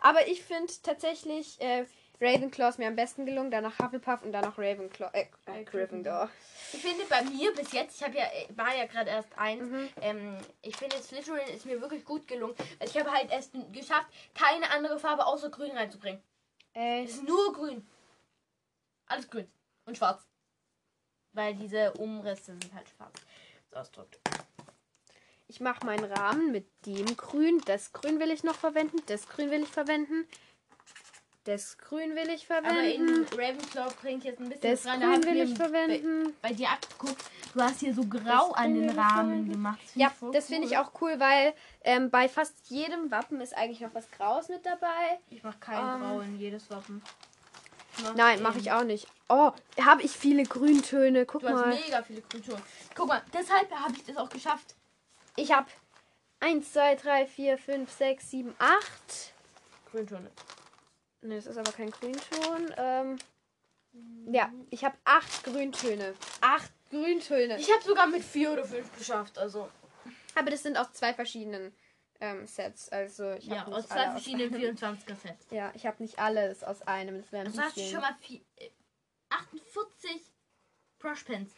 Aber 0.00 0.28
ich 0.28 0.42
finde 0.42 0.72
tatsächlich 0.82 1.60
äh, 1.60 1.86
Ravenclaw 2.20 2.68
ist 2.68 2.78
mir 2.78 2.86
am 2.88 2.96
besten 2.96 3.26
gelungen, 3.26 3.50
danach 3.50 3.78
Hufflepuff 3.78 4.22
und 4.22 4.32
danach 4.32 4.58
Ravenclaw. 4.58 5.10
Äh, 5.14 5.26
äh, 5.46 5.64
Gryffindor. 5.64 6.30
Ich 6.72 6.80
finde 6.82 7.04
bei 7.08 7.22
mir 7.22 7.54
bis 7.54 7.72
jetzt, 7.72 7.96
ich 7.96 8.02
habe 8.02 8.16
ja, 8.16 8.24
äh, 8.24 8.46
war 8.56 8.74
ja 8.74 8.86
gerade 8.86 9.10
erst 9.10 9.36
eins, 9.38 9.68
Mhm. 9.68 9.88
ähm, 10.00 10.38
ich 10.62 10.76
finde 10.76 10.96
Slytherin 11.00 11.48
ist 11.54 11.64
mir 11.66 11.80
wirklich 11.80 12.04
gut 12.04 12.26
gelungen. 12.26 12.54
Also 12.78 12.92
ich 12.94 13.00
habe 13.04 13.16
halt 13.16 13.30
erst 13.30 13.52
geschafft, 13.72 14.08
keine 14.34 14.70
andere 14.70 14.98
Farbe 14.98 15.26
außer 15.26 15.50
grün 15.50 15.70
reinzubringen. 15.72 16.22
Äh, 16.74 17.04
Es 17.04 17.12
ist 17.14 17.22
nur 17.24 17.52
grün. 17.52 17.86
Alles 19.06 19.30
grün. 19.30 19.50
Und 19.86 19.96
schwarz. 19.96 20.26
Weil 21.32 21.54
diese 21.54 21.92
Umrisse 21.94 22.52
sind 22.60 22.74
halt 22.74 22.88
schwarz. 22.88 23.14
So 23.70 23.76
ausdrückt. 23.76 24.18
Ich 25.48 25.60
mache 25.60 25.86
meinen 25.86 26.10
Rahmen 26.10 26.50
mit 26.50 26.66
dem 26.86 27.16
Grün. 27.16 27.60
Das 27.66 27.92
Grün 27.92 28.18
will 28.18 28.32
ich 28.32 28.42
noch 28.42 28.56
verwenden. 28.56 28.98
Das 29.06 29.28
Grün 29.28 29.50
will 29.50 29.62
ich 29.62 29.68
verwenden. 29.68 30.26
Das 31.46 31.78
Grün 31.78 32.14
will 32.16 32.28
ich 32.28 32.50
Aber 32.50 32.82
in 32.82 33.06
verwenden. 33.06 33.26
Ravenclaw 33.38 33.94
bringt 34.02 34.24
jetzt 34.24 34.40
ein 34.40 34.48
bisschen 34.48 34.70
Das. 34.70 34.82
Da 34.82 34.92
hab 34.92 35.00
Grün 35.22 35.24
will 35.24 35.42
ich 35.42 35.54
verwenden. 35.56 36.34
Bei, 36.42 36.48
bei 36.48 36.54
dir 36.54 36.68
abgeguckt. 36.70 37.24
Du 37.54 37.62
hast 37.62 37.80
hier 37.80 37.94
so 37.94 38.04
grau 38.04 38.48
Das 38.50 38.54
an 38.56 38.74
den 38.74 38.90
Rahmen 38.90 38.98
verwenden. 39.30 39.52
gemacht. 39.52 39.78
Find 39.80 39.96
Ja, 40.02 40.10
voll 40.10 40.32
das 40.32 40.46
finde 40.46 40.66
ich 40.66 40.72
cool. 40.72 40.78
auch 40.78 41.00
cool, 41.00 41.20
weil 41.20 41.54
ähm, 41.84 42.10
bei 42.10 42.28
fast 42.28 42.54
jedem 42.68 43.10
Wappen 43.10 43.40
ist 43.40 43.56
eigentlich 43.56 43.80
noch 43.80 43.94
was 43.94 44.10
Graues 44.10 44.48
mit 44.48 44.66
dabei. 44.66 45.20
Ich 45.30 45.42
mache 45.42 45.58
kein 45.60 45.78
Ähm, 45.78 46.00
Grau 46.02 46.20
in 46.20 46.38
jedes 46.38 46.68
Wappen. 46.70 47.00
mach 48.02 48.14
Nein, 48.14 48.42
mache 48.42 48.58
ich 48.58 48.72
auch 48.72 48.84
nicht. 48.84 49.06
Oh, 49.28 49.52
habe 49.80 50.02
ich 50.02 50.10
viele 50.12 50.42
Grüntöne. 50.42 51.26
Guck 51.26 51.42
Du 51.42 51.48
hast 51.48 51.54
mal. 51.54 51.68
mega 51.68 52.02
viele 52.02 52.22
Grüntöne. 52.22 52.60
Guck 52.94 53.06
mal, 53.08 53.22
deshalb 53.32 53.70
habe 53.70 53.94
ich 53.94 54.04
das 54.04 54.16
auch 54.16 54.28
geschafft. 54.28 54.74
Ich 55.36 55.52
habe 55.52 55.66
1, 56.40 56.72
2, 56.72 56.96
3, 56.96 57.26
4, 57.26 57.56
5, 57.58 57.90
6, 57.90 58.30
7, 58.30 58.54
8. 58.58 59.32
Grüntöne. 59.92 60.30
Ne, 61.26 61.36
das 61.36 61.46
ist 61.46 61.58
aber 61.58 61.72
kein 61.72 61.90
Grünton. 61.90 62.74
Ähm, 62.76 63.18
ja, 64.30 64.52
ich 64.70 64.84
habe 64.84 64.96
8 65.04 65.44
Grüntöne. 65.44 66.14
8 66.40 66.72
Grüntöne. 66.90 67.58
Ich 67.58 67.72
habe 67.72 67.82
sogar 67.82 68.06
mit 68.06 68.22
vier 68.22 68.52
oder 68.52 68.64
fünf 68.64 68.96
geschafft. 68.96 69.38
Also 69.38 69.68
Aber 70.34 70.50
das 70.50 70.62
sind 70.62 70.76
aus 70.76 70.92
zwei 70.92 71.14
verschiedenen 71.14 71.74
ähm, 72.20 72.46
Sets. 72.46 72.88
Also 72.90 73.32
ich 73.32 73.46
ja, 73.46 73.66
aus 73.66 73.88
zwei 73.88 74.10
verschiedenen 74.10 74.54
Aus, 74.54 74.60
24er 74.60 75.16
Sets. 75.16 75.46
ja, 75.50 75.72
ich 75.74 75.86
habe 75.86 76.02
nicht 76.02 76.18
alles 76.18 76.62
aus 76.62 76.82
einem. 76.82 77.20
Das 77.20 77.32
wären 77.32 77.46
Also 77.46 77.60
hast 77.60 77.76
du 77.76 77.82
schon 77.82 78.00
mal 78.00 78.14
vier, 78.20 78.40
äh, 78.56 78.70
48 79.30 80.32
Brushpens. 80.98 81.52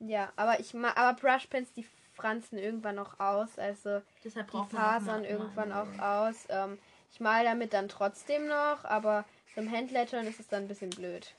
Ja, 0.00 0.32
aber 0.36 0.60
ich 0.60 0.74
ma 0.74 0.92
aber 0.94 1.18
Brushpens, 1.18 1.72
die 1.72 1.86
franzen 2.14 2.58
irgendwann 2.58 2.94
noch 2.96 3.18
aus. 3.18 3.58
Also 3.58 4.02
Deshalb 4.22 4.50
die 4.50 4.64
fasern 4.70 5.24
irgendwann 5.24 5.72
auch 5.72 5.98
aus. 5.98 6.46
Ähm, 6.48 6.78
ich 7.12 7.20
male 7.20 7.48
damit 7.48 7.72
dann 7.72 7.88
trotzdem 7.88 8.46
noch, 8.46 8.84
aber 8.84 9.24
zum 9.54 9.70
Handlettern 9.70 10.26
ist 10.26 10.40
es 10.40 10.48
dann 10.48 10.64
ein 10.64 10.68
bisschen 10.68 10.90
blöd. 10.90 11.34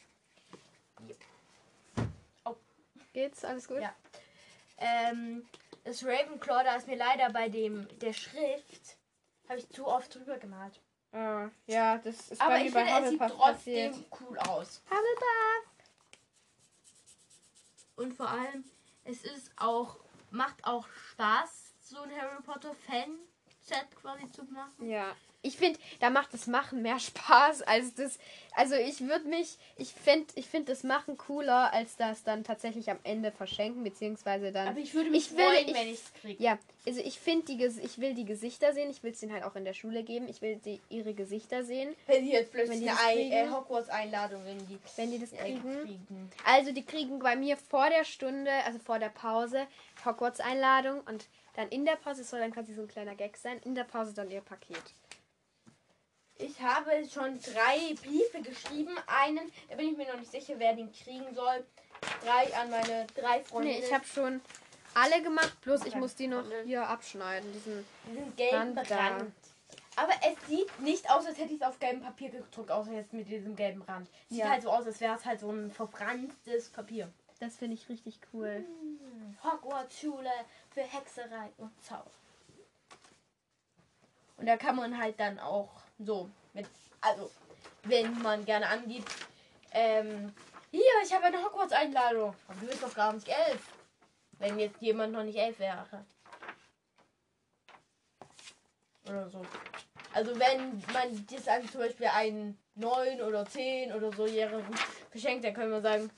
Au. 2.43 2.55
Geht's? 3.13 3.43
Alles 3.45 3.67
gut? 3.67 3.81
Ja. 3.81 3.93
Ähm, 4.77 5.45
das 5.83 6.03
Ravenclaw, 6.03 6.63
da 6.63 6.75
ist 6.75 6.87
mir 6.87 6.97
leider 6.97 7.29
bei 7.31 7.49
dem 7.49 7.87
der 7.99 8.13
Schrift 8.13 8.97
habe 9.47 9.59
ich 9.59 9.69
zu 9.69 9.87
oft 9.87 10.13
drüber 10.13 10.37
gemalt. 10.37 10.79
Ah, 11.11 11.49
ja, 11.65 11.97
das 11.97 12.29
ist 12.29 12.39
Aber 12.39 12.51
bei 12.51 12.59
mir 12.59 12.67
ich 12.67 12.73
bei 12.73 12.85
finde, 12.85 13.11
Hufflepuff 13.11 13.37
trotzdem 13.37 13.91
passiert. 13.91 14.11
cool 14.21 14.37
aus. 14.39 14.81
Hufflepuff! 14.85 15.69
Und 17.95 18.13
vor 18.13 18.29
allem, 18.29 18.63
es 19.05 19.23
ist 19.23 19.51
auch, 19.57 19.97
macht 20.29 20.63
auch 20.65 20.87
Spaß, 21.11 21.73
so 21.81 21.99
ein 22.01 22.11
Harry 22.11 22.41
Potter 22.43 22.75
Fan-Set 22.85 23.95
quasi 23.99 24.29
zu 24.31 24.43
machen. 24.45 24.87
Ja. 24.87 25.15
Ich 25.41 25.55
finde, 25.55 25.79
da 26.01 26.09
macht 26.09 26.33
das 26.33 26.47
Machen 26.47 26.81
mehr 26.81 26.99
Spaß 26.99 27.61
als 27.61 27.93
das. 27.95 28.19
Also 28.55 28.75
ich 28.75 28.99
würde 29.01 29.25
mich, 29.29 29.57
ich 29.77 29.93
finde, 29.93 30.27
ich 30.35 30.47
finde 30.47 30.71
das 30.73 30.83
Machen 30.83 31.17
cooler, 31.17 31.71
als 31.73 31.95
das 31.95 32.23
dann 32.23 32.43
tatsächlich 32.43 32.89
am 32.91 32.99
Ende 33.03 33.31
verschenken, 33.31 33.83
beziehungsweise 33.83 34.51
dann. 34.51 34.67
Aber 34.67 34.79
ich 34.79 34.93
würde 34.93 35.09
mich 35.11 35.31
Ich 35.31 35.37
will- 35.37 35.45
freuen, 35.45 35.67
ich- 35.69 35.73
wenn 35.73 35.87
ich 35.87 35.93
es 35.99 36.13
kriege. 36.19 36.43
Ja, 36.43 36.57
also 36.85 36.99
ich 36.99 37.19
finde 37.19 37.45
die, 37.55 37.63
ich 37.63 37.99
will 37.99 38.15
die 38.15 38.25
Gesichter 38.25 38.73
sehen. 38.73 38.89
Ich 38.89 39.01
will 39.01 39.11
es 39.13 39.19
denen 39.21 39.31
halt 39.31 39.43
auch 39.45 39.55
in 39.55 39.63
der 39.63 39.73
Schule 39.73 40.03
geben. 40.03 40.27
Ich 40.27 40.41
will 40.41 40.57
die, 40.57 40.81
ihre 40.89 41.13
Gesichter 41.13 41.63
sehen, 41.63 41.95
Wenn 42.07 42.25
die 42.25 42.31
jetzt 42.31 42.53
Wenn 42.53 42.65
plötzlich 42.67 42.81
die 42.81 42.89
eine 42.89 43.47
äh, 43.47 43.49
Hogwarts-Einladung 43.49 44.45
in 44.45 44.67
die 44.67 44.79
wenn 44.97 45.11
die 45.11 45.19
das 45.19 45.31
kriegen. 45.31 45.61
kriegen. 45.61 46.29
Also 46.45 46.73
die 46.73 46.83
kriegen 46.85 47.19
bei 47.19 47.35
mir 47.37 47.55
vor 47.55 47.89
der 47.89 48.03
Stunde, 48.03 48.51
also 48.65 48.79
vor 48.79 48.99
der 48.99 49.09
Pause, 49.09 49.67
Hogwarts-Einladung 50.03 51.01
und 51.01 51.27
dann 51.55 51.69
in 51.69 51.85
der 51.85 51.95
Pause, 51.95 52.21
es 52.21 52.29
soll 52.29 52.39
dann 52.39 52.51
quasi 52.53 52.73
so 52.73 52.81
ein 52.81 52.87
kleiner 52.87 53.15
Gag 53.15 53.37
sein, 53.37 53.59
in 53.65 53.75
der 53.75 53.83
Pause 53.83 54.13
dann 54.13 54.29
ihr 54.31 54.41
Paket. 54.41 54.81
Ich 56.41 56.59
habe 56.61 57.05
schon 57.11 57.37
drei 57.41 57.93
Briefe 58.01 58.41
geschrieben. 58.41 58.95
Einen, 59.07 59.51
da 59.69 59.75
bin 59.75 59.89
ich 59.91 59.97
mir 59.97 60.07
noch 60.07 60.19
nicht 60.19 60.31
sicher, 60.31 60.53
wer 60.57 60.73
den 60.73 60.91
kriegen 60.91 61.35
soll. 61.35 61.65
Drei 62.23 62.55
an 62.55 62.69
meine 62.69 63.05
drei 63.13 63.43
Freunde. 63.43 63.67
Nee, 63.67 63.79
ich 63.79 63.93
habe 63.93 64.05
schon 64.05 64.41
alle 64.93 65.21
gemacht, 65.21 65.59
bloß 65.61 65.85
ich 65.85 65.95
muss 65.95 66.15
die 66.15 66.27
noch 66.27 66.45
hier 66.63 66.87
abschneiden. 66.87 67.51
Diesen 67.51 67.85
diesen 68.09 68.35
gelben 68.37 68.77
Rand. 68.77 68.89
Rand. 68.91 69.33
Aber 69.97 70.13
es 70.25 70.47
sieht 70.47 70.79
nicht 70.79 71.09
aus, 71.11 71.25
als 71.25 71.37
hätte 71.37 71.53
ich 71.53 71.61
es 71.61 71.67
auf 71.67 71.77
gelbem 71.77 72.01
Papier 72.01 72.29
gedruckt, 72.29 72.71
außer 72.71 72.93
jetzt 72.93 73.11
mit 73.11 73.27
diesem 73.27 73.57
gelben 73.57 73.81
Rand. 73.81 74.09
Sieht 74.29 74.39
Ja. 74.39 74.49
halt 74.49 74.63
so 74.63 74.69
aus, 74.71 74.85
als 74.85 75.01
wäre 75.01 75.17
es 75.17 75.25
halt 75.25 75.41
so 75.41 75.51
ein 75.51 75.71
verbranntes 75.71 76.69
Papier. 76.69 77.11
Das 77.41 77.57
finde 77.57 77.75
ich 77.75 77.89
richtig 77.89 78.17
cool. 78.33 78.63
Hogwarts 79.43 79.99
Schule 79.99 80.31
für 80.73 80.81
Hexerei 80.81 81.51
und 81.57 81.71
Zauber. 81.83 82.09
Und 84.37 84.45
da 84.45 84.55
kann 84.55 84.77
man 84.77 84.97
halt 84.97 85.19
dann 85.19 85.37
auch 85.37 85.69
so 85.99 86.29
mit, 86.53 86.67
also 87.01 87.29
wenn 87.83 88.21
man 88.21 88.45
gerne 88.45 88.67
angibt, 88.67 89.09
ähm, 89.71 90.33
hier, 90.71 90.81
ich 91.03 91.13
habe 91.13 91.25
eine 91.25 91.43
Hogwarts-Einladung. 91.43 92.35
Aber 92.47 92.59
du 92.59 92.67
bist 92.67 92.83
doch 92.83 92.93
gar 92.93 93.13
nicht 93.13 93.27
elf. 93.27 93.61
Wenn 94.37 94.59
jetzt 94.59 94.81
jemand 94.81 95.13
noch 95.13 95.23
nicht 95.23 95.37
elf 95.37 95.57
wäre. 95.59 96.05
Oder 99.07 99.29
so. 99.29 99.41
Also 100.13 100.39
wenn 100.39 100.83
man 100.93 101.27
das 101.29 101.47
an 101.47 101.67
zum 101.69 101.81
Beispiel 101.81 102.07
einen 102.07 102.57
9 102.75 103.21
oder 103.21 103.45
10 103.45 103.93
oder 103.93 104.11
so 104.11 104.25
Jährigen 104.25 104.75
verschenkt, 105.09 105.43
dann 105.43 105.53
können 105.53 105.71
wir 105.71 105.81
sagen, 105.81 106.09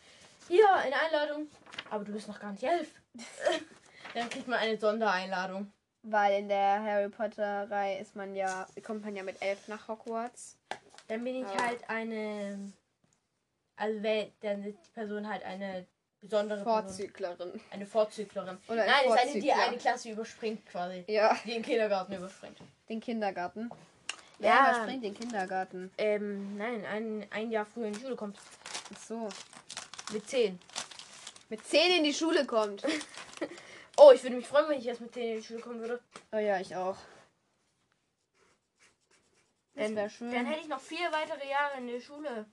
hier, 0.48 0.74
eine 0.74 0.96
Einladung. 1.00 1.48
Aber 1.90 2.04
du 2.04 2.12
bist 2.12 2.28
noch 2.28 2.40
gar 2.40 2.52
nicht 2.52 2.64
elf. 2.64 2.90
dann 4.14 4.30
kriegt 4.30 4.48
man 4.48 4.60
eine 4.60 4.78
Sondereinladung. 4.78 5.72
Weil 6.04 6.40
in 6.40 6.48
der 6.50 6.82
Harry 6.84 7.10
Potter-Reihe 7.10 8.00
ist 8.00 8.16
man 8.16 8.36
ja, 8.36 8.66
kommt 8.84 9.04
man 9.06 9.16
ja 9.16 9.24
mit 9.24 9.42
elf 9.42 9.68
nach 9.68 9.88
Hogwarts. 9.88 10.58
Dann 11.08 11.24
bin 11.24 11.36
ich 11.36 11.46
Aber- 11.46 11.64
halt 11.64 11.90
eine. 11.90 12.72
Also 13.76 14.02
wenn, 14.04 14.32
dann 14.42 14.64
ist 14.64 14.78
die 14.86 14.92
Person 14.92 15.28
halt 15.28 15.44
eine 15.44 15.86
besondere 16.20 16.64
Person. 16.64 16.84
Vorzüglerin. 16.84 17.62
Eine 17.72 17.86
Vorzüglerin. 17.86 18.58
Oder 18.68 18.84
ein 18.84 18.88
Nein, 18.90 19.06
ist 19.06 19.12
eine, 19.12 19.32
die 19.34 19.42
Vorzügler. 19.42 19.68
eine 19.68 19.78
Klasse 19.78 20.10
überspringt 20.12 20.66
quasi. 20.68 21.04
Ja, 21.08 21.36
Die 21.46 21.52
den 21.54 21.64
Kindergarten 21.64 22.14
überspringt. 22.14 22.58
den 22.90 23.00
Kindergarten. 23.00 23.70
Ja. 24.40 24.48
Ja, 24.48 24.72
überspringt 24.72 25.04
den 25.04 25.14
Kindergarten. 25.16 25.92
Ähm, 25.98 26.58
nein, 26.58 26.86
ein, 26.86 27.28
ein 27.32 27.52
Jahr 27.52 27.66
früher 27.66 27.88
in 27.88 27.94
die 27.94 28.02
Schule 28.02 28.16
kommt. 28.16 28.38
Ach 28.94 29.00
so. 29.00 29.30
Mit 30.12 30.28
10. 30.30 30.60
Mit 31.50 31.66
zehn 31.68 31.98
in 31.98 32.04
die 32.04 32.14
Schule 32.14 32.46
kommt. 32.46 32.84
Oh, 34.04 34.12
ich 34.12 34.24
würde 34.24 34.36
mich 34.36 34.48
freuen, 34.48 34.68
wenn 34.70 34.80
ich 34.80 34.88
erst 34.88 35.02
mit 35.02 35.14
10 35.14 35.24
in 35.30 35.38
die 35.38 35.44
Schule 35.44 35.60
kommen 35.60 35.80
würde. 35.80 36.00
Oh 36.32 36.38
ja, 36.38 36.60
ich 36.60 36.76
auch. 36.76 36.98
Dann, 39.76 39.96
wäre 39.96 40.10
schön. 40.10 40.32
dann 40.32 40.46
hätte 40.46 40.62
ich 40.62 40.68
noch 40.68 40.82
vier 40.82 41.12
weitere 41.12 41.48
Jahre 41.48 41.78
in 41.78 41.88
der 41.88 42.00
Schule. 42.02 42.46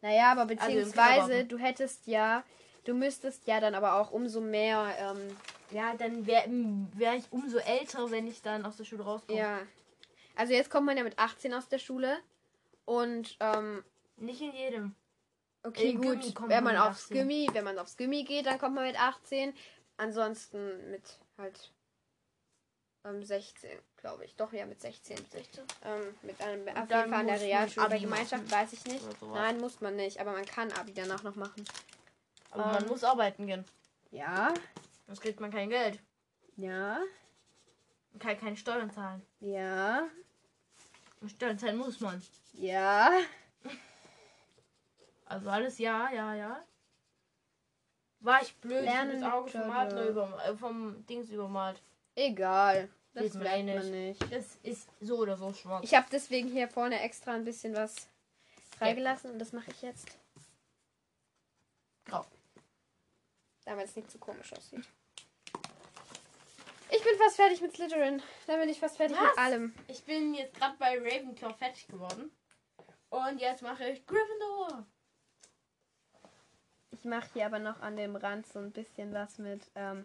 Naja, 0.00 0.32
aber 0.32 0.42
Also 0.42 0.54
beziehungsweise 0.54 1.20
Kindergarten. 1.28 1.48
du 1.48 1.58
hättest 1.58 2.06
ja, 2.06 2.42
du 2.84 2.94
müsstest 2.94 3.46
ja 3.46 3.60
dann 3.60 3.74
aber 3.76 3.94
auch 3.94 4.10
umso 4.10 4.40
mehr, 4.40 4.92
ähm, 4.98 5.36
Ja, 5.70 5.94
dann 5.94 6.26
wäre 6.26 6.44
wär 6.94 7.14
ich 7.14 7.24
umso 7.30 7.58
älter, 7.58 8.10
wenn 8.10 8.26
ich 8.26 8.42
dann 8.42 8.66
aus 8.66 8.76
der 8.76 8.84
Schule 8.84 9.04
rauskomme. 9.04 9.38
ja. 9.38 9.58
Also 10.34 10.54
jetzt 10.54 10.70
kommt 10.70 10.86
man 10.86 10.96
ja 10.96 11.04
mit 11.04 11.18
18 11.18 11.52
aus 11.54 11.68
der 11.68 11.78
Schule 11.78 12.18
und 12.86 13.36
ähm, 13.40 13.84
Nicht 14.16 14.40
in 14.40 14.52
jedem. 14.52 14.94
okay 15.62 15.90
In 15.90 16.00
gut, 16.00 16.34
wenn 16.48 16.64
man 16.64 16.76
aufs 16.76 17.04
18. 17.04 17.16
Gymi, 17.18 17.48
wenn 17.52 17.64
man 17.64 17.78
aufs 17.78 17.96
Gymi 17.98 18.24
geht, 18.24 18.46
dann 18.46 18.58
kommt 18.58 18.74
man 18.74 18.84
mit 18.86 18.98
18. 18.98 19.54
Ansonsten 19.96 20.90
mit 20.90 21.18
halt 21.38 21.70
ähm, 23.04 23.22
16, 23.24 23.70
glaube 23.96 24.24
ich. 24.24 24.34
Doch 24.36 24.52
ja 24.52 24.66
mit 24.66 24.80
16. 24.80 25.16
16. 25.30 25.64
Ähm, 25.84 26.14
mit 26.22 26.40
einem 26.40 26.66
auf 26.68 26.76
jeden 26.76 26.88
Fall 26.88 27.12
an 27.14 27.26
der 27.26 27.40
Realschule 27.40 27.86
Abi 27.86 28.00
Gemeinschaft 28.00 28.44
machen. 28.44 28.50
weiß 28.52 28.72
ich 28.72 28.84
nicht. 28.84 29.02
Sowas. 29.20 29.34
Nein, 29.34 29.60
muss 29.60 29.80
man 29.80 29.96
nicht, 29.96 30.18
aber 30.20 30.32
man 30.32 30.44
kann 30.46 30.72
Abi 30.72 30.92
danach 30.94 31.22
noch 31.22 31.36
machen. 31.36 31.64
Aber 32.50 32.66
Ähm. 32.66 32.72
man 32.72 32.86
muss 32.88 33.04
arbeiten 33.04 33.46
gehen. 33.46 33.64
Ja, 34.10 34.52
Sonst 35.06 35.20
kriegt 35.20 35.40
man 35.40 35.50
kein 35.50 35.68
Geld. 35.70 35.98
ja, 36.56 36.98
Man 38.12 38.18
kann 38.20 38.38
keine 38.38 38.56
Steuern 38.56 38.90
zahlen. 38.90 39.22
ja, 39.40 40.06
Und 41.20 41.30
Steuern 41.30 41.58
zahlen 41.58 41.76
muss 41.76 42.00
man. 42.00 42.22
ja. 42.54 43.10
Also 45.26 45.48
alles 45.48 45.78
ja, 45.78 46.10
ja, 46.12 46.34
ja. 46.34 46.60
War 48.22 48.40
ich 48.40 48.54
blöd, 48.56 48.84
Lernen 48.84 49.16
ich 49.16 49.20
das 49.20 49.32
Auge 49.32 49.50
vom. 49.50 49.70
Adler 49.70 50.06
über, 50.06 50.44
äh, 50.44 50.56
vom 50.56 51.04
Dings 51.06 51.28
übermalt. 51.30 51.82
Egal. 52.14 52.88
Das 53.14 53.24
Sieht 53.24 53.34
man 53.34 53.66
man 53.66 53.90
nicht. 53.90 54.32
Das 54.32 54.56
ist 54.62 54.88
so 55.00 55.18
oder 55.18 55.36
so 55.36 55.52
schwarz. 55.52 55.84
Ich 55.84 55.94
habe 55.94 56.06
deswegen 56.10 56.48
hier 56.48 56.68
vorne 56.68 57.00
extra 57.00 57.32
ein 57.32 57.44
bisschen 57.44 57.74
was 57.74 58.08
freigelassen 58.78 59.32
und 59.32 59.38
das 59.38 59.52
mache 59.52 59.70
ich 59.70 59.82
jetzt. 59.82 60.16
Grau. 62.06 62.24
Damit 63.64 63.86
es 63.86 63.96
nicht 63.96 64.10
zu 64.10 64.18
komisch 64.18 64.52
aussieht. 64.52 64.84
Ich 66.90 67.02
bin 67.02 67.16
fast 67.18 67.36
fertig 67.36 67.60
mit 67.60 67.74
Slytherin. 67.74 68.22
Dann 68.46 68.60
bin 68.60 68.68
ich 68.68 68.78
fast 68.78 68.96
fertig 68.96 69.16
Was? 69.16 69.30
mit 69.30 69.38
allem. 69.38 69.74
Ich 69.88 70.04
bin 70.04 70.34
jetzt 70.34 70.54
gerade 70.54 70.76
bei 70.78 70.98
Ravenclaw 70.98 71.54
fertig 71.54 71.86
geworden. 71.88 72.30
Und 73.08 73.40
jetzt 73.40 73.62
mache 73.62 73.88
ich 73.88 74.06
Gryffindor. 74.06 74.86
Ich 77.02 77.08
mache 77.08 77.28
hier 77.32 77.46
aber 77.46 77.58
noch 77.58 77.80
an 77.80 77.96
dem 77.96 78.14
Rand 78.14 78.46
so 78.46 78.60
ein 78.60 78.70
bisschen 78.70 79.12
was 79.12 79.38
mit 79.38 79.60
ähm, 79.74 80.04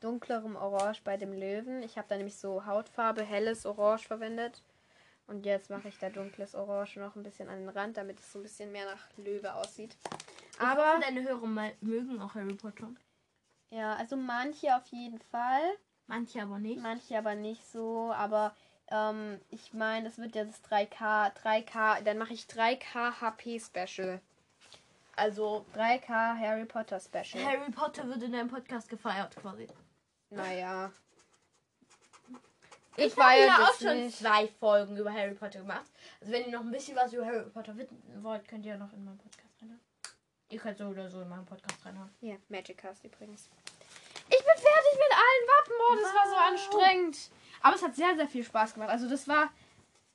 dunklerem 0.00 0.56
Orange 0.56 1.02
bei 1.04 1.18
dem 1.18 1.34
Löwen. 1.34 1.82
Ich 1.82 1.98
habe 1.98 2.08
da 2.08 2.16
nämlich 2.16 2.38
so 2.38 2.64
Hautfarbe, 2.64 3.22
helles 3.22 3.66
Orange 3.66 4.06
verwendet. 4.06 4.62
Und 5.26 5.44
jetzt 5.44 5.68
mache 5.68 5.88
ich 5.88 5.98
da 5.98 6.08
dunkles 6.08 6.54
Orange 6.54 7.00
noch 7.00 7.16
ein 7.16 7.22
bisschen 7.22 7.50
an 7.50 7.58
den 7.58 7.68
Rand, 7.68 7.98
damit 7.98 8.18
es 8.18 8.32
so 8.32 8.38
ein 8.38 8.44
bisschen 8.44 8.72
mehr 8.72 8.86
nach 8.86 9.06
Löwe 9.18 9.52
aussieht. 9.52 9.94
Aber 10.58 10.98
deine 11.02 11.22
Hörer 11.22 11.46
mögen 11.82 12.18
auch 12.22 12.34
Harry 12.34 12.54
Potter. 12.54 12.88
ja, 13.68 13.94
also 13.96 14.16
manche 14.16 14.74
auf 14.74 14.86
jeden 14.86 15.20
Fall, 15.20 15.60
Manche 16.06 16.40
aber 16.40 16.58
nicht. 16.58 16.80
manche 16.80 17.18
aber 17.18 17.34
nicht 17.34 17.62
so. 17.70 18.10
Aber 18.14 18.56
ähm, 18.90 19.38
ich 19.50 19.74
meine, 19.74 20.08
das 20.08 20.16
wird 20.16 20.34
ja 20.34 20.44
das 20.46 20.64
3K, 20.64 21.34
3K, 21.42 22.00
dann 22.04 22.16
mache 22.16 22.32
ich 22.32 22.44
3K 22.44 23.20
HP 23.20 23.60
Special. 23.60 24.22
Also 25.18 25.66
3K 25.74 26.08
Harry 26.38 26.64
Potter 26.64 27.00
Special. 27.00 27.44
Harry 27.44 27.70
Potter 27.72 28.06
wird 28.08 28.22
in 28.22 28.32
deinem 28.32 28.48
Podcast 28.48 28.88
gefeiert 28.88 29.34
quasi. 29.36 29.66
Naja. 30.30 30.92
Ich 32.96 33.16
war 33.16 33.30
habe 33.30 33.40
ja 33.40 33.46
ja 33.46 33.64
auch 33.64 33.74
schon 33.78 33.96
nicht. 34.04 34.18
zwei 34.18 34.48
Folgen 34.48 34.96
über 34.96 35.12
Harry 35.12 35.34
Potter 35.34 35.60
gemacht. 35.60 35.84
Also 36.20 36.32
wenn 36.32 36.44
ihr 36.46 36.50
noch 36.52 36.60
ein 36.60 36.70
bisschen 36.70 36.96
was 36.96 37.12
über 37.12 37.24
Harry 37.26 37.48
Potter 37.50 37.76
wissen 37.76 38.00
wollt, 38.22 38.46
könnt 38.48 38.66
ihr 38.66 38.76
noch 38.76 38.92
in 38.92 39.04
meinen 39.04 39.18
Podcast 39.18 39.48
reinhören. 39.60 39.80
Ihr 40.50 40.58
könnt 40.60 40.78
so 40.78 40.86
oder 40.86 41.08
so 41.08 41.20
in 41.20 41.28
meinen 41.28 41.46
Podcast 41.46 41.84
reinhören. 41.84 42.10
Ja, 42.20 42.34
Magic 42.48 42.78
Cast 42.78 43.04
übrigens. 43.04 43.48
Ich 44.30 44.38
bin 44.38 44.46
fertig 44.56 44.94
mit 44.94 45.12
allen 45.12 45.46
Wappen. 45.48 45.74
Oh, 45.78 45.94
das 46.02 46.14
war 46.14 46.26
so 46.26 46.34
Wow. 46.34 46.48
anstrengend. 46.48 47.30
Aber 47.62 47.74
es 47.76 47.82
hat 47.82 47.94
sehr, 47.94 48.14
sehr 48.16 48.28
viel 48.28 48.44
Spaß 48.44 48.74
gemacht. 48.74 48.90
Also 48.90 49.08
das 49.08 49.26
war, 49.28 49.50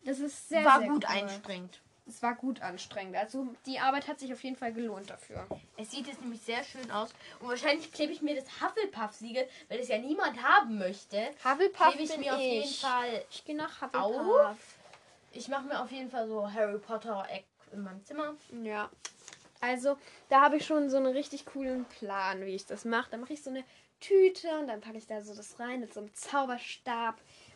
das 0.03 0.19
ist 0.19 0.49
sehr, 0.49 0.63
War 0.65 0.79
sehr 0.79 0.89
gut 0.89 1.05
cool. 1.07 1.15
einstrengend. 1.15 1.81
Es 2.07 2.21
war 2.21 2.35
gut 2.35 2.61
anstrengend. 2.61 3.15
Also 3.15 3.47
die 3.65 3.79
Arbeit 3.79 4.07
hat 4.07 4.19
sich 4.19 4.33
auf 4.33 4.43
jeden 4.43 4.55
Fall 4.55 4.73
gelohnt 4.73 5.09
dafür. 5.09 5.47
Es 5.77 5.91
sieht 5.91 6.07
jetzt 6.07 6.21
nämlich 6.21 6.41
sehr 6.41 6.63
schön 6.63 6.91
aus. 6.91 7.09
Und 7.39 7.49
wahrscheinlich 7.49 7.91
klebe 7.91 8.11
ich 8.11 8.21
mir 8.21 8.35
das 8.35 8.45
Hufflepuff-Siegel, 8.61 9.47
weil 9.69 9.77
das 9.79 9.87
ja 9.87 9.97
niemand 9.97 10.41
haben 10.43 10.77
möchte. 10.77 11.29
Hufflepuff 11.43 11.89
Klebe 11.89 12.03
ich 12.03 12.11
bin 12.11 12.19
mir 12.21 12.33
auf 12.33 12.39
jeden 12.39 12.63
ich. 12.63 12.81
Fall 12.81 13.25
Ich 13.29 13.45
gehe 13.45 13.55
nach 13.55 13.81
auf. 13.81 13.93
Hufflepuff. 13.93 14.57
Ich 15.31 15.47
mache 15.47 15.63
mir 15.65 15.81
auf 15.81 15.91
jeden 15.91 16.09
Fall 16.09 16.27
so 16.27 16.51
Harry 16.51 16.77
Potter-Eck 16.77 17.45
in 17.71 17.81
meinem 17.81 18.03
Zimmer. 18.05 18.35
Ja. 18.63 18.89
Also, 19.61 19.97
da 20.29 20.41
habe 20.41 20.57
ich 20.57 20.65
schon 20.65 20.89
so 20.89 20.97
einen 20.97 21.07
richtig 21.07 21.45
coolen 21.45 21.85
Plan, 21.85 22.45
wie 22.45 22.53
ich 22.53 22.65
das 22.65 22.83
mache. 22.85 23.09
Da 23.11 23.17
mache 23.17 23.33
ich 23.33 23.41
so 23.41 23.49
eine 23.49 23.63
Tüte 24.01 24.49
und 24.59 24.67
dann 24.67 24.81
packe 24.81 24.97
ich 24.97 25.07
da 25.07 25.21
so 25.21 25.33
das 25.33 25.57
rein 25.59 25.79
mit 25.79 25.93
so 25.93 26.01
einem 26.01 26.13
Zauberstab. 26.13 27.15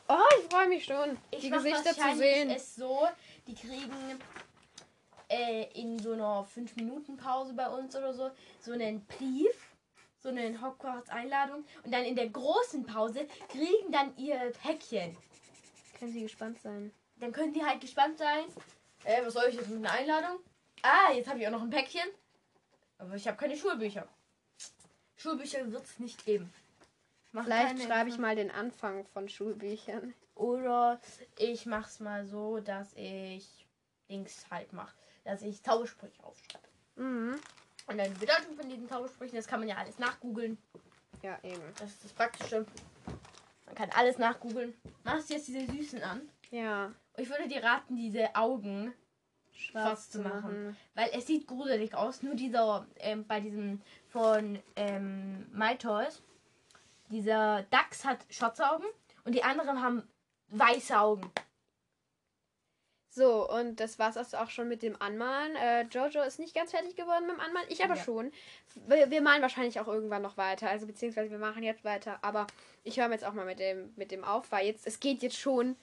Oh, 0.10 0.16
ich 0.40 0.46
freue 0.50 0.70
mich 0.70 0.86
schon, 0.86 1.18
Ich 1.32 1.42
die 1.42 1.50
Gesichter 1.50 1.94
zu 1.94 2.16
sehen. 2.16 2.50
es 2.50 2.76
so, 2.76 3.08
die 3.48 3.56
kriegen 3.56 4.20
äh, 5.30 5.66
in 5.74 6.00
so 6.00 6.14
einer 6.14 6.46
5-Minuten-Pause 6.56 7.54
bei 7.54 7.68
uns 7.70 7.96
oder 7.96 8.14
so 8.14 8.32
so 8.60 8.72
einen 8.74 9.06
Brief, 9.06 9.74
so 10.20 10.30
eine 10.30 10.62
Hogwarts-Einladung 10.62 11.66
und 11.84 11.94
dann 11.94 12.04
in 12.04 12.16
der 12.16 12.30
großen 12.30 12.86
Pause 12.86 13.28
kriegen 13.50 13.92
dann 13.92 14.16
ihr 14.18 14.52
Päckchen. 14.62 15.16
Können 16.00 16.14
Sie 16.14 16.22
gespannt 16.22 16.62
sein. 16.62 16.92
Dann 17.20 17.32
können 17.32 17.54
die 17.54 17.64
halt 17.64 17.82
gespannt 17.82 18.18
sein. 18.18 18.46
Äh, 19.04 19.26
was 19.26 19.34
soll 19.34 19.46
ich 19.50 19.56
jetzt 19.56 19.70
mit 19.70 19.80
einer 19.80 19.92
Einladung? 19.92 20.40
Ah, 20.84 21.12
jetzt 21.14 21.28
habe 21.28 21.40
ich 21.40 21.48
auch 21.48 21.52
noch 21.52 21.62
ein 21.62 21.70
Päckchen. 21.70 22.08
Aber 23.00 23.16
ich 23.16 23.28
habe 23.28 23.38
keine 23.38 23.58
Schulbücher. 23.58 24.08
Schulbücher 25.16 25.72
wird 25.72 25.86
es 25.86 26.00
nicht 26.00 26.26
geben. 26.26 26.52
Mach 27.32 27.46
Vielleicht 27.46 27.82
schreibe 27.84 28.10
ich 28.10 28.18
mal 28.18 28.36
den 28.36 28.52
Anfang 28.52 29.06
von 29.08 29.28
Schulbüchern. 29.28 30.14
Oder 30.38 31.00
ich 31.38 31.66
mach's 31.66 32.00
mal 32.00 32.26
so, 32.26 32.60
dass 32.60 32.94
ich 32.96 33.68
Dings 34.10 34.46
halt 34.52 34.72
mache. 34.74 34.96
Dass 35.24 35.42
ich 35.42 35.64
Zaubersprüche 35.64 36.24
aufschreibe. 36.24 36.68
Mhm. 36.96 37.40
Und 37.88 37.98
dann 37.98 38.14
die 38.14 38.20
Bedeutung 38.20 38.56
von 38.56 38.70
diesen 38.70 38.88
Zaubersprüchen, 38.88 39.36
das 39.36 39.48
kann 39.48 39.60
man 39.60 39.70
ja 39.70 39.78
alles 39.78 39.98
nachgoogeln. 39.98 40.58
Ja, 41.24 41.40
eben. 41.44 41.62
Das 41.80 41.90
ist 41.90 42.04
das 42.04 42.14
Praktische. 42.14 42.66
Man 43.66 43.76
kann 43.76 43.90
alles 43.96 44.18
nachgoogeln. 44.18 44.74
Machst 45.04 45.30
du 45.30 45.34
jetzt 45.34 45.48
diese 45.48 45.66
Süßen 45.66 46.04
an? 46.04 46.22
Ja. 46.52 46.86
Und 46.86 47.24
ich 47.24 47.30
würde 47.30 47.48
dir 47.48 47.64
raten, 47.64 47.96
diese 47.96 48.36
Augen 48.36 48.94
schwarz 49.52 50.10
zu 50.10 50.22
machen. 50.22 50.78
Weil 50.94 51.10
es 51.14 51.28
sieht 51.28 51.48
gruselig 51.48 51.96
aus. 51.96 52.22
Nur 52.22 52.36
dieser, 52.36 52.86
ähm, 52.98 53.26
bei 53.26 53.40
diesem 53.40 53.82
von 54.10 54.60
ähm, 54.76 55.48
My 55.52 55.78
Toys, 55.78 56.22
dieser 57.10 57.64
Dachs 57.64 58.06
hat 58.06 58.26
Schotzaugen 58.30 58.88
und 59.24 59.34
die 59.34 59.44
anderen 59.44 59.82
haben 59.82 60.08
weiße 60.50 60.98
Augen. 61.00 61.32
So, 63.10 63.50
und 63.50 63.80
das 63.80 63.98
war's 63.98 64.16
also 64.16 64.38
auch 64.38 64.52
schon 64.52 64.68
mit 64.68 64.84
dem 64.84 65.02
Anmalen. 65.02 65.56
Äh, 65.56 65.84
Jojo 65.86 66.22
ist 66.22 66.38
nicht 66.38 66.54
ganz 66.54 66.70
fertig 66.70 66.96
geworden 66.96 67.26
mit 67.26 67.36
dem 67.36 67.40
Anmalen. 67.40 67.66
Ich 67.70 67.84
aber 67.84 67.96
Ja. 67.96 68.04
schon. 68.04 68.32
Wir, 68.88 69.10
wir 69.10 69.22
malen 69.24 69.42
wahrscheinlich 69.42 69.80
auch 69.80 69.88
irgendwann 69.88 70.22
noch 70.22 70.38
weiter. 70.38 70.70
Also 70.70 70.86
beziehungsweise 70.86 71.32
wir 71.32 71.40
machen 71.40 71.64
jetzt 71.64 71.84
weiter. 71.84 72.20
Aber 72.22 72.46
ich 72.84 73.00
höre 73.00 73.10
jetzt 73.12 73.26
auch 73.26 73.34
mal 73.34 73.46
mit 73.46 73.58
dem, 73.60 73.92
mit 73.96 74.12
dem 74.12 74.24
auf, 74.24 74.52
weil 74.52 74.68
jetzt, 74.68 74.86
es 74.86 75.00
geht 75.00 75.24
jetzt 75.24 75.38
schon 75.38 75.76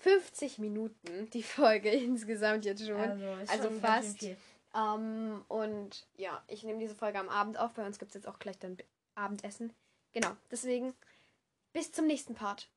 50 0.00 0.58
Minuten, 0.58 1.30
die 1.30 1.42
Folge 1.42 1.88
insgesamt 1.90 2.66
jetzt 2.66 2.86
schon. 2.86 3.00
ist 3.40 3.50
Also 3.50 3.70
schon 3.70 3.80
fast. 3.80 4.18
viel. 4.18 4.36
Ähm, 4.74 5.42
und 5.48 6.06
ja, 6.18 6.44
ich 6.48 6.62
nehme 6.64 6.78
diese 6.80 6.94
Folge 6.94 7.18
am 7.18 7.30
Abend 7.30 7.58
auf. 7.58 7.72
Bei 7.72 7.86
uns 7.86 7.98
gibt 7.98 8.10
es 8.10 8.14
jetzt 8.14 8.28
auch 8.28 8.38
gleich 8.38 8.58
dann 8.58 8.76
Abendessen. 9.14 9.72
Genau, 10.12 10.32
deswegen 10.50 10.92
bis 11.72 11.92
zum 11.92 12.06
nächsten 12.06 12.34
Part. 12.34 12.68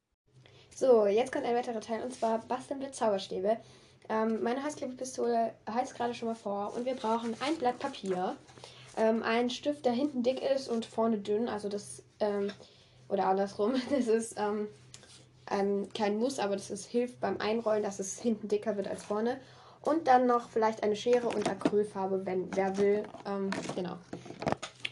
So, 0.79 1.07
jetzt 1.07 1.33
kommt 1.33 1.43
ein 1.43 1.57
weiterer 1.57 1.81
Teil 1.81 2.01
und 2.03 2.13
zwar 2.13 2.39
basteln 2.39 2.79
wir 2.79 2.93
Zauberstäbe. 2.93 3.57
Ähm, 4.07 4.41
meine 4.41 4.63
Heißklebepistole 4.63 5.51
heizt 5.69 5.93
gerade 5.93 6.13
schon 6.13 6.29
mal 6.29 6.35
vor 6.35 6.73
und 6.73 6.85
wir 6.85 6.95
brauchen 6.95 7.35
ein 7.41 7.57
Blatt 7.57 7.79
Papier, 7.79 8.37
ähm, 8.95 9.21
einen 9.21 9.49
Stift, 9.49 9.83
der 9.83 9.91
hinten 9.91 10.23
dick 10.23 10.41
ist 10.41 10.69
und 10.69 10.85
vorne 10.85 11.17
dünn, 11.17 11.49
also 11.49 11.67
das, 11.67 12.01
ähm, 12.21 12.49
oder 13.09 13.25
andersrum, 13.27 13.73
das 13.89 14.07
ist 14.07 14.37
ähm, 14.39 14.69
kein 15.93 16.17
Muss, 16.17 16.39
aber 16.39 16.55
das 16.55 16.71
ist, 16.71 16.85
hilft 16.85 17.19
beim 17.19 17.41
Einrollen, 17.41 17.83
dass 17.83 17.99
es 17.99 18.17
hinten 18.17 18.47
dicker 18.47 18.77
wird 18.77 18.87
als 18.87 19.03
vorne. 19.03 19.37
Und 19.81 20.07
dann 20.07 20.27
noch 20.27 20.47
vielleicht 20.47 20.83
eine 20.83 20.95
Schere 20.95 21.27
und 21.27 21.49
Acrylfarbe, 21.49 22.25
wenn 22.25 22.55
wer 22.55 22.77
will. 22.77 23.03
Ähm, 23.25 23.49
genau. 23.75 23.97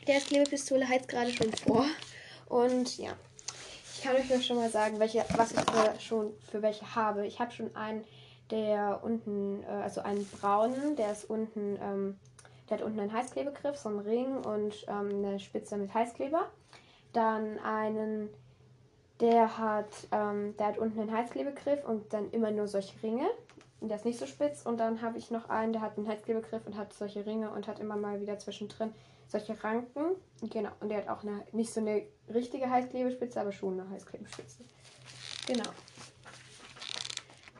Der 0.05 0.15
Heißklebepistole 0.15 0.85
heizt 0.89 1.07
gerade 1.07 1.31
schon 1.31 1.53
vor. 1.53 1.85
Und 2.49 2.97
ja, 2.97 3.11
ich 3.97 4.03
kann 4.03 4.15
euch 4.15 4.29
nur 4.29 4.41
schon 4.41 4.57
mal 4.57 4.69
sagen, 4.69 4.99
welche, 4.99 5.25
was 5.35 5.51
ich 5.51 5.59
für, 5.59 5.99
schon 5.99 6.33
für 6.51 6.61
welche 6.61 6.95
habe. 6.95 7.25
Ich 7.25 7.39
habe 7.39 7.51
schon 7.51 7.75
einen, 7.75 8.03
der 8.51 8.99
unten, 9.03 9.63
äh, 9.63 9.83
also 9.83 10.01
einen 10.01 10.23
braunen, 10.25 10.95
der 10.95 11.11
ist 11.11 11.27
unten, 11.27 11.79
ähm, 11.81 12.19
der 12.69 12.77
hat 12.77 12.85
unten 12.85 12.99
einen 12.99 13.11
Heißklebegriff, 13.11 13.75
so 13.75 13.89
einen 13.89 13.99
Ring 13.99 14.37
und 14.37 14.85
ähm, 14.87 15.25
eine 15.25 15.39
Spitze 15.39 15.77
mit 15.77 15.93
Heißkleber. 15.93 16.47
Dann 17.13 17.57
einen, 17.59 18.29
der 19.19 19.57
hat, 19.57 19.89
ähm, 20.11 20.55
der 20.57 20.67
hat 20.67 20.77
unten 20.77 20.99
einen 20.99 21.11
Heißklebegriff 21.11 21.83
und 21.83 22.13
dann 22.13 22.29
immer 22.31 22.51
nur 22.51 22.67
solche 22.67 23.01
Ringe. 23.01 23.27
Und 23.79 23.89
der 23.89 23.97
ist 23.97 24.05
nicht 24.05 24.19
so 24.19 24.27
spitz. 24.27 24.63
Und 24.63 24.79
dann 24.79 25.01
habe 25.01 25.17
ich 25.17 25.31
noch 25.31 25.49
einen, 25.49 25.73
der 25.73 25.81
hat 25.81 25.97
einen 25.97 26.07
Heißklebegriff 26.07 26.67
und 26.67 26.77
hat 26.77 26.93
solche 26.93 27.25
Ringe 27.25 27.49
und 27.49 27.67
hat 27.67 27.79
immer 27.79 27.95
mal 27.95 28.21
wieder 28.21 28.37
zwischendrin 28.37 28.93
solche 29.27 29.61
Ranken. 29.63 30.15
Genau. 30.41 30.71
Und 30.79 30.89
der 30.89 30.99
hat 30.99 31.09
auch 31.09 31.23
eine, 31.23 31.45
nicht 31.51 31.73
so 31.73 31.79
eine 31.81 32.03
richtige 32.33 32.69
Heißklebespitze, 32.69 33.39
aber 33.41 33.51
schon 33.51 33.79
eine 33.79 33.89
Heißklebespitze. 33.89 34.63
Genau. 35.47 35.69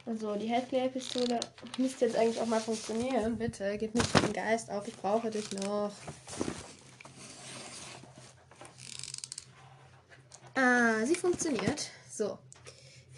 Also 0.06 0.36
die 0.36 0.50
Heißklebepistole 0.50 1.40
müsste 1.78 2.06
jetzt 2.06 2.18
eigentlich 2.18 2.40
auch 2.40 2.46
mal 2.46 2.62
funktionieren. 2.62 3.38
Bitte, 3.38 3.78
gib 3.78 3.94
nicht 3.94 4.14
den 4.16 4.32
Geist 4.32 4.72
auf, 4.72 4.88
ich 4.88 4.96
brauche 4.96 5.30
dich 5.30 5.52
noch. 5.52 5.92
Ah, 10.56 11.06
sie 11.06 11.16
funktioniert. 11.16 11.92
So. 12.10 12.40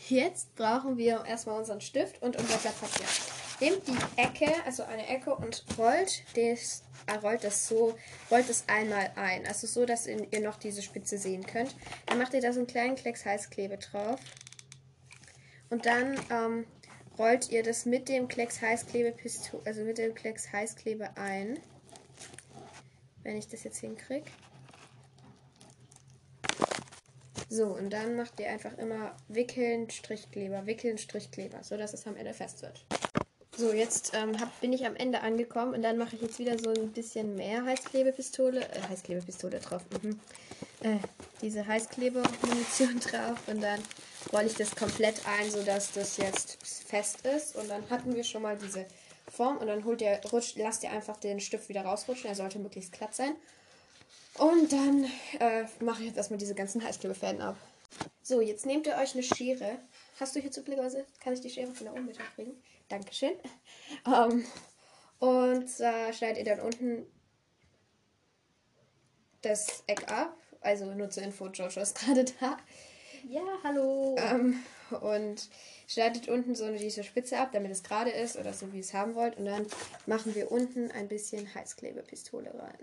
Jetzt 0.07 0.55
brauchen 0.55 0.97
wir 0.97 1.23
erstmal 1.25 1.59
unseren 1.59 1.79
Stift 1.81 2.21
und 2.23 2.35
unser 2.35 2.57
Blatt 2.57 2.79
Papier. 2.81 3.05
Nehmt 3.59 3.87
die 3.87 4.19
Ecke, 4.19 4.51
also 4.65 4.83
eine 4.83 5.07
Ecke 5.07 5.35
und 5.35 5.63
rollt 5.77 6.23
das, 6.35 6.83
rollt 7.17 7.43
das 7.43 7.67
so, 7.67 7.95
rollt 8.29 8.49
es 8.49 8.63
einmal 8.67 9.11
ein. 9.15 9.45
Also 9.45 9.67
so, 9.67 9.85
dass 9.85 10.07
ihr 10.07 10.41
noch 10.41 10.57
diese 10.57 10.81
Spitze 10.81 11.17
sehen 11.17 11.45
könnt. 11.45 11.75
Dann 12.05 12.17
macht 12.17 12.33
ihr 12.33 12.41
da 12.41 12.53
so 12.53 12.59
einen 12.59 12.67
kleinen 12.67 12.95
Klecks 12.95 13.25
Heißklebe 13.25 13.77
drauf. 13.77 14.19
Und 15.69 15.85
dann 15.85 16.19
ähm, 16.31 16.65
rollt 17.17 17.49
ihr 17.51 17.63
das 17.63 17.85
mit 17.85 18.09
dem 18.09 18.27
Klecks 18.27 18.61
Heißklebe 18.61 19.13
also 19.65 19.81
mit 19.83 19.97
dem 19.97 20.15
Klecks 20.15 20.51
Heißklebe 20.51 21.17
ein. 21.17 21.59
Wenn 23.23 23.37
ich 23.37 23.47
das 23.47 23.63
jetzt 23.63 23.79
hinkriege. 23.79 24.25
So, 27.51 27.65
und 27.65 27.89
dann 27.89 28.15
macht 28.15 28.39
ihr 28.39 28.49
einfach 28.49 28.77
immer 28.77 29.17
wickeln, 29.27 29.89
Strichkleber, 29.89 30.67
wickeln, 30.67 30.99
Strichkleber, 30.99 31.63
so 31.63 31.77
dass 31.77 31.93
es 31.93 32.05
am 32.05 32.15
Ende 32.15 32.33
fest 32.33 32.61
wird. 32.61 32.85
So, 33.59 33.73
jetzt 33.73 34.13
ähm, 34.13 34.39
hab, 34.39 34.61
bin 34.61 34.71
ich 34.71 34.85
am 34.85 34.95
Ende 34.95 35.19
angekommen 35.19 35.73
und 35.73 35.81
dann 35.81 35.97
mache 35.97 36.15
ich 36.15 36.21
jetzt 36.21 36.39
wieder 36.39 36.57
so 36.57 36.69
ein 36.69 36.93
bisschen 36.93 37.35
mehr 37.35 37.65
Heißklebepistole, 37.65 38.61
äh, 38.61 38.81
Heißklebepistole 38.87 39.59
drauf, 39.59 39.81
mhm. 40.01 40.17
äh, 40.81 40.95
diese 41.41 41.67
Heißklebemunition 41.67 42.99
drauf 43.11 43.37
und 43.47 43.61
dann 43.61 43.81
rolle 44.31 44.45
ich 44.45 44.53
das 44.53 44.73
komplett 44.73 45.21
ein, 45.27 45.51
sodass 45.51 45.91
das 45.91 46.15
jetzt 46.15 46.57
fest 46.87 47.25
ist 47.25 47.57
und 47.57 47.69
dann 47.69 47.83
hatten 47.89 48.15
wir 48.15 48.23
schon 48.23 48.43
mal 48.43 48.57
diese 48.57 48.85
Form 49.29 49.57
und 49.57 49.67
dann 49.67 49.83
holt 49.83 50.01
ihr, 50.01 50.21
rutscht, 50.31 50.55
lasst 50.57 50.83
ihr 50.83 50.91
einfach 50.91 51.17
den 51.17 51.41
Stift 51.41 51.67
wieder 51.67 51.81
rausrutschen, 51.81 52.29
er 52.29 52.35
sollte 52.35 52.59
möglichst 52.59 52.93
glatt 52.93 53.13
sein. 53.13 53.35
Und 54.37 54.71
dann 54.71 55.03
äh, 55.37 55.65
mache 55.83 55.99
ich 56.03 56.07
jetzt 56.07 56.17
erstmal 56.17 56.39
diese 56.39 56.55
ganzen 56.55 56.81
Heißklebefäden 56.81 57.41
ab. 57.41 57.57
So, 58.23 58.39
jetzt 58.39 58.65
nehmt 58.65 58.87
ihr 58.87 58.95
euch 58.95 59.15
eine 59.15 59.23
Schere. 59.23 59.79
Hast 60.19 60.35
du 60.35 60.41
hier 60.41 60.51
zufälligerweise, 60.51 61.05
kann 61.21 61.31
ich 61.33 61.39
die 61.39 61.49
Schere 61.49 61.71
von 61.71 61.85
da 61.85 61.93
oben 61.93 62.07
bitte 62.07 62.21
kriegen? 62.35 62.61
Dankeschön. 62.89 63.37
Ähm, 64.05 64.45
und 65.19 65.69
zwar 65.69 66.11
schneidet 66.11 66.45
ihr 66.45 66.55
dann 66.55 66.65
unten 66.65 67.05
das 69.41 69.83
Eck 69.87 70.11
ab. 70.11 70.35
Also 70.59 70.93
nur 70.93 71.09
zur 71.09 71.23
Info, 71.23 71.47
Jojo 71.47 71.79
ist 71.79 71.97
gerade 71.97 72.25
da. 72.39 72.57
Ja, 73.29 73.43
hallo. 73.63 74.17
Ähm, 74.17 74.61
und 74.99 75.49
schneidet 75.87 76.27
unten 76.27 76.53
so 76.53 76.69
diese 76.75 77.03
Spitze 77.03 77.37
ab, 77.37 77.51
damit 77.53 77.71
es 77.71 77.83
gerade 77.83 78.09
ist 78.09 78.35
oder 78.35 78.53
so, 78.53 78.71
wie 78.73 78.77
ihr 78.77 78.83
es 78.83 78.93
haben 78.93 79.15
wollt. 79.15 79.37
Und 79.37 79.45
dann 79.45 79.67
machen 80.05 80.35
wir 80.35 80.51
unten 80.51 80.91
ein 80.91 81.07
bisschen 81.07 81.53
Heißklebepistole 81.55 82.53
rein. 82.53 82.79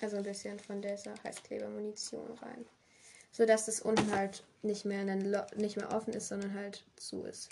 Also 0.00 0.16
ein 0.16 0.22
bisschen 0.22 0.58
von 0.58 0.80
dieser 0.80 1.14
Heißklebermunition 1.22 2.32
rein. 2.38 2.64
So 3.38 3.46
dass 3.46 3.66
das 3.66 3.80
unten 3.80 4.12
halt 4.14 4.42
nicht 4.62 4.84
mehr, 4.84 5.04
nicht 5.04 5.76
mehr 5.76 5.92
offen 5.92 6.12
ist, 6.12 6.28
sondern 6.28 6.54
halt 6.54 6.84
zu 6.96 7.22
ist. 7.22 7.48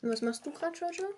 Und 0.00 0.10
was 0.10 0.22
machst 0.22 0.46
du 0.46 0.52
gerade, 0.52 0.78
Jojo? 0.78 1.08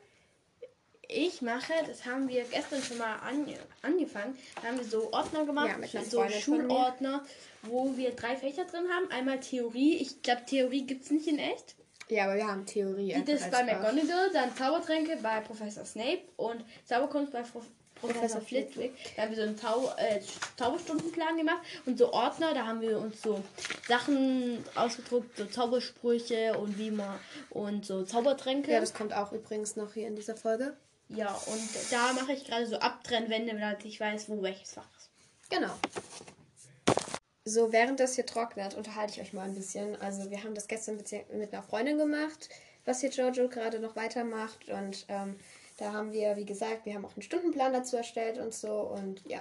ich 1.09 1.41
mache, 1.41 1.73
das 1.87 2.05
haben 2.05 2.29
wir 2.29 2.45
gestern 2.45 2.83
schon 2.83 2.99
mal 2.99 3.17
an, 3.17 3.47
angefangen, 3.83 4.37
da 4.57 4.69
haben 4.69 4.79
wir 4.79 4.85
so 4.85 5.11
Ordner 5.13 5.45
gemacht, 5.47 5.69
Ja, 5.69 5.79
mit 5.79 6.11
so. 6.11 6.29
Schulordner, 6.29 7.25
wo 7.63 7.97
wir 7.97 8.15
drei 8.15 8.37
Fächer 8.37 8.67
drin 8.67 8.85
haben. 8.91 9.11
Einmal 9.11 9.41
Theorie, 9.41 9.97
ich 9.97 10.23
glaube 10.23 10.43
Theorie 10.45 10.87
gibt 10.87 11.05
es 11.05 11.11
nicht 11.11 11.27
in 11.27 11.39
echt. 11.39 11.77
Ja, 12.09 12.25
aber 12.25 12.37
wir 12.37 12.47
haben 12.47 12.67
Theorie. 12.67 13.23
Das 13.27 13.41
ist 13.41 13.51
bei. 13.51 13.65
McGonagall, 13.65 14.31
dann 14.33 14.55
Zaubertränke 14.55 15.19
bei 15.23 15.41
Professor 15.41 15.85
Snape 15.85 16.23
und 16.37 16.65
Zauberkunst 16.85 17.33
bei 17.33 17.43
Professor 18.01 18.41
Flitwick. 18.41 18.93
Da 19.17 19.23
haben 19.23 19.31
wir 19.31 19.37
so 19.37 19.43
einen 19.43 19.59
Zau 19.59 19.93
äh, 19.97 20.21
Zauberstundenplan 20.57 21.37
gemacht 21.37 21.63
und 21.87 21.99
so 21.99 22.13
Ordner, 22.13 22.55
da 22.55 22.67
haben 22.67 22.81
wir 22.81 22.99
uns 22.99 23.23
so 23.23 23.43
Sachen 23.87 24.65
ausgedruckt, 24.75 25.37
so 25.37 25.47
Zaubersprüche 25.47 26.59
und 26.59 26.79
wie 26.79 26.91
man 26.91 27.19
und 27.51 27.85
so 27.87 28.05
Zaubertränke. 28.05 28.73
Ja, 28.73 28.81
das 28.81 28.95
kommt 28.95 29.13
auch 29.13 29.33
übrigens 29.33 29.77
noch 29.77 29.95
hier 29.95 30.09
in 30.09 30.17
dieser 30.17 30.37
Folge. 30.37 30.77
Ja, 31.09 31.35
und 31.47 31.69
da 31.91 32.13
mache 32.13 32.33
ich 32.33 32.45
gerade 32.45 32.67
so 32.67 32.77
Abtrennwände, 32.77 33.59
damit 33.59 33.85
ich 33.85 33.99
weiß, 33.99 34.29
wo 34.29 34.43
welches 34.43 34.73
Fach 34.73 34.89
ist. 34.99 35.11
Genau. 35.49 35.73
So, 37.45 37.73
während 37.73 37.99
das 37.99 38.15
hier 38.15 38.27
trocknet, 38.27 38.75
unterhalte 38.75 39.15
ich 39.15 39.21
euch 39.23 39.33
mal 39.33 39.45
ein 39.45 39.55
bisschen. 39.55 39.97
Also, 40.03 40.31
wir 40.31 40.45
haben 40.45 40.55
das 40.55 40.69
gestern 40.69 40.97
mit 40.97 41.11
mit 41.33 41.55
einer 41.55 41.63
Freundin 41.63 41.97
gemacht, 41.97 42.51
was 42.85 43.01
hier 43.01 43.09
Jojo 43.09 43.49
gerade 43.49 43.81
noch 43.81 43.97
weitermacht. 43.97 44.69
Und 44.69 45.07
ähm, 45.09 45.37
da 45.79 45.93
haben 45.93 46.13
wir, 46.13 46.37
wie 46.37 46.45
gesagt, 46.45 46.85
wir 46.85 46.95
haben 46.95 47.05
auch 47.07 47.15
einen 47.15 47.23
Stundenplan 47.23 47.73
dazu 47.73 47.97
erstellt 47.97 48.37
und 48.39 48.53
so. 48.53 48.73
Und 48.81 49.25
ja, 49.27 49.41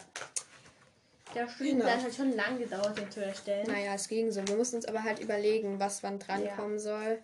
Der 1.35 1.47
Stundenplan 1.49 1.97
Genau. 1.97 2.07
hat 2.07 2.15
schon 2.15 2.35
lang 2.35 2.57
gedauert, 2.57 2.97
den 2.97 3.11
zu 3.11 3.23
erstellen. 3.25 3.67
naja, 3.67 3.93
es 3.95 4.07
ging 4.07 4.31
so. 4.31 4.47
Wir 4.47 4.55
mussten 4.55 4.77
uns 4.77 4.85
aber 4.85 5.03
halt 5.03 5.19
überlegen, 5.19 5.79
was 5.79 6.01
wann 6.03 6.19
drankommen 6.19 6.79
soll. 6.79 7.19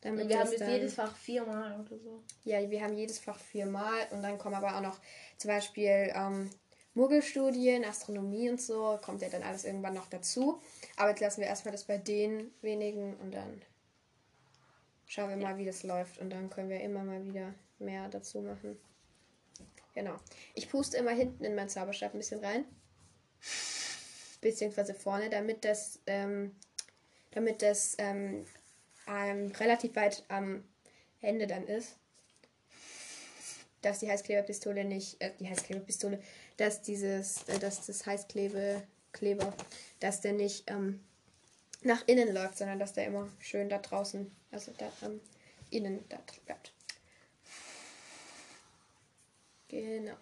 Damit 0.00 0.22
Und 0.24 0.28
wir 0.28 0.38
haben 0.40 0.50
jetzt 0.50 0.66
jedes 0.66 0.94
Fach 0.94 1.16
viermal 1.16 1.80
oder 1.80 1.98
so. 1.98 2.22
Ja, 2.44 2.68
wir 2.70 2.82
haben 2.82 2.94
jedes 2.96 3.18
Fach 3.18 3.38
viermal 3.38 4.06
und 4.10 4.22
dann 4.22 4.38
kommen 4.38 4.54
aber 4.54 4.76
auch 4.76 4.80
noch 4.82 4.98
zum 5.38 5.48
Beispiel 5.48 6.12
ähm, 6.14 6.50
Muggelstudien, 6.94 7.84
Astronomie 7.84 8.50
und 8.50 8.60
so, 8.60 8.98
kommt 9.02 9.22
ja 9.22 9.28
dann 9.30 9.42
alles 9.42 9.64
irgendwann 9.64 9.94
noch 9.94 10.06
dazu. 10.08 10.60
Aber 10.96 11.10
jetzt 11.10 11.20
lassen 11.20 11.40
wir 11.40 11.48
erstmal 11.48 11.72
das 11.72 11.84
bei 11.84 11.96
den 11.98 12.52
wenigen 12.60 13.16
und 13.16 13.32
dann 13.34 13.62
schauen 15.06 15.30
wir 15.30 15.36
mal, 15.36 15.56
wie 15.58 15.64
das 15.64 15.82
läuft 15.82 16.18
und 16.18 16.30
dann 16.30 16.50
können 16.50 16.68
wir 16.68 16.80
immer 16.80 17.02
mal 17.02 17.24
wieder 17.24 17.52
mehr 17.84 18.08
dazu 18.08 18.40
machen. 18.40 18.78
Genau. 19.94 20.16
Ich 20.54 20.68
puste 20.68 20.96
immer 20.96 21.12
hinten 21.12 21.44
in 21.44 21.54
meinen 21.54 21.68
Zauberstab 21.68 22.14
ein 22.14 22.18
bisschen 22.18 22.44
rein. 22.44 22.64
Beziehungsweise 24.40 24.94
vorne, 24.94 25.30
damit 25.30 25.64
das, 25.64 26.00
ähm, 26.06 26.54
damit 27.30 27.62
das 27.62 27.96
ähm, 27.98 28.44
relativ 29.06 29.94
weit 29.96 30.24
am 30.28 30.64
Ende 31.20 31.46
dann 31.46 31.66
ist 31.66 31.96
dass 33.84 33.98
die 33.98 34.10
Heißkleberpistole 34.10 34.84
nicht, 34.84 35.20
äh, 35.20 35.32
die 35.38 35.48
Heißkleberpistole, 35.48 36.20
dass 36.56 36.82
dieses, 36.82 37.42
äh, 37.48 37.58
dass 37.58 37.86
das 37.86 38.06
Heißklebekleber, 38.06 39.52
dass 40.00 40.20
der 40.20 40.32
nicht 40.32 40.70
ähm, 40.70 41.00
nach 41.82 42.06
innen 42.06 42.32
läuft, 42.32 42.58
sondern 42.58 42.78
dass 42.78 42.94
der 42.94 43.06
immer 43.06 43.28
schön 43.40 43.68
da 43.68 43.78
draußen, 43.78 44.30
also 44.50 44.72
da 44.78 44.90
ähm, 45.02 45.20
innen 45.70 46.04
da 46.08 46.18
bleibt. 46.46 46.72
Genau. 49.74 50.14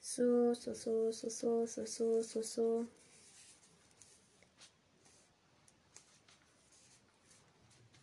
So, 0.00 0.54
so, 0.54 0.72
so, 0.74 1.10
so, 1.10 1.28
so, 1.28 1.66
so, 1.66 1.84
so, 1.84 2.22
so, 2.22 2.42
so. 2.42 2.86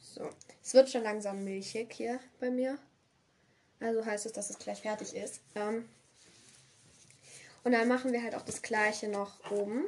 So. 0.01 0.29
Es 0.61 0.73
wird 0.73 0.89
schon 0.89 1.03
langsam 1.03 1.41
milchig 1.45 1.93
hier 1.93 2.19
bei 2.41 2.51
mir. 2.51 2.77
Also 3.79 4.05
heißt 4.05 4.25
es, 4.25 4.33
dass 4.33 4.49
es 4.49 4.59
gleich 4.59 4.81
fertig 4.81 5.15
ist. 5.15 5.39
Ähm, 5.55 5.87
und 7.63 7.71
dann 7.71 7.87
machen 7.87 8.11
wir 8.11 8.21
halt 8.21 8.35
auch 8.35 8.41
das 8.41 8.61
gleiche 8.61 9.07
noch 9.07 9.49
oben. 9.49 9.85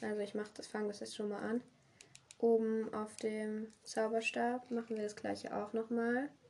Also 0.00 0.20
ich 0.20 0.34
mache 0.34 0.52
das, 0.54 0.68
fange 0.68 0.86
das 0.86 1.00
jetzt 1.00 1.16
schon 1.16 1.30
mal 1.30 1.42
an. 1.42 1.60
Oben 2.38 2.94
auf 2.94 3.16
dem 3.16 3.72
Zauberstab 3.82 4.70
machen 4.70 4.94
wir 4.94 5.02
das 5.02 5.16
gleiche 5.16 5.56
auch 5.56 5.72
nochmal. 5.72 6.28
So, 6.28 6.43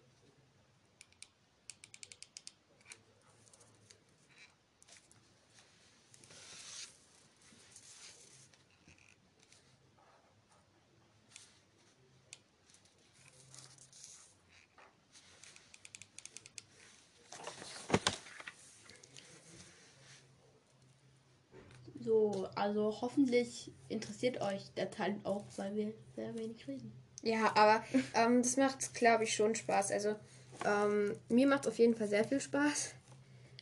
also 22.65 22.97
hoffentlich 23.03 23.71
interessiert 23.91 24.41
euch 24.41 24.73
der 24.75 24.91
Teil 24.91 25.21
auch, 25.25 25.45
weil 25.57 25.75
wir 25.75 25.93
sehr 26.17 26.35
wenig 26.35 26.67
reden. 26.67 26.91
Ja, 27.23 27.55
aber 27.55 27.85
ähm, 28.15 28.43
das 28.43 28.57
macht, 28.57 28.95
glaube 28.95 29.25
ich, 29.25 29.35
schon 29.35 29.55
Spaß. 29.55 29.93
Also 29.93 30.15
ähm, 30.65 31.15
mir 31.29 31.47
macht 31.47 31.69
auf 31.69 31.79
jeden 31.79 31.95
Fall 31.95 32.09
sehr 32.09 32.25
viel 32.25 32.41
Spaß, 32.41 32.95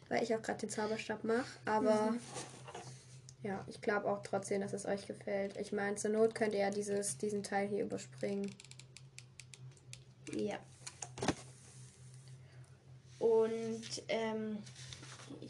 weil 0.08 0.22
ich 0.22 0.32
auch 0.36 0.40
gerade 0.40 0.60
den 0.60 0.70
Zauberstab 0.70 1.24
mache. 1.24 1.44
Aber 1.64 2.14
ja, 3.42 3.64
ich 3.66 3.80
glaube 3.80 4.08
auch 4.08 4.22
trotzdem, 4.22 4.60
dass 4.60 4.72
es 4.72 4.86
euch 4.86 5.04
gefällt. 5.08 5.56
Ich 5.56 5.72
meine, 5.72 5.96
zur 5.96 6.12
Not 6.12 6.36
könnt 6.36 6.54
ihr 6.54 6.60
ja 6.60 6.70
dieses, 6.70 7.18
diesen 7.18 7.42
Teil 7.42 7.66
hier 7.66 7.82
überspringen. 7.82 8.54
Ja. 10.32 10.60
Und 13.18 14.02
ähm, 14.06 14.58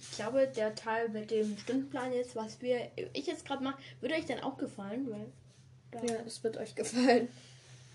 ich 0.03 0.11
glaube, 0.17 0.49
der 0.49 0.75
Teil 0.75 1.09
mit 1.09 1.31
dem 1.31 1.57
Stundenplan 1.57 2.13
jetzt, 2.13 2.35
was 2.35 2.61
wir 2.61 2.91
ich 3.13 3.27
jetzt 3.27 3.47
gerade 3.47 3.63
mache, 3.63 3.81
würde 4.01 4.17
euch 4.17 4.27
dann 4.27 4.41
auch 4.41 4.59
gefallen, 4.59 5.09
weil 5.11 6.09
Ja, 6.09 6.23
das 6.23 6.43
wird 6.43 6.57
euch 6.57 6.75
gefallen. 6.75 7.29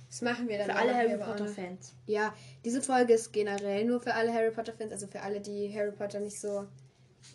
Das 0.09 0.21
machen 0.21 0.47
wir 0.47 0.57
dann 0.57 0.67
für 0.67 0.75
alle 0.75 0.95
Harry 0.95 1.17
Potter 1.17 1.47
Fans. 1.47 1.93
Ja, 2.05 2.33
diese 2.63 2.81
Folge 2.81 3.13
ist 3.13 3.33
generell 3.33 3.83
nur 3.83 3.99
für 3.99 4.13
alle 4.13 4.33
Harry 4.33 4.51
Potter 4.51 4.71
Fans, 4.71 4.93
also 4.93 5.05
für 5.07 5.21
alle, 5.21 5.41
die 5.41 5.73
Harry 5.77 5.91
Potter 5.91 6.21
nicht 6.21 6.39
so, 6.39 6.65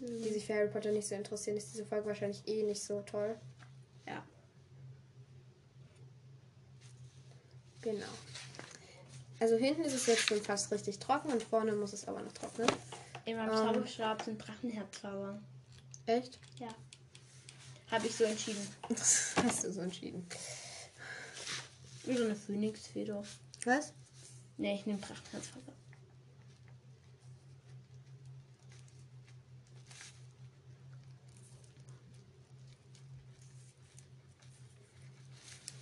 die 0.01 0.31
sich 0.31 0.47
für 0.47 0.55
Harry 0.55 0.69
Potter 0.69 0.91
nicht 0.91 1.07
so 1.07 1.15
interessieren, 1.15 1.59
ist 1.59 1.75
diese 1.75 1.85
Folge 1.85 2.07
wahrscheinlich 2.07 2.43
eh 2.49 2.63
nicht 2.63 2.83
so 2.83 3.03
toll. 3.03 3.37
Ja. 4.07 4.25
Genau. 7.83 8.07
Also 9.39 9.57
hinten 9.57 9.83
ist 9.83 9.95
es 9.95 10.07
jetzt 10.07 10.23
schon 10.23 10.41
fast 10.41 10.73
richtig 10.73 10.99
trocken 10.99 11.31
und 11.31 11.43
vorne 11.43 11.73
muss 11.73 11.93
es 11.93 12.09
aber 12.09 12.23
noch 12.23 12.33
trocknen. 12.33 12.69
In 13.25 13.37
meinem 13.37 13.51
Ähm. 13.51 13.57
Zauberstab 13.57 14.23
sind 14.23 14.39
Drachenherzzauber. 14.39 15.41
Echt? 16.07 16.39
Ja. 16.59 16.69
Habe 17.91 18.07
ich 18.07 18.17
so 18.17 18.25
entschieden. 18.25 18.67
Das 18.89 19.35
hast 19.43 19.65
du 19.65 19.73
so 19.73 19.81
entschieden. 19.81 20.27
Wie 22.05 22.17
so 22.17 22.25
eine 22.25 22.35
Phönixfeder. 22.35 23.23
Was? 23.65 23.93
Ne, 24.57 24.75
ich 24.75 24.87
nehme 24.87 24.99
Drachenherzzauber. 24.99 25.73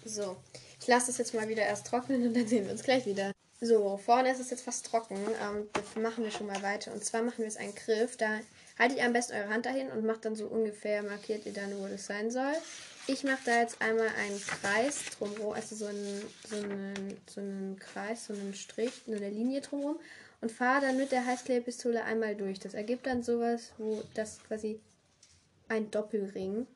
So, 0.05 0.37
ich 0.81 0.87
lasse 0.89 1.07
das 1.07 1.19
jetzt 1.19 1.35
mal 1.35 1.49
wieder 1.49 1.63
erst 1.63 1.87
trocknen 1.87 2.27
und 2.27 2.35
dann 2.35 2.47
sehen 2.47 2.65
wir 2.65 2.73
uns 2.73 2.83
gleich 2.83 3.07
wieder. 3.07 3.33
So, 3.61 3.99
vorne 3.99 4.31
ist 4.31 4.41
es 4.41 4.51
jetzt 4.51 4.63
fast 4.63 4.87
trocken. 4.87 5.17
Ähm, 5.17 5.69
das 5.73 6.03
machen 6.03 6.25
wir 6.25 6.31
schon 6.31 6.47
mal 6.47 6.63
weiter. 6.63 6.93
Und 6.93 7.05
zwar 7.05 7.23
machen 7.23 7.39
wir 7.39 7.45
jetzt 7.45 7.59
einen 7.59 7.75
Griff. 7.75 8.17
Da 8.17 8.41
haltet 8.79 8.99
ihr 8.99 9.05
am 9.05 9.13
besten 9.13 9.35
eure 9.35 9.51
Hand 9.51 9.67
dahin 9.67 9.91
und 9.91 10.07
macht 10.07 10.25
dann 10.25 10.35
so 10.35 10.47
ungefähr, 10.47 11.03
markiert 11.03 11.45
ihr 11.45 11.53
dann, 11.53 11.79
wo 11.79 11.87
das 11.87 12.07
sein 12.07 12.31
soll. 12.31 12.55
Ich 13.07 13.25
mache 13.25 13.45
da 13.45 13.61
jetzt 13.61 13.83
einmal 13.83 14.09
einen 14.09 14.41
Kreis 14.41 15.05
drumherum, 15.19 15.53
also 15.55 15.75
so 15.75 15.87
einen, 15.87 16.23
so, 16.49 16.57
einen, 16.57 17.17
so 17.27 17.41
einen 17.41 17.79
Kreis, 17.79 18.27
so 18.27 18.33
einen 18.33 18.55
Strich, 18.55 19.03
eine 19.07 19.29
Linie 19.29 19.61
drumherum 19.61 19.99
und 20.41 20.53
fahre 20.53 20.87
dann 20.87 20.97
mit 20.97 21.13
der 21.13 21.27
Heißklebepistole 21.27 22.05
einmal 22.05 22.37
durch. 22.37 22.61
Das 22.61 22.75
ergibt 22.75 23.07
dann 23.07 23.23
sowas, 23.23 23.73
wo 23.79 24.03
das 24.15 24.39
quasi 24.47 24.81
ein 25.69 25.91
Doppelring 25.91 26.67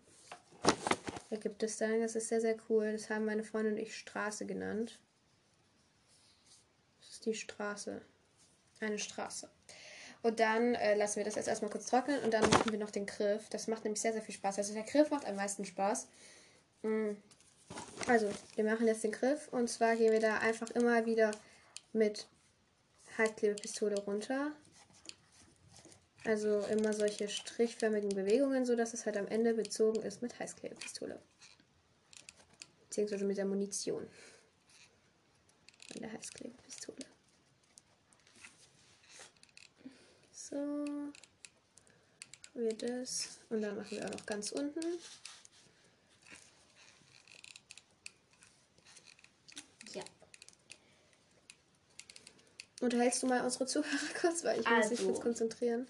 ergibt 1.30 1.62
es 1.62 1.76
dann. 1.76 2.00
Das 2.00 2.16
ist 2.16 2.28
sehr, 2.28 2.40
sehr 2.40 2.56
cool. 2.68 2.92
Das 2.92 3.10
haben 3.10 3.24
meine 3.24 3.44
Freundin 3.44 3.74
und 3.74 3.80
ich 3.80 3.96
Straße 3.96 4.46
genannt. 4.46 4.98
Die 7.24 7.34
Straße. 7.34 8.02
Eine 8.80 8.98
Straße. 8.98 9.48
Und 10.22 10.40
dann 10.40 10.74
äh, 10.74 10.94
lassen 10.94 11.16
wir 11.16 11.24
das 11.24 11.34
jetzt 11.34 11.48
erstmal 11.48 11.70
kurz 11.70 11.86
trocknen 11.86 12.22
und 12.22 12.32
dann 12.32 12.48
machen 12.48 12.72
wir 12.72 12.78
noch 12.78 12.90
den 12.90 13.04
Griff. 13.04 13.48
Das 13.50 13.66
macht 13.66 13.84
nämlich 13.84 14.00
sehr, 14.00 14.14
sehr 14.14 14.22
viel 14.22 14.34
Spaß. 14.34 14.56
Also 14.58 14.72
der 14.72 14.82
Griff 14.82 15.10
macht 15.10 15.26
am 15.26 15.36
meisten 15.36 15.64
Spaß. 15.64 16.08
Mm. 16.82 17.10
Also, 18.06 18.30
wir 18.54 18.64
machen 18.64 18.86
jetzt 18.86 19.04
den 19.04 19.12
Griff 19.12 19.48
und 19.52 19.68
zwar 19.68 19.96
gehen 19.96 20.12
wir 20.12 20.20
da 20.20 20.38
einfach 20.38 20.70
immer 20.70 21.04
wieder 21.06 21.30
mit 21.92 22.26
Heißklebepistole 23.18 24.00
runter. 24.00 24.52
Also 26.24 26.60
immer 26.60 26.94
solche 26.94 27.28
strichförmigen 27.28 28.10
Bewegungen, 28.10 28.64
so 28.64 28.76
dass 28.76 28.94
es 28.94 29.04
halt 29.04 29.18
am 29.18 29.28
Ende 29.28 29.52
bezogen 29.52 30.02
ist 30.02 30.22
mit 30.22 30.38
Heißklebepistole. 30.38 31.20
Beziehungsweise 32.88 33.26
mit 33.26 33.36
der 33.36 33.44
Munition. 33.44 34.06
An 35.94 36.00
der 36.00 36.12
Heißklebepistole. 36.12 36.63
So. 40.54 41.12
Wie 42.54 42.68
das. 42.76 43.40
Und 43.50 43.60
dann 43.62 43.76
machen 43.76 43.90
wir 43.90 44.06
auch 44.06 44.12
noch 44.12 44.24
ganz 44.24 44.52
unten. 44.52 44.80
Ja. 49.92 50.04
Unterhältst 52.80 53.20
du 53.24 53.26
mal 53.26 53.40
unsere 53.44 53.66
Zuhörer 53.66 53.98
kurz, 54.20 54.44
weil 54.44 54.60
ich 54.60 54.70
muss 54.70 54.90
mich 54.90 55.00
Also. 55.00 55.06
kurz 55.06 55.20
konzentrieren. 55.20 55.88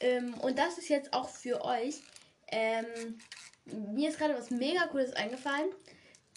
Ähm, 0.00 0.32
und 0.40 0.58
das 0.58 0.78
ist 0.78 0.88
jetzt 0.88 1.12
auch 1.12 1.28
für 1.28 1.62
euch. 1.62 2.00
Ähm, 2.46 3.18
mir 3.66 4.08
ist 4.08 4.18
gerade 4.18 4.32
was 4.32 4.48
mega 4.48 4.86
cooles 4.86 5.12
eingefallen. 5.12 5.68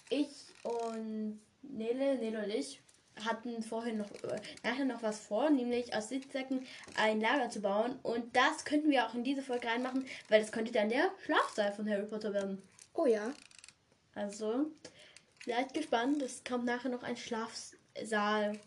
Ich 0.10 0.28
und 0.64 1.40
Nele, 1.62 2.18
Nele 2.18 2.44
und 2.44 2.50
ich 2.50 2.82
hatten 3.26 3.62
vorhin 3.64 3.98
noch 3.98 4.12
äh, 4.24 4.42
nachher 4.64 4.86
noch 4.86 5.04
was 5.04 5.20
vor, 5.20 5.50
nämlich 5.50 5.94
aus 5.96 6.10
Sitzsäcken 6.10 6.66
ein 6.96 7.22
Lager 7.22 7.50
zu 7.50 7.62
bauen. 7.62 8.00
Und 8.04 8.36
das 8.36 8.66
könnten 8.66 8.90
wir 8.90 9.06
auch 9.06 9.14
in 9.14 9.24
diese 9.24 9.42
Folge 9.42 9.68
reinmachen, 9.68 10.06
weil 10.28 10.42
das 10.42 10.52
könnte 10.52 10.72
dann 10.72 10.90
der 10.90 11.12
Schlafsaal 11.26 11.74
von 11.74 11.90
Harry 11.90 12.06
Potter 12.06 12.34
werden. 12.34 12.62
Oh 12.94 13.06
ja. 13.06 13.34
Also, 14.16 14.72
seid 15.46 15.74
gespannt, 15.74 16.22
es 16.22 16.44
kommt 16.44 16.66
nachher 16.66 16.90
noch 16.90 17.04
ein 17.04 17.18
Schlafsaal. 17.18 18.60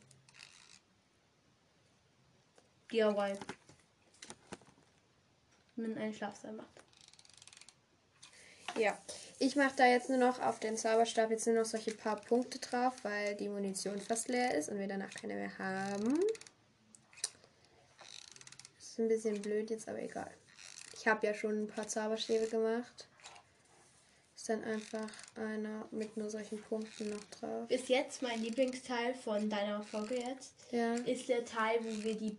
DIY. 2.91 3.39
Wenn 5.77 5.91
man 5.91 5.99
einen 5.99 6.15
Schlafsaal 6.15 6.53
macht. 6.53 6.69
Ja. 8.79 8.99
Ich 9.45 9.57
mache 9.57 9.75
da 9.75 9.87
jetzt 9.87 10.09
nur 10.09 10.19
noch 10.19 10.41
auf 10.41 10.61
den 10.61 10.77
Zauberstab 10.77 11.33
jetzt 11.33 11.49
nur 11.49 11.57
noch 11.57 11.65
solche 11.65 11.93
paar 11.93 12.15
Punkte 12.15 12.61
drauf, 12.61 12.93
weil 13.03 13.35
die 13.35 13.49
Munition 13.49 13.99
fast 14.01 14.29
leer 14.29 14.55
ist 14.55 14.69
und 14.69 14.79
wir 14.79 14.87
danach 14.87 15.13
keine 15.13 15.35
mehr 15.35 15.59
haben. 15.59 16.17
ist 18.79 19.01
ein 19.01 19.09
bisschen 19.09 19.43
blöd 19.43 19.69
jetzt, 19.71 19.89
aber 19.89 20.01
egal. 20.01 20.31
Ich 20.95 21.09
habe 21.09 21.27
ja 21.27 21.35
schon 21.35 21.65
ein 21.65 21.67
paar 21.67 21.89
Zauberstäbe 21.89 22.47
gemacht. 22.47 23.09
Ist 24.37 24.49
dann 24.49 24.63
einfach 24.63 25.11
einer 25.35 25.89
mit 25.91 26.17
nur 26.17 26.31
solchen 26.31 26.63
Punkten 26.63 27.11
noch 27.11 27.25
drauf. 27.25 27.67
Bis 27.67 27.89
jetzt 27.89 28.23
mein 28.23 28.41
Lieblingsteil 28.41 29.13
von 29.13 29.51
deiner 29.51 29.83
Folge 29.83 30.21
jetzt 30.21 30.55
Ja. 30.71 30.95
ist 30.95 31.29
der 31.29 31.45
Teil, 31.45 31.81
wo 31.81 32.05
wir 32.05 32.15
die 32.15 32.37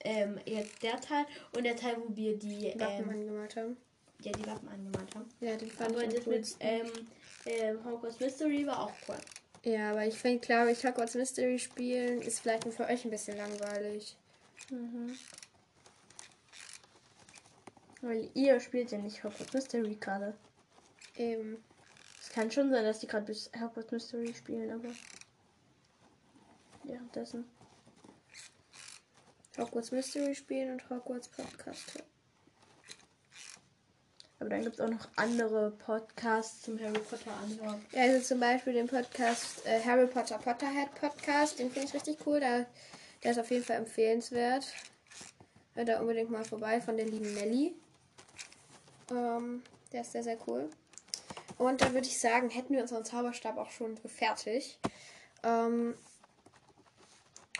ähm, 0.00 0.38
jetzt 0.44 0.82
der 0.82 1.00
Teil 1.00 1.24
und 1.56 1.64
der 1.64 1.76
Teil, 1.76 1.96
wo 1.96 2.14
wir 2.14 2.38
die 2.38 2.66
ähm, 2.66 3.08
angemalt 3.08 3.56
haben. 3.56 3.78
Ja 4.24 4.32
die 4.32 4.46
Wappen 4.46 4.68
angemalt 4.68 5.14
haben. 5.14 5.28
Ja, 5.40 5.56
den 5.56 5.70
fand 5.70 5.90
Aber 5.92 6.04
ich 6.04 6.14
das 6.14 6.26
mit 6.26 6.56
ähm, 6.60 6.90
ähm, 7.46 7.84
Hogwarts 7.84 8.20
Mystery 8.20 8.66
war 8.66 8.80
auch 8.80 8.92
cool. 9.08 9.16
Ja, 9.64 9.90
aber 9.90 10.06
ich 10.06 10.14
finde, 10.14 10.40
glaube 10.40 10.72
ich, 10.72 10.84
Hogwarts 10.84 11.14
Mystery 11.14 11.58
spielen 11.58 12.20
ist 12.22 12.40
vielleicht 12.40 12.64
nur 12.64 12.74
für 12.74 12.86
euch 12.86 13.04
ein 13.04 13.10
bisschen 13.10 13.36
langweilig. 13.36 14.16
Weil 18.00 18.30
ihr 18.34 18.58
spielt 18.60 18.90
ja 18.90 18.98
nicht 18.98 19.22
Hogwarts 19.22 19.52
Mystery 19.52 19.96
gerade. 20.00 20.34
Eben. 21.16 21.62
Es 22.20 22.30
kann 22.30 22.50
schon 22.50 22.70
sein, 22.70 22.84
dass 22.84 23.00
die 23.00 23.06
gerade 23.06 23.26
bis 23.26 23.50
Hogwarts 23.60 23.92
Mystery 23.92 24.34
spielen, 24.34 24.70
aber 24.70 24.90
währenddessen. 26.84 27.44
Hogwarts 29.58 29.92
Mystery 29.92 30.34
spielen 30.34 30.72
und 30.72 30.90
Hogwarts 30.90 31.28
Podcast 31.28 31.94
hören. 31.94 32.11
Aber 34.42 34.50
dann 34.50 34.62
gibt 34.62 34.74
es 34.74 34.80
auch 34.80 34.90
noch 34.90 35.08
andere 35.14 35.70
Podcasts 35.70 36.62
zum 36.62 36.76
Harry 36.80 36.98
Potter 36.98 37.30
anhören. 37.44 37.80
Ja, 37.92 38.02
also 38.02 38.26
zum 38.26 38.40
Beispiel 38.40 38.72
den 38.72 38.88
Podcast 38.88 39.64
äh, 39.64 39.80
Harry 39.84 40.08
Potter 40.08 40.36
Potterhead 40.36 40.92
Podcast, 40.96 41.60
den 41.60 41.70
finde 41.70 41.86
ich 41.86 41.94
richtig 41.94 42.18
cool. 42.26 42.40
Da, 42.40 42.66
der 43.22 43.30
ist 43.30 43.38
auf 43.38 43.48
jeden 43.52 43.62
Fall 43.62 43.76
empfehlenswert. 43.76 44.66
Hört 45.74 45.88
da 45.88 46.00
unbedingt 46.00 46.28
mal 46.32 46.44
vorbei 46.44 46.80
von 46.80 46.96
der 46.96 47.06
lieben 47.06 47.32
Nelly. 47.34 47.76
Ähm, 49.12 49.62
der 49.92 50.00
ist 50.00 50.10
sehr, 50.10 50.24
sehr 50.24 50.38
cool. 50.48 50.68
Und 51.56 51.80
dann 51.80 51.94
würde 51.94 52.08
ich 52.08 52.18
sagen, 52.18 52.50
hätten 52.50 52.74
wir 52.74 52.82
unseren 52.82 53.04
Zauberstab 53.04 53.58
auch 53.58 53.70
schon 53.70 53.96
fertig. 53.96 54.76
Ähm, 55.44 55.94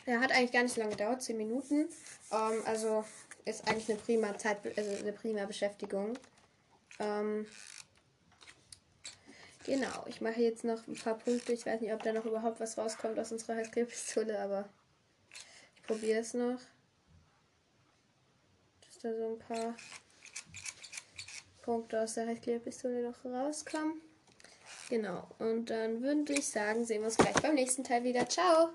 der 0.04 0.18
hat 0.18 0.32
eigentlich 0.32 0.50
gar 0.50 0.64
nicht 0.64 0.74
so 0.74 0.80
lange 0.80 0.96
gedauert, 0.96 1.22
10 1.22 1.36
Minuten. 1.36 1.88
Ähm, 2.32 2.62
also 2.64 3.04
ist 3.44 3.68
eigentlich 3.68 3.88
eine 3.88 4.00
prima 4.00 4.36
Zeit, 4.36 4.58
also 4.76 4.96
eine 4.96 5.12
prima 5.12 5.44
Beschäftigung. 5.44 6.18
Ähm, 7.02 7.46
Genau, 9.64 10.04
ich 10.06 10.20
mache 10.20 10.40
jetzt 10.40 10.64
noch 10.64 10.86
ein 10.88 10.94
paar 10.94 11.16
Punkte. 11.16 11.52
Ich 11.52 11.66
weiß 11.66 11.80
nicht, 11.80 11.92
ob 11.92 12.02
da 12.02 12.12
noch 12.12 12.24
überhaupt 12.24 12.58
was 12.58 12.76
rauskommt 12.76 13.18
aus 13.18 13.30
unserer 13.30 13.56
Heißklebpistole, 13.56 14.38
aber 14.38 14.68
ich 15.76 15.82
probiere 15.84 16.20
es 16.20 16.34
noch. 16.34 16.58
Dass 18.80 18.98
da 19.02 19.14
so 19.14 19.34
ein 19.34 19.38
paar 19.38 19.76
Punkte 21.62 22.00
aus 22.00 22.14
der 22.14 22.26
Heißklebpistole 22.26 23.02
noch 23.02 23.24
rauskommen. 23.24 24.00
Genau, 24.88 25.28
und 25.38 25.70
dann 25.70 26.02
würde 26.02 26.32
ich 26.32 26.48
sagen, 26.48 26.84
sehen 26.84 27.02
wir 27.02 27.06
uns 27.06 27.16
gleich 27.16 27.40
beim 27.40 27.54
nächsten 27.54 27.84
Teil 27.84 28.02
wieder. 28.02 28.28
Ciao! 28.28 28.70